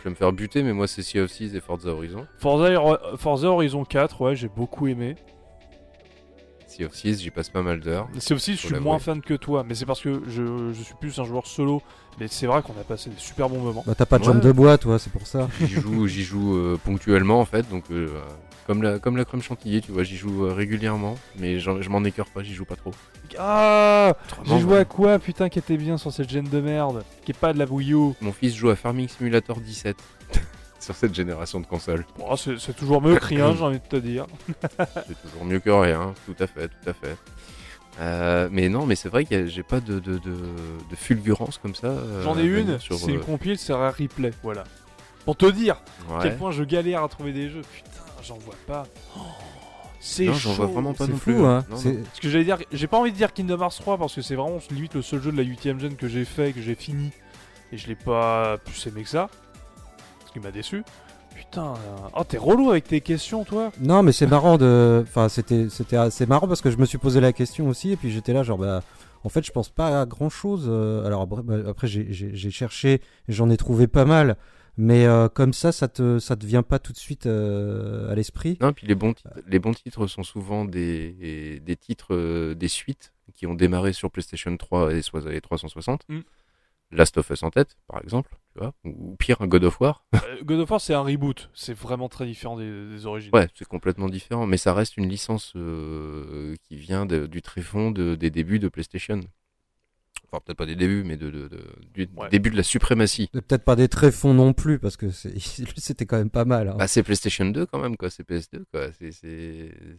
Je 0.00 0.04
vais 0.04 0.10
me 0.10 0.14
faire 0.16 0.32
buter, 0.32 0.62
mais 0.62 0.72
moi, 0.72 0.86
c'est 0.86 1.02
Sea 1.02 1.20
of 1.20 1.30
Thieves 1.32 1.54
et 1.56 1.60
Forza 1.60 1.90
Horizon. 1.90 2.26
Forza, 2.38 2.70
Hero- 2.70 3.16
Forza 3.16 3.48
Horizon 3.48 3.84
4, 3.84 4.20
ouais, 4.20 4.36
j'ai 4.36 4.48
beaucoup 4.48 4.86
aimé. 4.86 5.16
Sea 6.66 6.84
of 6.84 6.92
Thieves, 6.92 7.18
j'y 7.18 7.30
passe 7.30 7.48
pas 7.50 7.62
mal 7.62 7.80
d'heures. 7.80 8.08
C'est 8.18 8.34
aussi, 8.34 8.56
je 8.56 8.60
Faut 8.62 8.68
suis 8.74 8.80
moins 8.80 8.98
fan 8.98 9.20
que 9.20 9.34
toi, 9.34 9.64
mais 9.66 9.74
c'est 9.74 9.86
parce 9.86 10.00
que 10.00 10.22
je, 10.26 10.72
je 10.72 10.82
suis 10.82 10.94
plus 11.00 11.18
un 11.20 11.24
joueur 11.24 11.46
solo. 11.46 11.80
Mais 12.18 12.26
c'est 12.28 12.46
vrai 12.46 12.62
qu'on 12.62 12.72
a 12.80 12.84
passé 12.84 13.10
des 13.10 13.18
super 13.18 13.48
bons 13.48 13.58
moments. 13.60 13.82
Bah 13.86 13.94
t'as 13.96 14.06
pas 14.06 14.18
de 14.18 14.24
Ouais. 14.24 14.32
jambe 14.32 14.40
de 14.40 14.52
bois, 14.52 14.78
toi, 14.78 14.98
c'est 14.98 15.10
pour 15.12 15.26
ça. 15.26 15.48
J'y 15.60 15.66
joue, 15.66 16.06
j'y 16.06 16.22
joue 16.22 16.56
euh, 16.56 16.78
ponctuellement, 16.84 17.40
en 17.40 17.44
fait, 17.44 17.68
donc 17.68 17.84
euh, 17.90 18.08
comme, 18.66 18.82
la, 18.82 18.98
comme 18.98 19.16
la 19.16 19.24
crème 19.24 19.42
chantilly, 19.42 19.80
tu 19.82 19.92
vois, 19.92 20.02
j'y 20.04 20.16
joue 20.16 20.46
euh, 20.46 20.52
régulièrement, 20.52 21.16
mais 21.38 21.58
je 21.58 21.88
m'en 21.88 22.02
écœure 22.04 22.26
pas, 22.30 22.42
j'y 22.42 22.54
joue 22.54 22.64
pas 22.64 22.76
trop. 22.76 22.92
Ah 23.38 24.14
J'ai 24.44 24.60
joué 24.60 24.78
à 24.78 24.84
quoi 24.84 25.18
putain 25.18 25.48
qui 25.48 25.58
était 25.58 25.76
bien 25.76 25.96
sur 25.98 26.12
cette 26.12 26.28
gêne 26.30 26.48
de 26.48 26.60
merde 26.60 27.02
Qui 27.24 27.32
est 27.32 27.38
pas 27.38 27.52
de 27.52 27.58
la 27.58 27.64
Wii 27.64 27.92
U? 27.92 28.12
Mon 28.20 28.32
fils 28.32 28.54
joue 28.54 28.70
à 28.70 28.76
Farming 28.76 29.08
Simulator 29.08 29.60
17 29.60 29.96
sur 30.80 30.94
cette 30.94 31.14
génération 31.14 31.60
de 31.60 31.66
consoles. 31.66 32.04
Bon, 32.18 32.36
c'est 32.36 32.76
toujours 32.76 33.00
mieux 33.02 33.16
que 33.16 33.24
rien, 33.24 33.54
j'ai 33.54 33.62
envie 33.62 33.80
de 33.80 33.84
te 33.88 33.96
dire. 33.96 34.26
C'est 34.78 35.20
toujours 35.22 35.44
mieux 35.44 35.58
que 35.60 35.70
rien, 35.70 36.12
tout 36.26 36.36
à 36.42 36.46
fait, 36.46 36.68
tout 36.68 36.90
à 36.90 36.92
fait. 36.92 37.16
Euh, 38.00 38.48
mais 38.50 38.68
non, 38.68 38.86
mais 38.86 38.96
c'est 38.96 39.08
vrai 39.08 39.24
que 39.24 39.46
j'ai 39.46 39.62
pas 39.62 39.78
de, 39.80 40.00
de, 40.00 40.18
de, 40.18 40.32
de 40.90 40.96
fulgurance 40.96 41.58
comme 41.58 41.76
ça. 41.76 41.86
euh, 41.86 42.22
J'en 42.24 42.36
ai 42.36 42.42
une, 42.42 42.78
c'est 42.80 43.06
une 43.06 43.18
euh, 43.18 43.22
compile, 43.22 43.56
c'est 43.56 43.72
Rare 43.72 43.94
Replay, 43.98 44.32
voilà. 44.42 44.64
Pour 45.24 45.36
te 45.36 45.46
dire 45.46 45.76
à 46.12 46.18
quel 46.22 46.36
point 46.36 46.50
je 46.50 46.64
galère 46.64 47.04
à 47.04 47.08
trouver 47.08 47.32
des 47.32 47.48
jeux, 47.48 47.62
putain, 47.72 47.88
j'en 48.26 48.38
vois 48.38 48.54
pas. 48.66 48.84
Oh, 49.16 49.20
c'est 50.00 50.26
Non, 50.26 50.34
chaud. 50.34 50.50
j'en 50.50 50.54
vois 50.54 50.66
vraiment 50.66 50.92
pas 50.94 51.06
C'est 51.06 51.12
non 51.12 51.16
fou, 51.18 51.30
plus. 51.32 51.44
hein. 51.44 51.64
Non, 51.70 51.76
C'est- 51.76 51.92
non. 51.92 52.04
Ce 52.14 52.20
que 52.20 52.28
j'allais 52.28 52.44
dire, 52.44 52.58
j'ai 52.72 52.86
pas 52.86 52.98
envie 52.98 53.12
de 53.12 53.16
dire 53.16 53.32
Kingdom 53.32 53.60
Hearts 53.60 53.76
3 53.80 53.96
parce 53.98 54.14
que 54.14 54.22
c'est 54.22 54.34
vraiment 54.34 54.58
limite 54.70 54.94
le 54.94 55.02
seul 55.02 55.22
jeu 55.22 55.32
de 55.32 55.36
la 55.36 55.42
8ème 55.44 55.78
gen 55.78 55.96
que 55.96 56.08
j'ai 56.08 56.24
fait, 56.24 56.52
que 56.52 56.60
j'ai 56.60 56.74
fini. 56.74 57.10
Et 57.72 57.78
je 57.78 57.86
l'ai 57.88 57.94
pas 57.96 58.58
plus 58.58 58.86
aimé 58.86 59.02
que 59.02 59.08
ça. 59.08 59.28
Ce 60.26 60.32
qui 60.32 60.40
m'a 60.40 60.50
déçu. 60.50 60.84
Putain, 61.34 61.72
euh, 61.74 62.08
oh 62.16 62.22
t'es 62.24 62.38
relou 62.38 62.70
avec 62.70 62.84
tes 62.84 63.00
questions 63.00 63.44
toi 63.44 63.72
Non, 63.80 64.02
mais 64.04 64.12
c'est 64.12 64.26
marrant 64.26 64.56
de. 64.56 65.04
Enfin, 65.08 65.28
c'était 65.28 65.68
c'était 65.68 65.96
assez 65.96 66.26
marrant 66.26 66.46
parce 66.46 66.60
que 66.60 66.70
je 66.70 66.76
me 66.76 66.86
suis 66.86 66.98
posé 66.98 67.20
la 67.20 67.32
question 67.32 67.68
aussi 67.68 67.90
et 67.92 67.96
puis 67.96 68.10
j'étais 68.12 68.32
là 68.32 68.42
genre 68.42 68.58
bah. 68.58 68.82
En 69.24 69.30
fait, 69.30 69.42
je 69.44 69.50
pense 69.52 69.70
pas 69.70 70.02
à 70.02 70.06
grand 70.06 70.28
chose. 70.28 70.68
alors 71.06 71.22
après, 71.22 71.42
bah, 71.42 71.56
j'ai- 71.84 72.06
j'ai 72.12 72.30
j'ai 72.36 72.50
cherché, 72.50 73.00
et 73.26 73.32
j'en 73.32 73.48
ai 73.48 73.56
trouvé 73.56 73.86
pas 73.86 74.04
mal, 74.04 74.36
mais 74.76 75.06
euh, 75.06 75.28
comme 75.28 75.52
ça, 75.52 75.72
ça 75.72 75.88
te 75.88 76.18
ça 76.18 76.36
te 76.36 76.44
vient 76.46 76.62
pas 76.62 76.78
tout 76.78 76.92
de 76.92 76.98
suite 76.98 77.26
euh, 77.26 78.10
à 78.10 78.14
l'esprit. 78.14 78.56
Non, 78.60 78.72
puis 78.72 78.86
les 78.86 78.94
bons, 78.94 79.12
titres, 79.14 79.30
les 79.46 79.58
bons 79.58 79.72
titres 79.74 80.06
sont 80.06 80.22
souvent 80.22 80.64
des, 80.64 81.60
des 81.60 81.76
titres, 81.76 82.14
euh, 82.14 82.54
des 82.54 82.68
suites 82.68 83.12
qui 83.34 83.46
ont 83.46 83.54
démarré 83.54 83.92
sur 83.92 84.10
PlayStation 84.10 84.56
3 84.56 84.92
et, 84.94 85.02
so- 85.02 85.28
et 85.28 85.40
360. 85.40 86.02
Mm. 86.08 86.20
Last 86.90 87.16
of 87.16 87.28
Us 87.30 87.42
en 87.42 87.50
tête, 87.50 87.76
par 87.88 88.00
exemple, 88.02 88.36
tu 88.52 88.60
vois, 88.60 88.72
ou, 88.84 89.16
pire, 89.18 89.40
un 89.40 89.46
God 89.48 89.64
of 89.64 89.80
War. 89.80 90.04
Euh, 90.14 90.18
God 90.44 90.60
of 90.60 90.70
War 90.70 90.80
c'est 90.80 90.94
un 90.94 91.00
reboot, 91.02 91.50
c'est 91.54 91.72
vraiment 91.76 92.08
très 92.08 92.24
différent 92.26 92.56
des, 92.56 92.88
des 92.88 93.06
origines. 93.06 93.30
Ouais, 93.34 93.48
c'est 93.54 93.66
complètement 93.66 94.08
différent, 94.08 94.46
mais 94.46 94.58
ça 94.58 94.74
reste 94.74 94.96
une 94.96 95.08
licence 95.08 95.54
euh, 95.56 96.54
qui 96.62 96.76
vient 96.76 97.04
de- 97.06 97.26
du 97.26 97.42
tréfonds 97.42 97.90
de- 97.90 98.14
des 98.14 98.30
débuts 98.30 98.58
de 98.60 98.68
PlayStation. 98.68 99.18
Enfin, 100.34 100.42
peut-être 100.44 100.58
pas 100.58 100.66
des 100.66 100.74
débuts, 100.74 101.04
mais 101.04 101.16
de, 101.16 101.30
de- 101.30 101.46
de- 101.48 101.64
du 101.94 102.08
Ouais. 102.16 102.28
début 102.28 102.50
de 102.50 102.56
la 102.56 102.64
suprématie. 102.64 103.28
Peut-être 103.32 103.62
pas 103.64 103.76
des 103.76 103.86
tréfonds 103.88 104.34
non 104.34 104.52
plus 104.52 104.80
parce 104.80 104.96
que 104.96 105.06
c'était 105.76 106.06
quand 106.06 106.16
même 106.18 106.30
pas 106.30 106.44
mal. 106.44 106.70
hein. 106.70 106.74
Bah, 106.76 106.88
c'est 106.88 107.04
PlayStation 107.04 107.44
2 107.44 107.66
quand 107.66 107.78
même, 107.78 107.96
quoi. 107.96 108.10
C'est 108.10 108.26
PS2, 108.28 108.64
quoi. 108.72 108.88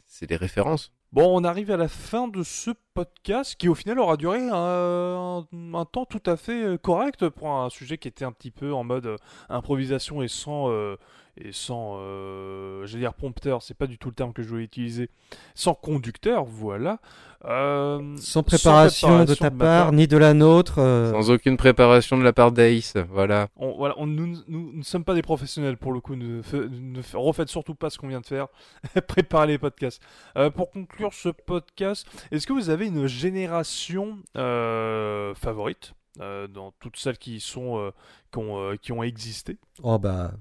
C'est 0.08 0.28
des 0.28 0.36
références. 0.36 0.92
Bon, 1.16 1.40
on 1.40 1.46
arrive 1.46 1.72
à 1.72 1.78
la 1.78 1.88
fin 1.88 2.28
de 2.28 2.44
ce 2.44 2.72
podcast 2.94 3.56
qui 3.58 3.70
au 3.70 3.76
final 3.76 4.00
aura 4.00 4.18
duré 4.18 4.40
un, 4.52 5.46
un 5.74 5.86
temps 5.86 6.04
tout 6.06 6.22
à 6.26 6.36
fait 6.36 6.62
euh, 6.62 6.78
correct 6.78 7.30
pour 7.30 7.50
un 7.52 7.70
sujet 7.70 7.98
qui 7.98 8.10
était 8.10 8.26
un 8.26 8.34
petit 8.34 8.52
peu 8.52 8.74
en 8.74 8.84
mode 8.84 9.06
euh, 9.06 9.18
improvisation 9.48 10.22
et 10.22 10.28
sans 10.28 10.70
euh, 10.72 10.98
et 11.38 11.52
sans 11.54 11.98
euh, 12.00 12.86
j'allais 12.86 13.02
dire 13.04 13.14
prompteur, 13.14 13.62
c'est 13.62 13.74
pas 13.78 13.88
du 13.88 13.98
tout 13.98 14.10
le 14.10 14.14
terme 14.16 14.32
que 14.34 14.42
je 14.44 14.48
voulais 14.50 14.64
utiliser, 14.64 15.10
sans 15.54 15.74
conducteur, 15.74 16.44
voilà. 16.46 17.00
Euh, 17.44 18.16
Sans 18.18 18.42
préparation, 18.42 19.24
de 19.26 19.36
ta 19.36 19.52
part, 19.52 19.92
ni 19.92 20.08
de 20.08 20.18
la 20.18 20.34
nôtre. 20.34 20.80
euh, 20.80 21.12
Sans 21.12 21.30
aucune 21.30 21.58
préparation 21.58 22.18
de 22.18 22.24
la 22.24 22.32
part 22.34 22.52
d'Ace, 22.54 22.96
voilà. 23.12 23.50
On, 23.58 23.74
voilà, 23.76 23.94
on- 23.98 24.08
nous, 24.08 24.26
nous- 24.28 24.44
nous 24.48 24.72
ne 24.78 24.82
sommes 24.84 25.04
pas 25.04 25.14
des 25.14 25.22
professionnels 25.22 25.76
pour 25.78 25.92
le 25.92 26.00
coup. 26.00 26.16
Ne, 26.16 26.42
fa- 26.42 26.58
ne 26.72 27.02
fa- 27.04 27.18
refaites 27.20 27.50
surtout 27.50 27.76
pas 27.76 27.90
ce 27.92 27.98
qu'on 28.00 28.08
vient 28.08 28.22
de 28.22 28.26
faire. 28.26 28.48
Préparez 29.08 29.48
les 29.48 29.58
podcasts. 29.60 30.02
Euh, 30.38 30.50
pour 30.50 30.72
conclure 30.72 31.05
ce 31.14 31.30
podcast, 31.30 32.08
est-ce 32.32 32.48
que 32.48 32.54
vous 32.54 32.70
avez 32.70 32.88
une 32.88 33.08
génération 33.08 34.18
euh, 34.38 35.34
favorite 35.36 35.94
euh, 36.22 36.48
dans 36.48 36.72
toutes 36.80 36.98
celles 36.98 37.18
qui 37.18 37.40
sont 37.40 37.78
euh, 37.78 37.92
qui, 38.32 38.38
ont, 38.40 38.76
qui 38.82 38.92
ont 38.92 39.04
existé? 39.04 39.58
Oh 39.84 40.00
bah 40.00 40.32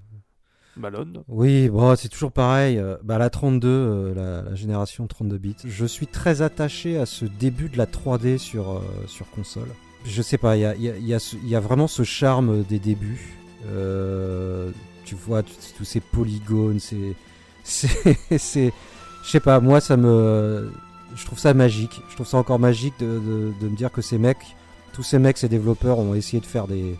Malone. 0.76 1.22
Oui, 1.28 1.68
bon, 1.68 1.94
c'est 1.94 2.08
toujours 2.08 2.32
pareil. 2.32 2.82
bah, 3.04 3.16
la 3.16 3.30
32, 3.30 3.68
euh, 3.68 4.14
la, 4.14 4.42
la 4.50 4.54
génération 4.56 5.06
32 5.06 5.38
bits. 5.38 5.54
Je 5.64 5.86
suis 5.86 6.08
très 6.08 6.42
attaché 6.42 6.98
à 6.98 7.06
ce 7.06 7.24
début 7.26 7.68
de 7.68 7.78
la 7.78 7.86
3D 7.86 8.38
sur, 8.38 8.70
euh, 8.72 8.80
sur 9.06 9.30
console. 9.30 9.68
Je 10.04 10.20
sais 10.20 10.36
pas, 10.36 10.56
il 10.56 10.60
y 10.62 10.64
a, 10.64 10.74
il 10.74 10.82
y 10.82 10.90
a- 10.90 10.96
y 10.98 11.14
a 11.14 11.18
y 11.44 11.54
vraiment 11.62 11.86
ce 11.86 12.02
charme 12.02 12.64
des 12.64 12.80
débuts. 12.80 13.36
Euh, 13.68 14.70
tu 15.04 15.14
vois, 15.14 15.42
tous 15.44 15.84
ces 15.84 16.00
polygones. 16.00 16.80
C'est. 16.80 17.14
c'est- 18.38 18.72
Je 19.24 19.30
sais 19.30 19.40
pas, 19.40 19.60
moi, 19.60 19.80
ça 19.80 19.96
me. 19.96 20.70
Je 21.16 21.24
trouve 21.24 21.38
ça 21.38 21.54
magique. 21.54 22.02
Je 22.10 22.14
trouve 22.14 22.26
ça 22.26 22.36
encore 22.38 22.58
magique 22.58 22.94
de, 23.00 23.06
de- 23.06 23.52
de 23.60 23.68
me 23.68 23.76
dire 23.76 23.90
que 23.92 24.02
ces 24.02 24.18
mecs, 24.18 24.56
tous 24.92 25.02
ces 25.02 25.18
mecs, 25.18 25.38
ces 25.38 25.48
développeurs 25.48 25.98
ont 25.98 26.14
essayé 26.14 26.40
de 26.40 26.46
faire 26.46 26.66
des, 26.66 26.96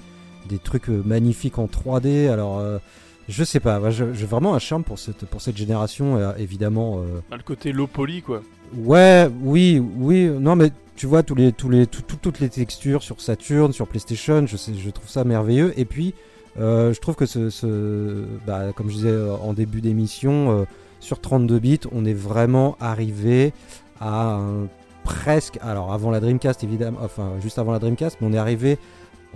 des 0.48 0.58
trucs 0.58 0.88
euh, 0.88 1.02
magnifiques 1.04 1.58
en 1.58 1.66
3D. 1.66 2.28
Alors. 2.30 2.58
euh, 2.58 2.78
je 3.26 3.42
sais 3.42 3.58
pas, 3.58 3.80
j'ai 3.90 4.04
vraiment 4.26 4.54
un 4.54 4.58
charme 4.58 4.84
pour 4.84 4.98
cette, 4.98 5.24
pour 5.24 5.40
cette 5.40 5.56
génération, 5.56 6.18
euh, 6.18 6.32
évidemment. 6.36 6.98
euh, 6.98 7.20
Ah, 7.30 7.36
Le 7.38 7.42
côté 7.42 7.72
low 7.72 7.86
poly, 7.86 8.20
quoi. 8.20 8.42
Ouais, 8.76 9.30
oui, 9.42 9.82
oui, 9.96 10.26
non, 10.28 10.56
mais 10.56 10.70
tu 10.94 11.06
vois, 11.06 11.22
tous 11.22 11.34
les, 11.34 11.50
tous 11.50 11.70
les, 11.70 11.86
tout- 11.86 12.02
tout- 12.02 12.18
toutes 12.20 12.40
les 12.40 12.50
textures 12.50 13.02
sur 13.02 13.22
Saturn, 13.22 13.72
sur 13.72 13.88
PlayStation, 13.88 14.46
je, 14.46 14.58
sais, 14.58 14.72
je 14.74 14.90
trouve 14.90 15.08
ça 15.08 15.24
merveilleux. 15.24 15.72
Et 15.78 15.86
puis, 15.86 16.12
euh, 16.60 16.92
je 16.92 17.00
trouve 17.00 17.14
que 17.14 17.24
ce, 17.24 17.48
ce- 17.48 18.26
bah, 18.46 18.74
comme 18.76 18.90
je 18.90 18.94
disais 18.96 19.16
en 19.42 19.54
début 19.54 19.80
d'émission, 19.80 20.50
euh, 20.60 20.64
sur 21.04 21.20
32 21.20 21.58
bits, 21.58 21.80
on 21.92 22.04
est 22.04 22.14
vraiment 22.14 22.76
arrivé 22.80 23.52
à 24.00 24.40
presque, 25.04 25.58
alors 25.62 25.92
avant 25.92 26.10
la 26.10 26.18
Dreamcast 26.20 26.64
évidemment, 26.64 26.98
enfin 27.02 27.32
juste 27.42 27.58
avant 27.58 27.72
la 27.72 27.78
Dreamcast, 27.78 28.18
mais 28.20 28.26
on 28.28 28.32
est 28.32 28.38
arrivé, 28.38 28.78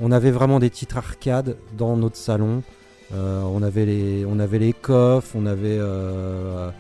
on 0.00 0.10
avait 0.12 0.30
vraiment 0.30 0.58
des 0.60 0.70
titres 0.70 0.96
arcade 0.96 1.56
dans 1.76 1.96
notre 1.96 2.16
salon. 2.16 2.62
Euh, 3.14 3.42
on 3.42 3.62
avait 3.62 3.86
les, 3.86 4.24
on 4.26 4.38
avait 4.38 4.58
les 4.58 4.72
coffres, 4.72 5.30
on 5.34 5.46
avait, 5.46 5.78
euh, 5.78 6.70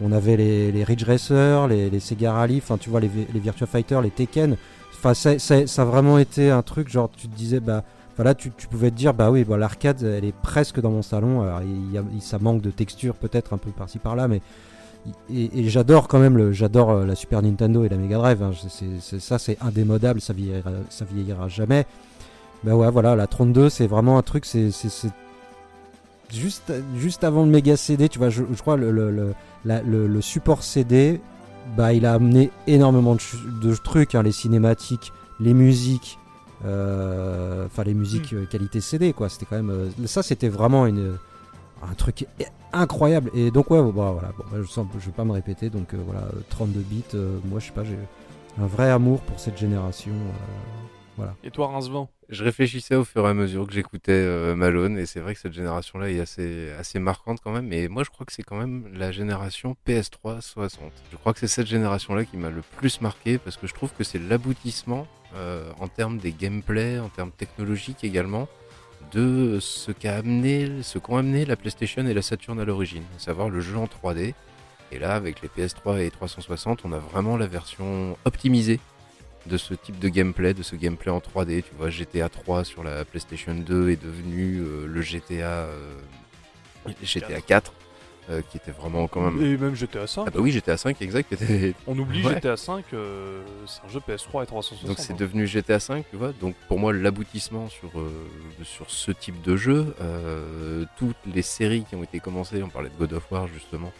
on 0.00 0.10
avait 0.12 0.36
les, 0.36 0.72
les 0.72 0.84
Ridge 0.84 1.04
Racer, 1.04 1.68
les, 1.68 1.90
les 1.90 2.00
Sega 2.00 2.32
Rally, 2.32 2.58
enfin 2.58 2.76
tu 2.76 2.90
vois 2.90 3.00
les, 3.00 3.10
les 3.32 3.40
Virtua 3.40 3.66
Fighter, 3.66 3.98
les 4.02 4.10
Tekken. 4.10 4.56
Enfin 4.94 5.14
ça, 5.14 5.38
ça- 5.38 5.66
ça 5.66 5.82
a 5.82 5.84
vraiment 5.84 6.18
été 6.18 6.50
un 6.50 6.62
truc 6.62 6.88
genre 6.88 7.10
tu 7.16 7.28
te 7.28 7.36
disais 7.36 7.60
bah 7.60 7.82
voilà 8.16 8.34
tu, 8.34 8.50
pouvais 8.50 8.90
te 8.90 8.96
dire 8.96 9.14
bah 9.14 9.30
oui 9.30 9.44
bah, 9.44 9.56
l'arcade 9.56 10.02
elle 10.02 10.24
est 10.24 10.34
presque 10.34 10.80
dans 10.80 10.90
mon 10.90 11.02
salon. 11.02 11.46
Ça 12.20 12.38
manque 12.38 12.62
de 12.62 12.70
texture 12.70 13.14
peut-être 13.14 13.52
un 13.52 13.58
peu 13.58 13.70
par-ci 13.70 13.98
par-là 13.98 14.28
mais 14.28 14.40
et, 15.32 15.68
j'adore 15.68 16.08
quand 16.08 16.18
même 16.18 16.50
j'adore 16.52 16.90
euh, 16.90 17.06
la 17.06 17.14
Super 17.14 17.40
Nintendo 17.40 17.84
et 17.84 17.88
la 17.88 17.96
Mega 17.96 18.16
Drive. 18.16 18.42
hein. 18.42 18.50
Ça 19.18 19.38
c'est 19.38 19.56
indémodable, 19.62 20.20
ça 20.20 20.32
vieillira, 20.32 20.70
ça 20.88 21.04
vieillira 21.04 21.48
jamais. 21.48 21.86
Bah 22.64 22.74
ouais 22.74 22.90
voilà 22.90 23.14
la 23.14 23.26
32 23.26 23.68
c'est 23.68 23.86
vraiment 23.86 24.18
un 24.18 24.22
truc 24.22 24.44
c'est 24.46 24.70
juste, 26.32 27.24
avant 27.24 27.44
le 27.44 27.50
méga 27.50 27.76
CD, 27.76 28.08
tu 28.08 28.18
vois, 28.18 28.30
je, 28.30 28.42
crois 28.58 28.76
le, 28.76 30.20
support 30.20 30.62
CD, 30.62 31.20
bah, 31.76 31.92
il 31.92 32.06
a 32.06 32.14
amené 32.14 32.50
énormément 32.66 33.16
de, 33.16 33.74
trucs, 33.74 34.14
hein, 34.14 34.22
les 34.22 34.32
cinématiques, 34.32 35.12
les 35.40 35.54
musiques, 35.54 36.18
Enfin, 36.62 37.84
les 37.84 37.94
musiques 37.94 38.32
euh, 38.32 38.46
qualité 38.46 38.80
CD, 38.80 39.12
quoi. 39.12 39.28
C'était 39.28 39.46
quand 39.46 39.56
même. 39.56 39.70
euh, 39.70 39.88
ça, 40.06 40.22
c'était 40.22 40.48
vraiment 40.48 40.86
une, 40.86 41.16
un 41.82 41.94
truc 41.94 42.26
incroyable. 42.72 43.30
Et 43.34 43.50
donc, 43.50 43.70
ouais, 43.70 43.80
bon, 43.82 43.90
bah, 43.92 44.10
voilà. 44.12 44.32
Bon, 44.36 44.44
bah, 44.50 44.58
je, 44.62 44.66
sens, 44.68 44.86
je 44.98 45.06
vais 45.06 45.12
pas 45.12 45.24
me 45.24 45.32
répéter. 45.32 45.70
Donc, 45.70 45.94
euh, 45.94 45.98
voilà, 46.04 46.22
euh, 46.22 46.40
32 46.50 46.80
bits. 46.80 47.02
euh, 47.14 47.38
moi, 47.44 47.60
je 47.60 47.66
sais 47.66 47.72
pas, 47.72 47.84
j'ai 47.84 47.98
un 48.60 48.66
vrai 48.66 48.90
amour 48.90 49.20
pour 49.22 49.38
cette 49.38 49.58
génération. 49.58 50.12
euh, 51.20 51.26
Et 51.44 51.50
toi, 51.50 51.68
Rincevent? 51.68 52.08
Je 52.28 52.42
réfléchissais 52.42 52.96
au 52.96 53.04
fur 53.04 53.24
et 53.24 53.30
à 53.30 53.34
mesure 53.34 53.66
que 53.68 53.72
j'écoutais 53.72 54.10
euh, 54.10 54.56
Malone, 54.56 54.98
et 54.98 55.06
c'est 55.06 55.20
vrai 55.20 55.34
que 55.34 55.40
cette 55.40 55.52
génération-là 55.52 56.10
est 56.10 56.18
assez, 56.18 56.72
assez 56.78 56.98
marquante 56.98 57.38
quand 57.42 57.52
même. 57.52 57.68
Mais 57.68 57.86
moi, 57.86 58.02
je 58.02 58.10
crois 58.10 58.26
que 58.26 58.32
c'est 58.32 58.42
quand 58.42 58.56
même 58.56 58.88
la 58.94 59.12
génération 59.12 59.76
PS3 59.86 60.40
60. 60.40 60.90
Je 61.12 61.16
crois 61.16 61.32
que 61.34 61.38
c'est 61.38 61.46
cette 61.46 61.68
génération-là 61.68 62.24
qui 62.24 62.36
m'a 62.36 62.50
le 62.50 62.62
plus 62.78 63.00
marqué 63.00 63.38
parce 63.38 63.56
que 63.56 63.66
je 63.68 63.74
trouve 63.74 63.92
que 63.96 64.02
c'est 64.02 64.18
l'aboutissement 64.18 65.06
euh, 65.25 65.25
en 65.78 65.88
termes 65.88 66.18
des 66.18 66.32
gameplay, 66.32 66.98
en 66.98 67.08
termes 67.08 67.30
technologiques 67.30 68.04
également, 68.04 68.48
de 69.12 69.58
ce 69.60 69.92
qu'a 69.92 70.16
amené, 70.16 70.82
ce 70.82 70.98
qu'ont 70.98 71.16
amené 71.16 71.44
la 71.44 71.56
PlayStation 71.56 72.06
et 72.06 72.14
la 72.14 72.22
Saturn 72.22 72.58
à 72.60 72.64
l'origine, 72.64 73.04
à 73.16 73.20
savoir 73.20 73.50
le 73.50 73.60
jeu 73.60 73.76
en 73.76 73.86
3D. 73.86 74.34
Et 74.92 74.98
là, 74.98 75.14
avec 75.14 75.42
les 75.42 75.48
PS3 75.48 76.00
et 76.00 76.10
360, 76.10 76.84
on 76.84 76.92
a 76.92 76.98
vraiment 76.98 77.36
la 77.36 77.46
version 77.46 78.16
optimisée 78.24 78.80
de 79.46 79.56
ce 79.56 79.74
type 79.74 79.98
de 79.98 80.08
gameplay, 80.08 80.54
de 80.54 80.62
ce 80.62 80.76
gameplay 80.76 81.10
en 81.10 81.18
3D. 81.18 81.62
Tu 81.62 81.74
vois, 81.76 81.90
GTA 81.90 82.28
3 82.28 82.64
sur 82.64 82.82
la 82.82 83.04
PlayStation 83.04 83.54
2 83.54 83.90
est 83.90 84.02
devenu 84.02 84.58
euh, 84.58 84.86
le 84.86 85.02
GTA, 85.02 85.66
euh, 85.66 85.96
GTA 87.02 87.40
4, 87.40 87.72
euh, 88.28 88.42
qui 88.50 88.56
était 88.56 88.72
vraiment 88.72 89.06
quand 89.08 89.20
même. 89.30 89.44
Et 89.44 89.56
même 89.56 89.74
GTA 89.74 90.06
5. 90.06 90.24
Ah 90.26 90.30
bah 90.30 90.40
oui, 90.40 90.50
GTA 90.50 90.76
5, 90.76 91.00
exact. 91.00 91.32
était- 91.32 91.74
On 91.86 91.98
oublie 91.98 92.24
Ouais. 92.24 92.34
GTA 92.34 92.56
5, 92.56 92.84
euh, 92.92 93.42
c'est 93.66 93.84
un 93.84 93.88
jeu 93.88 94.00
PS3 94.00 94.42
et 94.42 94.46
360. 94.46 94.86
Donc 94.88 94.98
c'est 94.98 95.12
hein. 95.12 95.16
devenu 95.18 95.46
GTA 95.46 95.78
5, 95.78 96.04
tu 96.10 96.16
vois. 96.16 96.32
Donc 96.32 96.54
pour 96.68 96.78
moi, 96.78 96.92
l'aboutissement 96.92 97.68
sur, 97.68 97.98
euh, 97.98 98.10
sur 98.64 98.90
ce 98.90 99.12
type 99.12 99.40
de 99.42 99.56
jeu, 99.56 99.94
toutes 100.98 101.16
les 101.32 101.42
séries 101.42 101.84
qui 101.88 101.94
ont 101.94 102.02
été 102.02 102.20
commencées, 102.20 102.62
on 102.62 102.68
parlait 102.68 102.88
de 102.90 102.96
God 102.98 103.12
of 103.12 103.30
War 103.30 103.46
justement, 103.48 103.92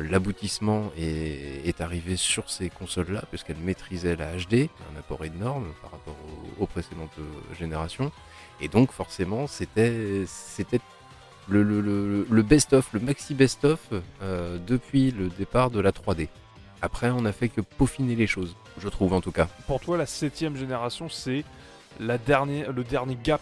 l'aboutissement 0.00 0.90
est, 0.98 1.66
est 1.66 1.80
arrivé 1.80 2.16
sur 2.16 2.50
ces 2.50 2.70
consoles-là, 2.70 3.22
puisqu'elles 3.30 3.56
maîtrisaient 3.58 4.16
la 4.16 4.36
HD, 4.36 4.68
un 4.94 4.98
apport 4.98 5.24
énorme 5.24 5.66
par 5.82 5.92
rapport 5.92 6.16
aux, 6.58 6.62
aux 6.64 6.66
précédentes 6.66 7.16
générations. 7.58 8.10
Et 8.60 8.68
donc 8.68 8.90
forcément, 8.92 9.46
c'était 9.46 10.24
le, 11.48 11.62
le, 11.62 11.80
le, 11.80 12.26
le 12.28 12.42
best-of, 12.42 12.92
le 12.92 13.00
maxi 13.00 13.34
best-of 13.34 13.80
euh, 14.22 14.58
depuis 14.66 15.10
le 15.12 15.28
départ 15.28 15.70
de 15.70 15.80
la 15.80 15.92
3D. 15.92 16.28
Après, 16.82 17.10
on 17.10 17.24
a 17.24 17.32
fait 17.32 17.48
que 17.48 17.60
peaufiner 17.60 18.14
les 18.16 18.26
choses, 18.26 18.56
je 18.78 18.88
trouve 18.88 19.12
en 19.12 19.20
tout 19.20 19.32
cas. 19.32 19.48
Pour 19.66 19.80
toi, 19.80 19.96
la 19.96 20.06
septième 20.06 20.56
génération, 20.56 21.08
c'est 21.08 21.44
la 22.00 22.18
dernière, 22.18 22.72
le 22.72 22.84
dernier 22.84 23.16
gap 23.22 23.40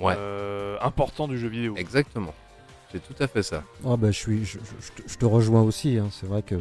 Ouais. 0.00 0.14
euh, 0.16 0.78
important 0.80 1.28
du 1.28 1.38
jeu 1.38 1.48
vidéo. 1.48 1.74
Exactement. 1.76 2.32
C'est 2.90 3.06
tout 3.06 3.22
à 3.22 3.26
fait 3.28 3.42
ça. 3.42 3.62
Ah 3.86 3.96
bah 3.98 4.10
je 4.10 4.16
suis, 4.18 4.44
je, 4.46 4.58
je- 4.58 5.02
je 5.06 5.16
te- 5.18 5.24
rejoins 5.26 5.60
aussi. 5.62 5.98
hein. 5.98 6.08
C'est 6.10 6.26
vrai 6.26 6.40
que 6.42 6.54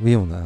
oui, 0.00 0.16
on 0.16 0.32
a 0.32 0.42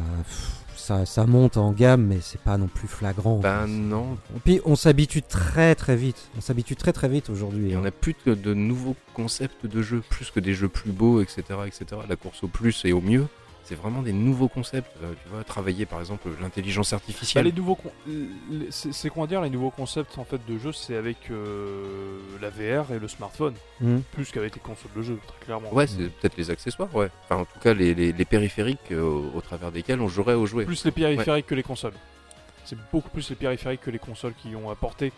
ça, 0.87 1.05
ça 1.05 1.25
monte 1.25 1.57
en 1.57 1.73
gamme, 1.73 2.05
mais 2.05 2.19
c'est 2.21 2.39
pas 2.39 2.57
non 2.57 2.67
plus 2.67 2.87
flagrant. 2.87 3.39
Ben 3.39 3.67
non. 3.67 4.17
Et 4.35 4.39
puis 4.39 4.61
on 4.63 4.77
s'habitue 4.77 5.21
très 5.21 5.75
très 5.75 5.97
vite. 5.97 6.29
On 6.37 6.41
s'habitue 6.41 6.77
très 6.77 6.93
très 6.93 7.09
vite 7.09 7.29
aujourd'hui. 7.29 7.71
Et 7.71 7.75
on 7.75 7.81
hein. 7.81 7.87
a 7.87 7.91
plus 7.91 8.15
de, 8.25 8.33
de 8.33 8.53
nouveaux 8.53 8.95
concepts 9.13 9.65
de 9.65 9.81
jeux, 9.81 10.01
plus 10.09 10.31
que 10.31 10.39
des 10.39 10.53
jeux 10.53 10.69
plus 10.69 10.91
beaux, 10.91 11.21
etc., 11.21 11.43
etc. 11.65 12.01
La 12.07 12.15
course 12.15 12.41
au 12.43 12.47
plus 12.47 12.85
et 12.85 12.93
au 12.93 13.01
mieux, 13.01 13.27
c'est 13.67 13.75
vraiment 13.75 14.01
des 14.01 14.13
nouveaux 14.13 14.47
concepts. 14.47 14.89
Euh, 15.03 15.11
tu 15.23 15.29
vois, 15.29 15.43
travailler 15.43 15.85
par 15.85 15.99
exemple 15.99 16.29
l'intelligence 16.41 16.91
Bah, 16.91 16.95
artificielle. 16.97 17.45
les 17.45 17.51
nouveaux, 17.51 17.75
con- 17.75 17.91
les- 18.07 18.71
c'est 18.71 19.09
quoi 19.09 19.27
dire 19.27 19.41
les 19.41 19.49
nouveaux 19.49 19.71
concepts 19.71 20.17
en 20.17 20.23
fait 20.23 20.39
de 20.47 20.57
jeu, 20.57 20.71
c'est 20.71 20.95
avec 20.95 21.17
euh, 21.31 22.17
la 22.41 22.49
VR 22.49 22.93
et 22.93 22.99
le 22.99 23.07
smartphone, 23.07 23.53
Mhm. 23.81 24.01
plus 24.13 24.31
qu'avec 24.31 24.55
les 24.55 24.61
consoles 24.61 24.91
de 24.95 25.01
jeu, 25.01 25.19
très 25.27 25.45
clairement. 25.45 25.73
Ouais, 25.73 25.85
c'est 25.85 26.09
peut-être 26.09 26.37
les 26.37 26.49
accessoires, 26.49 26.93
ouais. 26.95 27.09
Enfin, 27.25 27.41
en 27.41 27.45
tout 27.45 27.59
cas, 27.59 27.73
les, 27.73 27.93
les- 27.93 28.13
les 28.13 28.25
périphériques 28.25 28.91
euh, 28.91 29.01
au, 29.01 29.37
au 29.37 29.41
travers 29.41 29.71
desquels 29.71 29.99
on 29.99 30.07
jouerait 30.07 30.33
aux 30.35 30.45
jouets. 30.45 30.65
Plus 30.65 30.85
les 30.85 30.91
périphériques 30.91 31.47
que 31.47 31.55
les 31.55 31.63
consoles. 31.63 31.93
C'est 32.63 32.77
beaucoup 32.91 33.09
plus 33.09 33.29
les 33.29 33.35
périphériques 33.35 33.81
que 33.81 33.91
les 33.91 33.99
consoles 33.99 34.33
qui 34.33 34.55
ont 34.55 34.69
apporté 34.69 35.11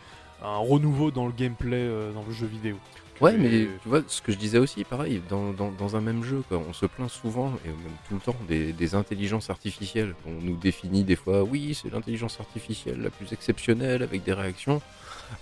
un 0.43 0.57
renouveau 0.57 1.11
dans 1.11 1.25
le 1.27 1.33
gameplay 1.33 1.77
euh, 1.77 2.11
dans 2.13 2.23
le 2.27 2.31
jeu 2.33 2.47
vidéo. 2.47 2.77
Ouais, 3.19 3.37
mais 3.37 3.77
tu 3.81 3.89
vois, 3.89 4.01
ce 4.07 4.21
que 4.21 4.31
je 4.31 4.37
disais 4.37 4.59
aussi, 4.59 4.85
pareil, 4.85 5.21
dans, 5.27 5.51
dans, 5.51 5.71
dans 5.73 5.97
un 5.97 6.01
même 6.01 6.23
jeu, 6.23 6.41
quoi, 6.47 6.57
on 6.57 6.71
se 6.71 6.85
plaint 6.85 7.09
souvent, 7.09 7.59
et 7.65 7.67
même 7.67 7.97
tout 8.07 8.13
le 8.13 8.21
temps, 8.21 8.35
des, 8.47 8.71
des 8.71 8.95
intelligences 8.95 9.49
artificielles. 9.49 10.15
On 10.25 10.31
nous 10.41 10.55
définit 10.55 11.03
des 11.03 11.17
fois, 11.17 11.43
oui, 11.43 11.73
c'est 11.73 11.89
l'intelligence 11.91 12.39
artificielle 12.39 13.01
la 13.01 13.09
plus 13.09 13.33
exceptionnelle, 13.33 14.03
avec 14.03 14.23
des 14.23 14.31
réactions. 14.31 14.81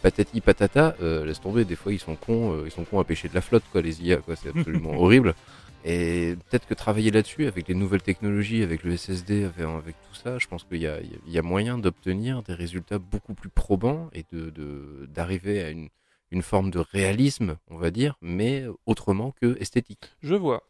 Patati 0.02 0.42
patata, 0.42 0.96
euh, 1.02 1.26
laisse 1.26 1.42
tomber, 1.42 1.66
des 1.66 1.76
fois 1.76 1.94
ils 1.94 2.00
sont 2.00 2.16
cons, 2.16 2.54
euh, 2.54 2.64
ils 2.66 2.72
sont 2.72 2.86
cons 2.86 3.00
à 3.00 3.06
pêcher 3.06 3.30
de 3.30 3.36
la 3.36 3.42
flotte, 3.42 3.66
quoi, 3.72 3.82
les 3.82 4.02
IA, 4.04 4.18
quoi, 4.18 4.36
c'est 4.36 4.50
absolument 4.50 4.94
horrible. 5.00 5.36
Et 5.84 6.36
peut-être 6.50 6.68
que 6.68 6.74
travailler 6.74 7.12
là-dessus, 7.12 7.48
avec 7.48 7.68
les 7.68 7.76
nouvelles 7.76 8.02
technologies, 8.04 8.64
avec 8.64 8.84
le 8.84 8.94
SSD, 8.94 9.44
avec, 9.46 9.60
avec 9.66 9.96
tout 10.02 10.16
ça, 10.16 10.40
je 10.40 10.48
pense 10.48 10.64
qu'il 10.64 10.82
y 10.82 10.88
a, 10.88 11.00
il 11.02 11.12
y 11.12 11.16
a- 11.16 11.20
il 11.28 11.34
y 11.34 11.38
a 11.40 11.44
moyen 11.44 11.78
d'obtenir 11.78 12.44
des 12.44 12.54
résultats 12.56 13.00
beaucoup 13.00 13.34
plus 13.36 13.50
probants 13.50 14.10
et 14.14 14.26
de, 14.32 14.50
de- 14.50 15.08
d'arriver 15.14 15.64
à 15.64 15.70
une, 15.70 15.90
une 16.32 16.42
forme 16.42 16.72
de 16.72 16.80
réalisme, 16.80 17.58
on 17.70 17.78
va 17.78 17.92
dire, 17.92 18.16
mais 18.22 18.66
autrement 18.86 19.32
que 19.42 19.58
esthétique. 19.62 20.12
Je 20.22 20.36
vois. 20.36 20.64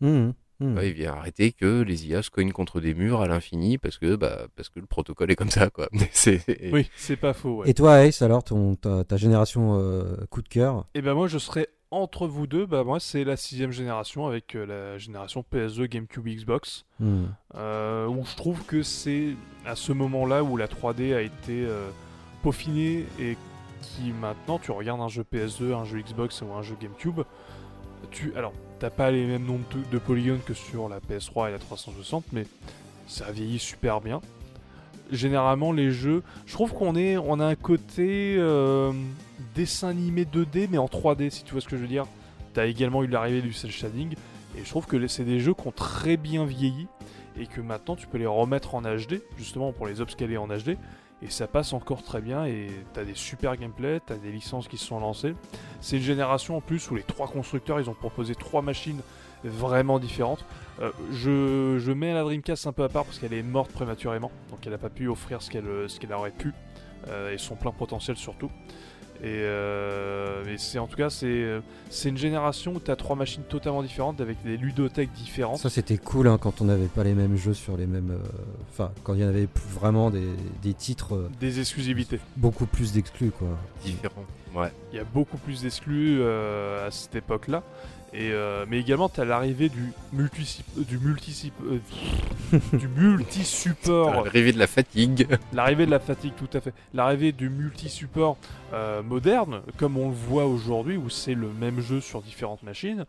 Mhm. 0.00 0.34
Ouais, 0.62 0.88
il 0.88 0.92
vient 0.92 1.14
arrêter 1.14 1.52
que 1.52 1.80
les 1.80 2.06
IA 2.06 2.22
se 2.22 2.28
cognent 2.28 2.52
contre 2.52 2.80
des 2.82 2.92
murs 2.92 3.22
à 3.22 3.26
l'infini 3.26 3.78
parce 3.78 3.96
que, 3.96 4.14
bah, 4.16 4.46
parce 4.56 4.68
que 4.68 4.78
le 4.78 4.84
protocole 4.84 5.30
est 5.30 5.36
comme 5.36 5.48
ça, 5.48 5.70
quoi. 5.70 5.88
C'est, 6.12 6.42
Oui, 6.70 6.90
c'est 6.96 7.16
pas 7.16 7.32
faux. 7.32 7.62
Ouais. 7.62 7.70
Et 7.70 7.72
toi, 7.74 8.04
Ace, 8.04 8.20
alors 8.20 8.44
ton, 8.44 8.74
ta, 8.74 9.02
ta 9.04 9.16
génération 9.16 9.78
euh, 9.80 10.16
coup 10.28 10.42
de 10.42 10.48
cœur? 10.48 10.84
Et 10.94 11.00
ben 11.00 11.14
moi 11.14 11.28
je 11.28 11.38
serais 11.38 11.68
entre 11.90 12.26
vous 12.28 12.46
deux, 12.46 12.66
bah 12.66 12.84
moi 12.84 13.00
c'est 13.00 13.24
la 13.24 13.36
sixième 13.38 13.72
génération 13.72 14.26
avec 14.26 14.54
euh, 14.54 14.66
la 14.66 14.98
génération 14.98 15.42
PS2, 15.50 15.86
GameCube, 15.88 16.26
Xbox, 16.28 16.84
Mhm. 17.00 17.34
euh, 17.54 18.06
où 18.08 18.22
je 18.26 18.36
trouve 18.36 18.62
que 18.66 18.82
c'est 18.82 19.34
à 19.64 19.74
ce 19.76 19.92
moment-là 19.92 20.44
où 20.44 20.58
la 20.58 20.68
3D 20.68 21.14
a 21.14 21.22
été 21.22 21.64
euh, 21.64 21.88
peaufinée 22.42 23.06
et 23.18 23.38
qui 23.80 24.12
maintenant 24.12 24.58
tu 24.58 24.70
regardes 24.70 25.00
un 25.00 25.08
jeu 25.08 25.24
PS2, 25.30 25.74
un 25.74 25.84
jeu 25.84 26.00
Xbox 26.00 26.42
ou 26.42 26.52
un 26.52 26.62
jeu 26.62 26.76
GameCube, 26.80 27.20
tu 28.10 28.32
alors 28.36 28.52
t'as 28.78 28.90
pas 28.90 29.10
les 29.10 29.26
mêmes 29.26 29.44
nombres 29.44 29.64
de, 29.90 29.98
polygones 29.98 30.40
que 30.40 30.54
sur 30.54 30.88
la 30.88 31.00
PS3 31.00 31.48
et 31.48 31.52
la 31.52 31.58
360, 31.58 32.24
mais 32.32 32.46
ça 33.06 33.30
vieillit 33.30 33.58
super 33.58 34.00
bien. 34.00 34.20
Généralement 35.10 35.72
les 35.72 35.90
jeux, 35.90 36.22
je 36.46 36.52
trouve 36.52 36.72
qu'on 36.72 36.94
est, 36.94 37.18
on 37.18 37.40
a 37.40 37.46
un 37.46 37.56
côté 37.56 38.36
euh, 38.38 38.92
dessin 39.54 39.88
animé 39.88 40.24
2D 40.24 40.68
mais 40.70 40.78
en 40.78 40.86
3D 40.86 41.30
si 41.30 41.44
tu 41.44 41.52
vois 41.52 41.60
ce 41.60 41.68
que 41.68 41.76
je 41.76 41.82
veux 41.82 41.88
dire. 41.88 42.06
T'as 42.54 42.66
également 42.66 43.02
eu 43.04 43.06
l'arrivée 43.06 43.42
du 43.42 43.52
cel 43.52 43.70
shading 43.70 44.14
et 44.56 44.64
je 44.64 44.68
trouve 44.68 44.86
que 44.86 45.06
c'est 45.06 45.24
des 45.24 45.40
jeux 45.40 45.54
qui 45.54 45.68
ont 45.68 45.72
très 45.72 46.16
bien 46.16 46.44
vieilli 46.44 46.88
et 47.38 47.46
que 47.46 47.60
maintenant 47.60 47.96
tu 47.96 48.06
peux 48.06 48.18
les 48.18 48.26
remettre 48.26 48.74
en 48.74 48.82
HD 48.82 49.22
justement 49.36 49.72
pour 49.72 49.86
les 49.86 50.00
upscaler 50.00 50.36
en 50.36 50.48
HD 50.48 50.76
et 51.22 51.30
ça 51.30 51.46
passe 51.46 51.72
encore 51.72 52.02
très 52.02 52.20
bien 52.20 52.46
et 52.46 52.68
t'as 52.92 53.04
des 53.04 53.14
super 53.14 53.56
gameplay, 53.56 54.00
t'as 54.04 54.16
des 54.16 54.32
licences 54.32 54.68
qui 54.68 54.78
se 54.78 54.86
sont 54.86 55.00
lancées. 55.00 55.34
C'est 55.80 55.96
une 55.96 56.02
génération 56.02 56.56
en 56.56 56.60
plus 56.60 56.90
où 56.90 56.94
les 56.94 57.02
trois 57.02 57.28
constructeurs 57.28 57.80
ils 57.80 57.90
ont 57.90 57.94
proposé 57.94 58.34
trois 58.34 58.62
machines 58.62 59.00
vraiment 59.44 59.98
différentes. 59.98 60.44
Euh, 60.80 60.90
je, 61.12 61.92
mets 61.92 62.14
la 62.14 62.22
Dreamcast 62.22 62.66
un 62.66 62.72
peu 62.72 62.84
à 62.84 62.88
part 62.88 63.04
parce 63.04 63.18
qu'elle 63.18 63.32
est 63.32 63.42
morte 63.42 63.72
prématurément, 63.72 64.30
donc 64.50 64.60
elle 64.64 64.72
n'a 64.72 64.78
pas 64.78 64.90
pu 64.90 65.08
offrir 65.08 65.42
ce 65.42 65.50
qu'elle 65.50 65.88
ce 65.88 65.98
qu'elle 65.98 66.12
aurait 66.12 66.30
pu 66.30 66.52
euh, 67.08 67.32
et 67.32 67.38
son 67.38 67.56
plein 67.56 67.72
potentiel 67.72 68.16
surtout. 68.16 68.50
Et, 69.22 69.26
euh, 69.26 70.42
mais 70.46 70.56
c'est 70.56 70.78
en 70.78 70.86
tout 70.86 70.96
cas 70.96 71.10
c'est 71.10 71.44
c'est 71.90 72.08
une 72.08 72.16
génération 72.16 72.72
où 72.74 72.80
tu 72.80 72.90
as 72.90 72.96
trois 72.96 73.16
machines 73.16 73.42
totalement 73.42 73.82
différentes 73.82 74.20
avec 74.22 74.42
des 74.44 74.56
ludothèques 74.56 75.12
différentes. 75.12 75.58
Ça 75.58 75.68
c'était 75.68 75.98
cool 75.98 76.26
hein, 76.28 76.38
quand 76.40 76.62
on 76.62 76.64
n'avait 76.64 76.86
pas 76.86 77.04
les 77.04 77.12
mêmes 77.14 77.36
jeux 77.36 77.52
sur 77.54 77.76
les 77.76 77.86
mêmes. 77.86 78.12
euh, 78.12 78.28
Enfin, 78.70 78.92
quand 79.04 79.12
il 79.14 79.20
y 79.20 79.24
en 79.24 79.28
avait 79.28 79.48
vraiment 79.74 80.10
des, 80.10 80.26
des 80.62 80.72
titres 80.72 81.14
euh, 81.16 81.30
Des 81.38 81.60
exclusivités. 81.60 82.18
beaucoup 82.36 82.64
plus 82.66 82.92
d'exclus 82.92 83.30
quoi. 83.30 83.48
différent. 83.84 84.24
Ouais. 84.54 84.72
Il 84.92 84.96
y 84.96 85.00
a 85.00 85.04
beaucoup 85.04 85.36
plus 85.36 85.62
d'exclus 85.62 86.18
euh, 86.20 86.86
à 86.88 86.90
cette 86.90 87.14
époque-là. 87.14 87.62
Et 88.12 88.32
euh, 88.32 88.64
mais 88.68 88.80
également, 88.80 89.08
tu 89.08 89.20
as 89.20 89.24
l'arrivée 89.24 89.68
du 89.68 89.92
multi 90.12 90.64
du 90.76 90.98
multi 90.98 91.52
euh, 91.64 91.78
du 92.72 92.88
multi-support, 92.88 94.10
L'arrivée 94.24 94.52
de 94.52 94.58
la 94.58 94.66
fatigue. 94.66 95.28
l'arrivée 95.52 95.86
de 95.86 95.90
la 95.90 96.00
fatigue, 96.00 96.32
tout 96.36 96.48
à 96.52 96.60
fait, 96.60 96.74
l'arrivée 96.92 97.30
du 97.32 97.48
multi-support 97.48 98.36
euh, 98.72 99.02
moderne, 99.02 99.60
comme 99.76 99.96
on 99.96 100.08
le 100.08 100.14
voit 100.14 100.46
aujourd'hui, 100.46 100.96
où 100.96 101.08
c'est 101.08 101.34
le 101.34 101.48
même 101.48 101.80
jeu 101.80 102.00
sur 102.00 102.20
différentes 102.22 102.62
machines. 102.64 103.04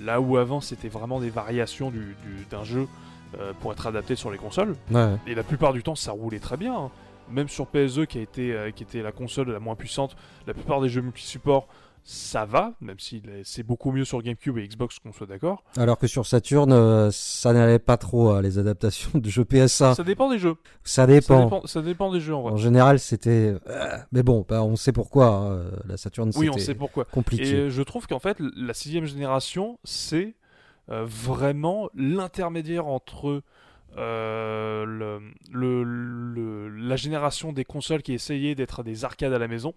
Là 0.00 0.20
où 0.20 0.36
avant, 0.36 0.60
c'était 0.60 0.88
vraiment 0.88 1.20
des 1.20 1.30
variations 1.30 1.90
du- 1.90 1.98
du- 2.24 2.46
d'un 2.50 2.64
jeu 2.64 2.86
euh, 3.40 3.52
pour 3.60 3.72
être 3.72 3.86
adapté 3.88 4.14
sur 4.14 4.30
les 4.30 4.38
consoles. 4.38 4.76
Ouais. 4.90 5.14
Et 5.26 5.34
la 5.34 5.42
plupart 5.42 5.72
du 5.72 5.82
temps, 5.82 5.94
ça 5.96 6.12
roulait 6.12 6.38
très 6.38 6.56
bien. 6.56 6.74
hein. 6.76 6.90
Même 7.30 7.48
sur 7.48 7.64
PS2, 7.66 8.04
qui, 8.06 8.18
a 8.18 8.20
été, 8.20 8.52
euh, 8.52 8.70
qui 8.70 8.82
était 8.82 9.02
la 9.02 9.10
console 9.10 9.50
la 9.50 9.58
moins 9.58 9.74
puissante, 9.76 10.14
la 10.46 10.52
plupart 10.54 10.80
des 10.80 10.88
jeux 10.90 11.00
multi-support 11.00 11.66
ça 12.06 12.44
va, 12.44 12.74
même 12.82 12.98
si 12.98 13.22
c'est 13.44 13.62
beaucoup 13.62 13.90
mieux 13.90 14.04
sur 14.04 14.20
GameCube 14.20 14.58
et 14.58 14.68
Xbox, 14.68 14.98
qu'on 14.98 15.12
soit 15.12 15.26
d'accord. 15.26 15.64
Alors 15.78 15.98
que 15.98 16.06
sur 16.06 16.26
Saturn, 16.26 16.70
euh, 16.70 17.08
ça 17.10 17.54
n'allait 17.54 17.78
pas 17.78 17.96
trop, 17.96 18.28
hein, 18.30 18.42
les 18.42 18.58
adaptations 18.58 19.10
de 19.18 19.26
jeux 19.30 19.46
PSA. 19.46 19.94
Ça 19.94 20.04
dépend 20.04 20.30
des 20.30 20.38
jeux. 20.38 20.56
Ça 20.82 21.06
dépend. 21.06 21.38
Ça 21.38 21.44
dépend, 21.44 21.66
ça 21.66 21.82
dépend 21.82 22.12
des 22.12 22.20
jeux 22.20 22.34
en 22.34 22.42
vrai. 22.42 22.52
En 22.52 22.56
général, 22.58 22.98
c'était. 23.00 23.54
euh, 23.68 23.96
mais 24.12 24.22
bon, 24.22 24.44
bah, 24.46 24.62
on 24.62 24.76
sait 24.76 24.92
pourquoi. 24.92 25.28
hein, 25.28 25.62
La 25.86 25.96
Saturn, 25.96 26.30
Oui, 26.36 26.50
on 26.50 26.58
sait 26.58 26.74
pourquoi. 26.74 27.06
compliqué. 27.06 27.48
Et 27.48 27.54
euh, 27.54 27.70
je 27.70 27.82
trouve 27.82 28.06
qu'en 28.06 28.18
fait, 28.18 28.36
la 28.38 28.74
sixième 28.74 29.06
génération, 29.06 29.78
c'est 29.84 30.34
euh, 30.90 31.06
vraiment 31.06 31.88
l'intermédiaire 31.94 32.86
entre 32.86 33.42
euh, 33.96 34.84
le, 34.84 35.20
le- 35.52 35.84
le- 35.84 36.68
la 36.68 36.96
génération 36.96 37.52
des 37.52 37.64
consoles 37.64 38.02
qui 38.02 38.12
essayait 38.12 38.54
d'être 38.54 38.82
des 38.82 39.04
arcades 39.04 39.32
à 39.32 39.38
la 39.38 39.48
maison 39.48 39.72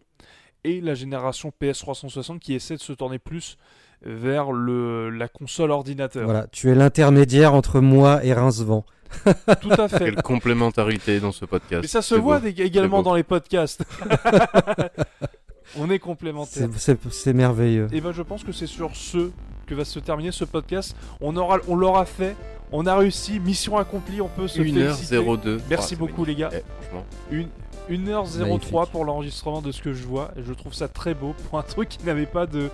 et 0.63 0.81
la 0.81 0.93
génération 0.95 1.51
PS360 1.61 2.39
qui 2.39 2.53
essaie 2.53 2.75
de 2.75 2.81
se 2.81 2.93
tourner 2.93 3.19
plus 3.19 3.57
vers 4.03 4.51
le, 4.51 5.09
la 5.09 5.27
console 5.27 5.71
ordinateur. 5.71 6.25
Voilà, 6.25 6.47
tu 6.51 6.69
es 6.69 6.75
l'intermédiaire 6.75 7.53
entre 7.53 7.79
moi 7.79 8.23
et 8.23 8.33
Rincevent. 8.33 8.85
Tout 9.61 9.71
à 9.71 9.87
fait. 9.87 9.99
Quelle 9.99 10.21
complémentarité 10.21 11.19
dans 11.19 11.31
ce 11.31 11.45
podcast. 11.45 11.81
Mais 11.81 11.87
ça 11.87 12.01
se 12.01 12.13
voit 12.15 12.39
beau. 12.39 12.47
également 12.47 13.01
dans 13.01 13.15
les 13.15 13.23
podcasts. 13.23 13.83
On 15.77 15.89
est 15.89 15.99
complémentaires. 15.99 16.69
C'est- 16.77 17.33
merveilleux. 17.33 17.87
Et 17.91 18.01
ben 18.01 18.11
je 18.11 18.21
pense 18.21 18.43
que 18.43 18.51
c'est 18.51 18.67
sur 18.67 18.95
ce 18.95 19.31
que 19.65 19.75
va 19.75 19.83
se 19.85 19.99
terminer 19.99 20.31
ce 20.31 20.45
podcast. 20.45 20.95
On 21.21 21.35
aura, 21.35 21.57
on 21.67 21.75
l'aura 21.75 22.05
fait. 22.05 22.35
On 22.71 22.85
a 22.85 22.95
réussi, 22.95 23.39
mission 23.39 23.77
accomplie. 23.77 24.21
On 24.21 24.27
peut 24.29 24.47
se 24.47 24.61
féliciter. 24.61 25.17
1h02. 25.17 25.59
Merci 25.69 25.95
Ah, 25.95 25.99
beaucoup, 25.99 26.25
les 26.25 26.35
gars. 26.35 26.49
Eh, 26.53 26.61
franchement, 26.81 27.05
Une 27.31 27.49
1h03 27.89 28.39
Magnifique. 28.39 28.71
pour 28.91 29.05
l'enregistrement 29.05 29.61
de 29.61 29.71
ce 29.71 29.81
que 29.81 29.93
je 29.93 30.03
vois. 30.03 30.31
Et 30.37 30.41
je 30.47 30.53
trouve 30.53 30.73
ça 30.73 30.87
très 30.87 31.13
beau 31.13 31.33
pour 31.49 31.59
un 31.59 31.63
truc 31.63 31.89
qui 31.89 32.05
n'avait 32.05 32.25
pas 32.25 32.45
de, 32.45 32.69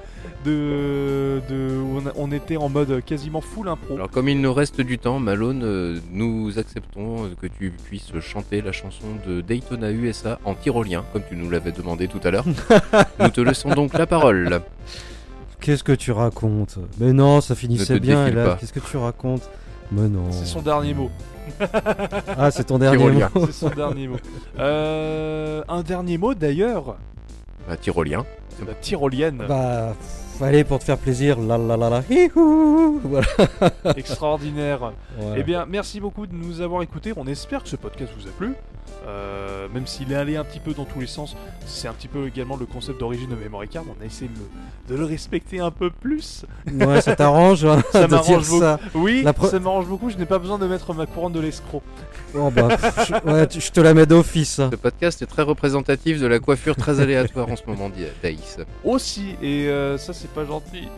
de, 0.46 1.42
de 1.50 1.78
où 1.78 2.02
on, 2.16 2.28
on 2.28 2.32
était 2.32 2.58
en 2.58 2.70
mode 2.70 3.04
quasiment 3.06 3.42
full 3.42 3.68
impro. 3.68 3.96
Alors 3.96 4.10
comme 4.10 4.30
il 4.30 4.42
nous 4.42 4.54
reste 4.54 4.82
du 4.82 4.98
temps, 5.00 5.20
Malone, 5.20 5.62
euh, 5.64 6.00
nous 6.12 6.58
acceptons 6.60 7.26
euh, 7.26 7.28
que 7.42 7.48
tu 7.48 7.72
puisses 7.72 8.12
chanter 8.20 8.62
la 8.62 8.72
chanson 8.72 9.08
de 9.28 9.42
Daytona 9.42 9.92
USA 9.92 10.40
en 10.46 10.56
tyrolien, 10.56 11.04
comme 11.14 11.24
tu 11.28 11.36
nous 11.36 11.50
l'avais 11.50 11.72
demandé 11.72 12.08
tout 12.08 12.22
à 12.24 12.32
l'heure. 12.32 12.46
nous 13.20 13.30
te 13.30 13.42
laissons 13.42 13.70
donc 13.70 13.94
la 13.98 14.06
parole. 14.08 14.62
Qu'est-ce 15.60 15.84
que 15.84 15.94
tu 15.94 16.12
racontes? 16.12 16.78
Mais 17.00 17.14
non, 17.14 17.40
ça 17.40 17.56
finissait 17.56 18.00
bien. 18.00 18.28
Et 18.28 18.32
là, 18.32 18.58
qu'est-ce 18.60 18.74
que 18.74 18.80
tu 18.82 18.98
racontes? 18.98 19.50
Mais 19.92 20.08
non. 20.08 20.32
C'est 20.32 20.46
son 20.46 20.62
dernier 20.62 20.94
mot. 20.94 21.10
Ah, 22.38 22.52
c'est 22.52 22.64
ton 22.64 22.80
dernier 22.80 22.98
Tyrolien. 22.98 23.30
mot. 23.36 23.46
C'est 23.48 23.52
son 23.52 23.70
dernier 23.70 24.08
mot. 24.08 24.16
Euh, 24.60 25.62
un 25.68 25.82
dernier 25.82 26.18
mot 26.18 26.34
d'ailleurs. 26.34 26.96
Bah, 27.68 27.76
tyrolien. 27.78 28.26
La 28.66 28.74
tyrolienne. 28.76 29.44
Bah, 29.48 29.94
fallait 30.40 30.64
pour 30.64 30.80
te 30.80 30.86
faire 30.86 30.98
plaisir. 30.98 31.38
La 31.40 31.58
la 31.58 31.76
la 31.76 31.90
la. 31.90 32.04
hihou. 32.10 33.02
Voilà. 33.04 33.28
Extraordinaire. 33.98 34.94
Voilà. 35.18 35.38
Eh 35.38 35.44
bien, 35.44 35.66
merci 35.68 36.00
beaucoup 36.00 36.28
de 36.28 36.34
nous 36.34 36.62
avoir 36.62 36.82
écoutés. 36.82 37.12
On 37.18 37.28
espère 37.28 37.62
que 37.64 37.70
ce 37.70 37.76
podcast 37.76 38.12
vous 38.18 38.28
a 38.28 38.32
plu. 38.32 38.54
Euh, 39.06 39.68
même 39.74 39.86
s'il 39.88 40.12
est 40.12 40.16
allé 40.16 40.38
un 40.38 40.44
petit 40.44 40.60
peu 40.60 40.74
dans 40.74 40.86
tous 40.86 41.00
les 41.02 41.08
sens, 41.08 41.36
c'est 41.66 41.88
un 41.88 41.94
petit 41.94 42.08
peu 42.08 42.28
également 42.28 42.56
le 42.56 42.66
concept 42.66 43.00
d'origine 43.00 43.30
de 43.30 43.36
Memory 43.36 43.68
Card. 43.68 43.84
On 44.00 44.02
a 44.02 44.06
essayé 44.06 44.30
de 44.30 44.38
le, 44.90 44.96
de 44.96 45.00
le 45.00 45.06
respecter 45.06 45.60
un 45.60 45.72
peu 45.72 45.90
plus. 45.90 46.46
Ouais, 46.72 47.02
ça 47.02 47.16
t'arrange 47.16 47.66
hein, 47.66 47.82
Ça 47.92 48.08
de 48.08 48.12
m'arrange 48.12 48.28
dire 48.28 48.40
beaucoup. 48.50 48.60
ça. 48.62 48.80
Oui, 48.94 49.24
pre- 49.24 49.50
ça 49.50 49.60
m'arrange 49.60 49.88
beaucoup. 49.88 50.10
Je 50.10 50.18
n'ai 50.18 50.26
pas 50.26 50.40
besoin 50.40 50.58
de 50.58 50.68
mettre 50.68 50.94
ma 50.94 51.06
couronne 51.06 51.34
de 51.34 51.40
l'escroc. 51.42 51.82
Bon, 52.34 52.50
bah, 52.50 52.70
je, 53.08 53.30
ouais, 53.32 53.48
tu- 53.48 53.60
je 53.62 53.72
te 53.72 53.80
la 53.80 53.94
mets 53.94 54.06
d'office. 54.06 54.60
hein. 54.60 54.70
Ce 54.72 54.76
podcast 54.78 55.22
est 55.22 55.26
très 55.28 55.44
représentatif 55.44 56.20
de 56.20 56.26
la 56.28 56.40
coiffure 56.40 56.76
très 56.76 57.00
aléatoire 57.00 57.50
en 57.50 57.56
ce 57.56 57.62
moment 57.68 57.90
d'Aïs. 58.24 58.58
Aussi, 58.84 59.36
et 59.42 59.68
euh, 59.68 59.98
ça, 59.98 60.14
c'est 60.14 60.32
pas 60.32 60.46
gentil. 60.46 60.88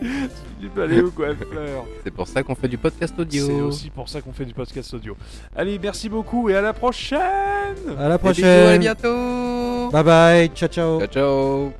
Je 0.62 0.68
pas 0.68 0.84
aller 0.84 1.02
au 1.02 1.10
coiffeur. 1.10 1.84
C'est 2.04 2.10
pour 2.10 2.26
ça 2.26 2.42
qu'on 2.42 2.54
fait 2.54 2.68
du 2.68 2.78
podcast 2.78 3.12
C'est 3.16 3.20
audio. 3.22 3.66
aussi 3.66 3.90
pour 3.90 4.08
ça 4.08 4.20
qu'on 4.22 4.32
fait 4.32 4.46
du 4.46 4.54
podcast 4.54 4.94
audio. 4.94 5.14
Allez, 5.54 5.78
merci 5.78 6.08
beaucoup 6.08 6.48
et 6.48 6.56
à 6.56 6.62
la 6.62 6.72
prochaine 6.72 7.75
À 7.98 8.08
la 8.08 8.18
bisous, 8.18 8.28
à 8.28 8.32
prochaine. 8.32 8.80
bientôt 8.80 9.90
Bye 9.92 10.04
bye. 10.04 10.50
Ciao 10.54 10.68
ciao. 10.68 10.98
Ciao 11.00 11.08
ciao 11.08 11.72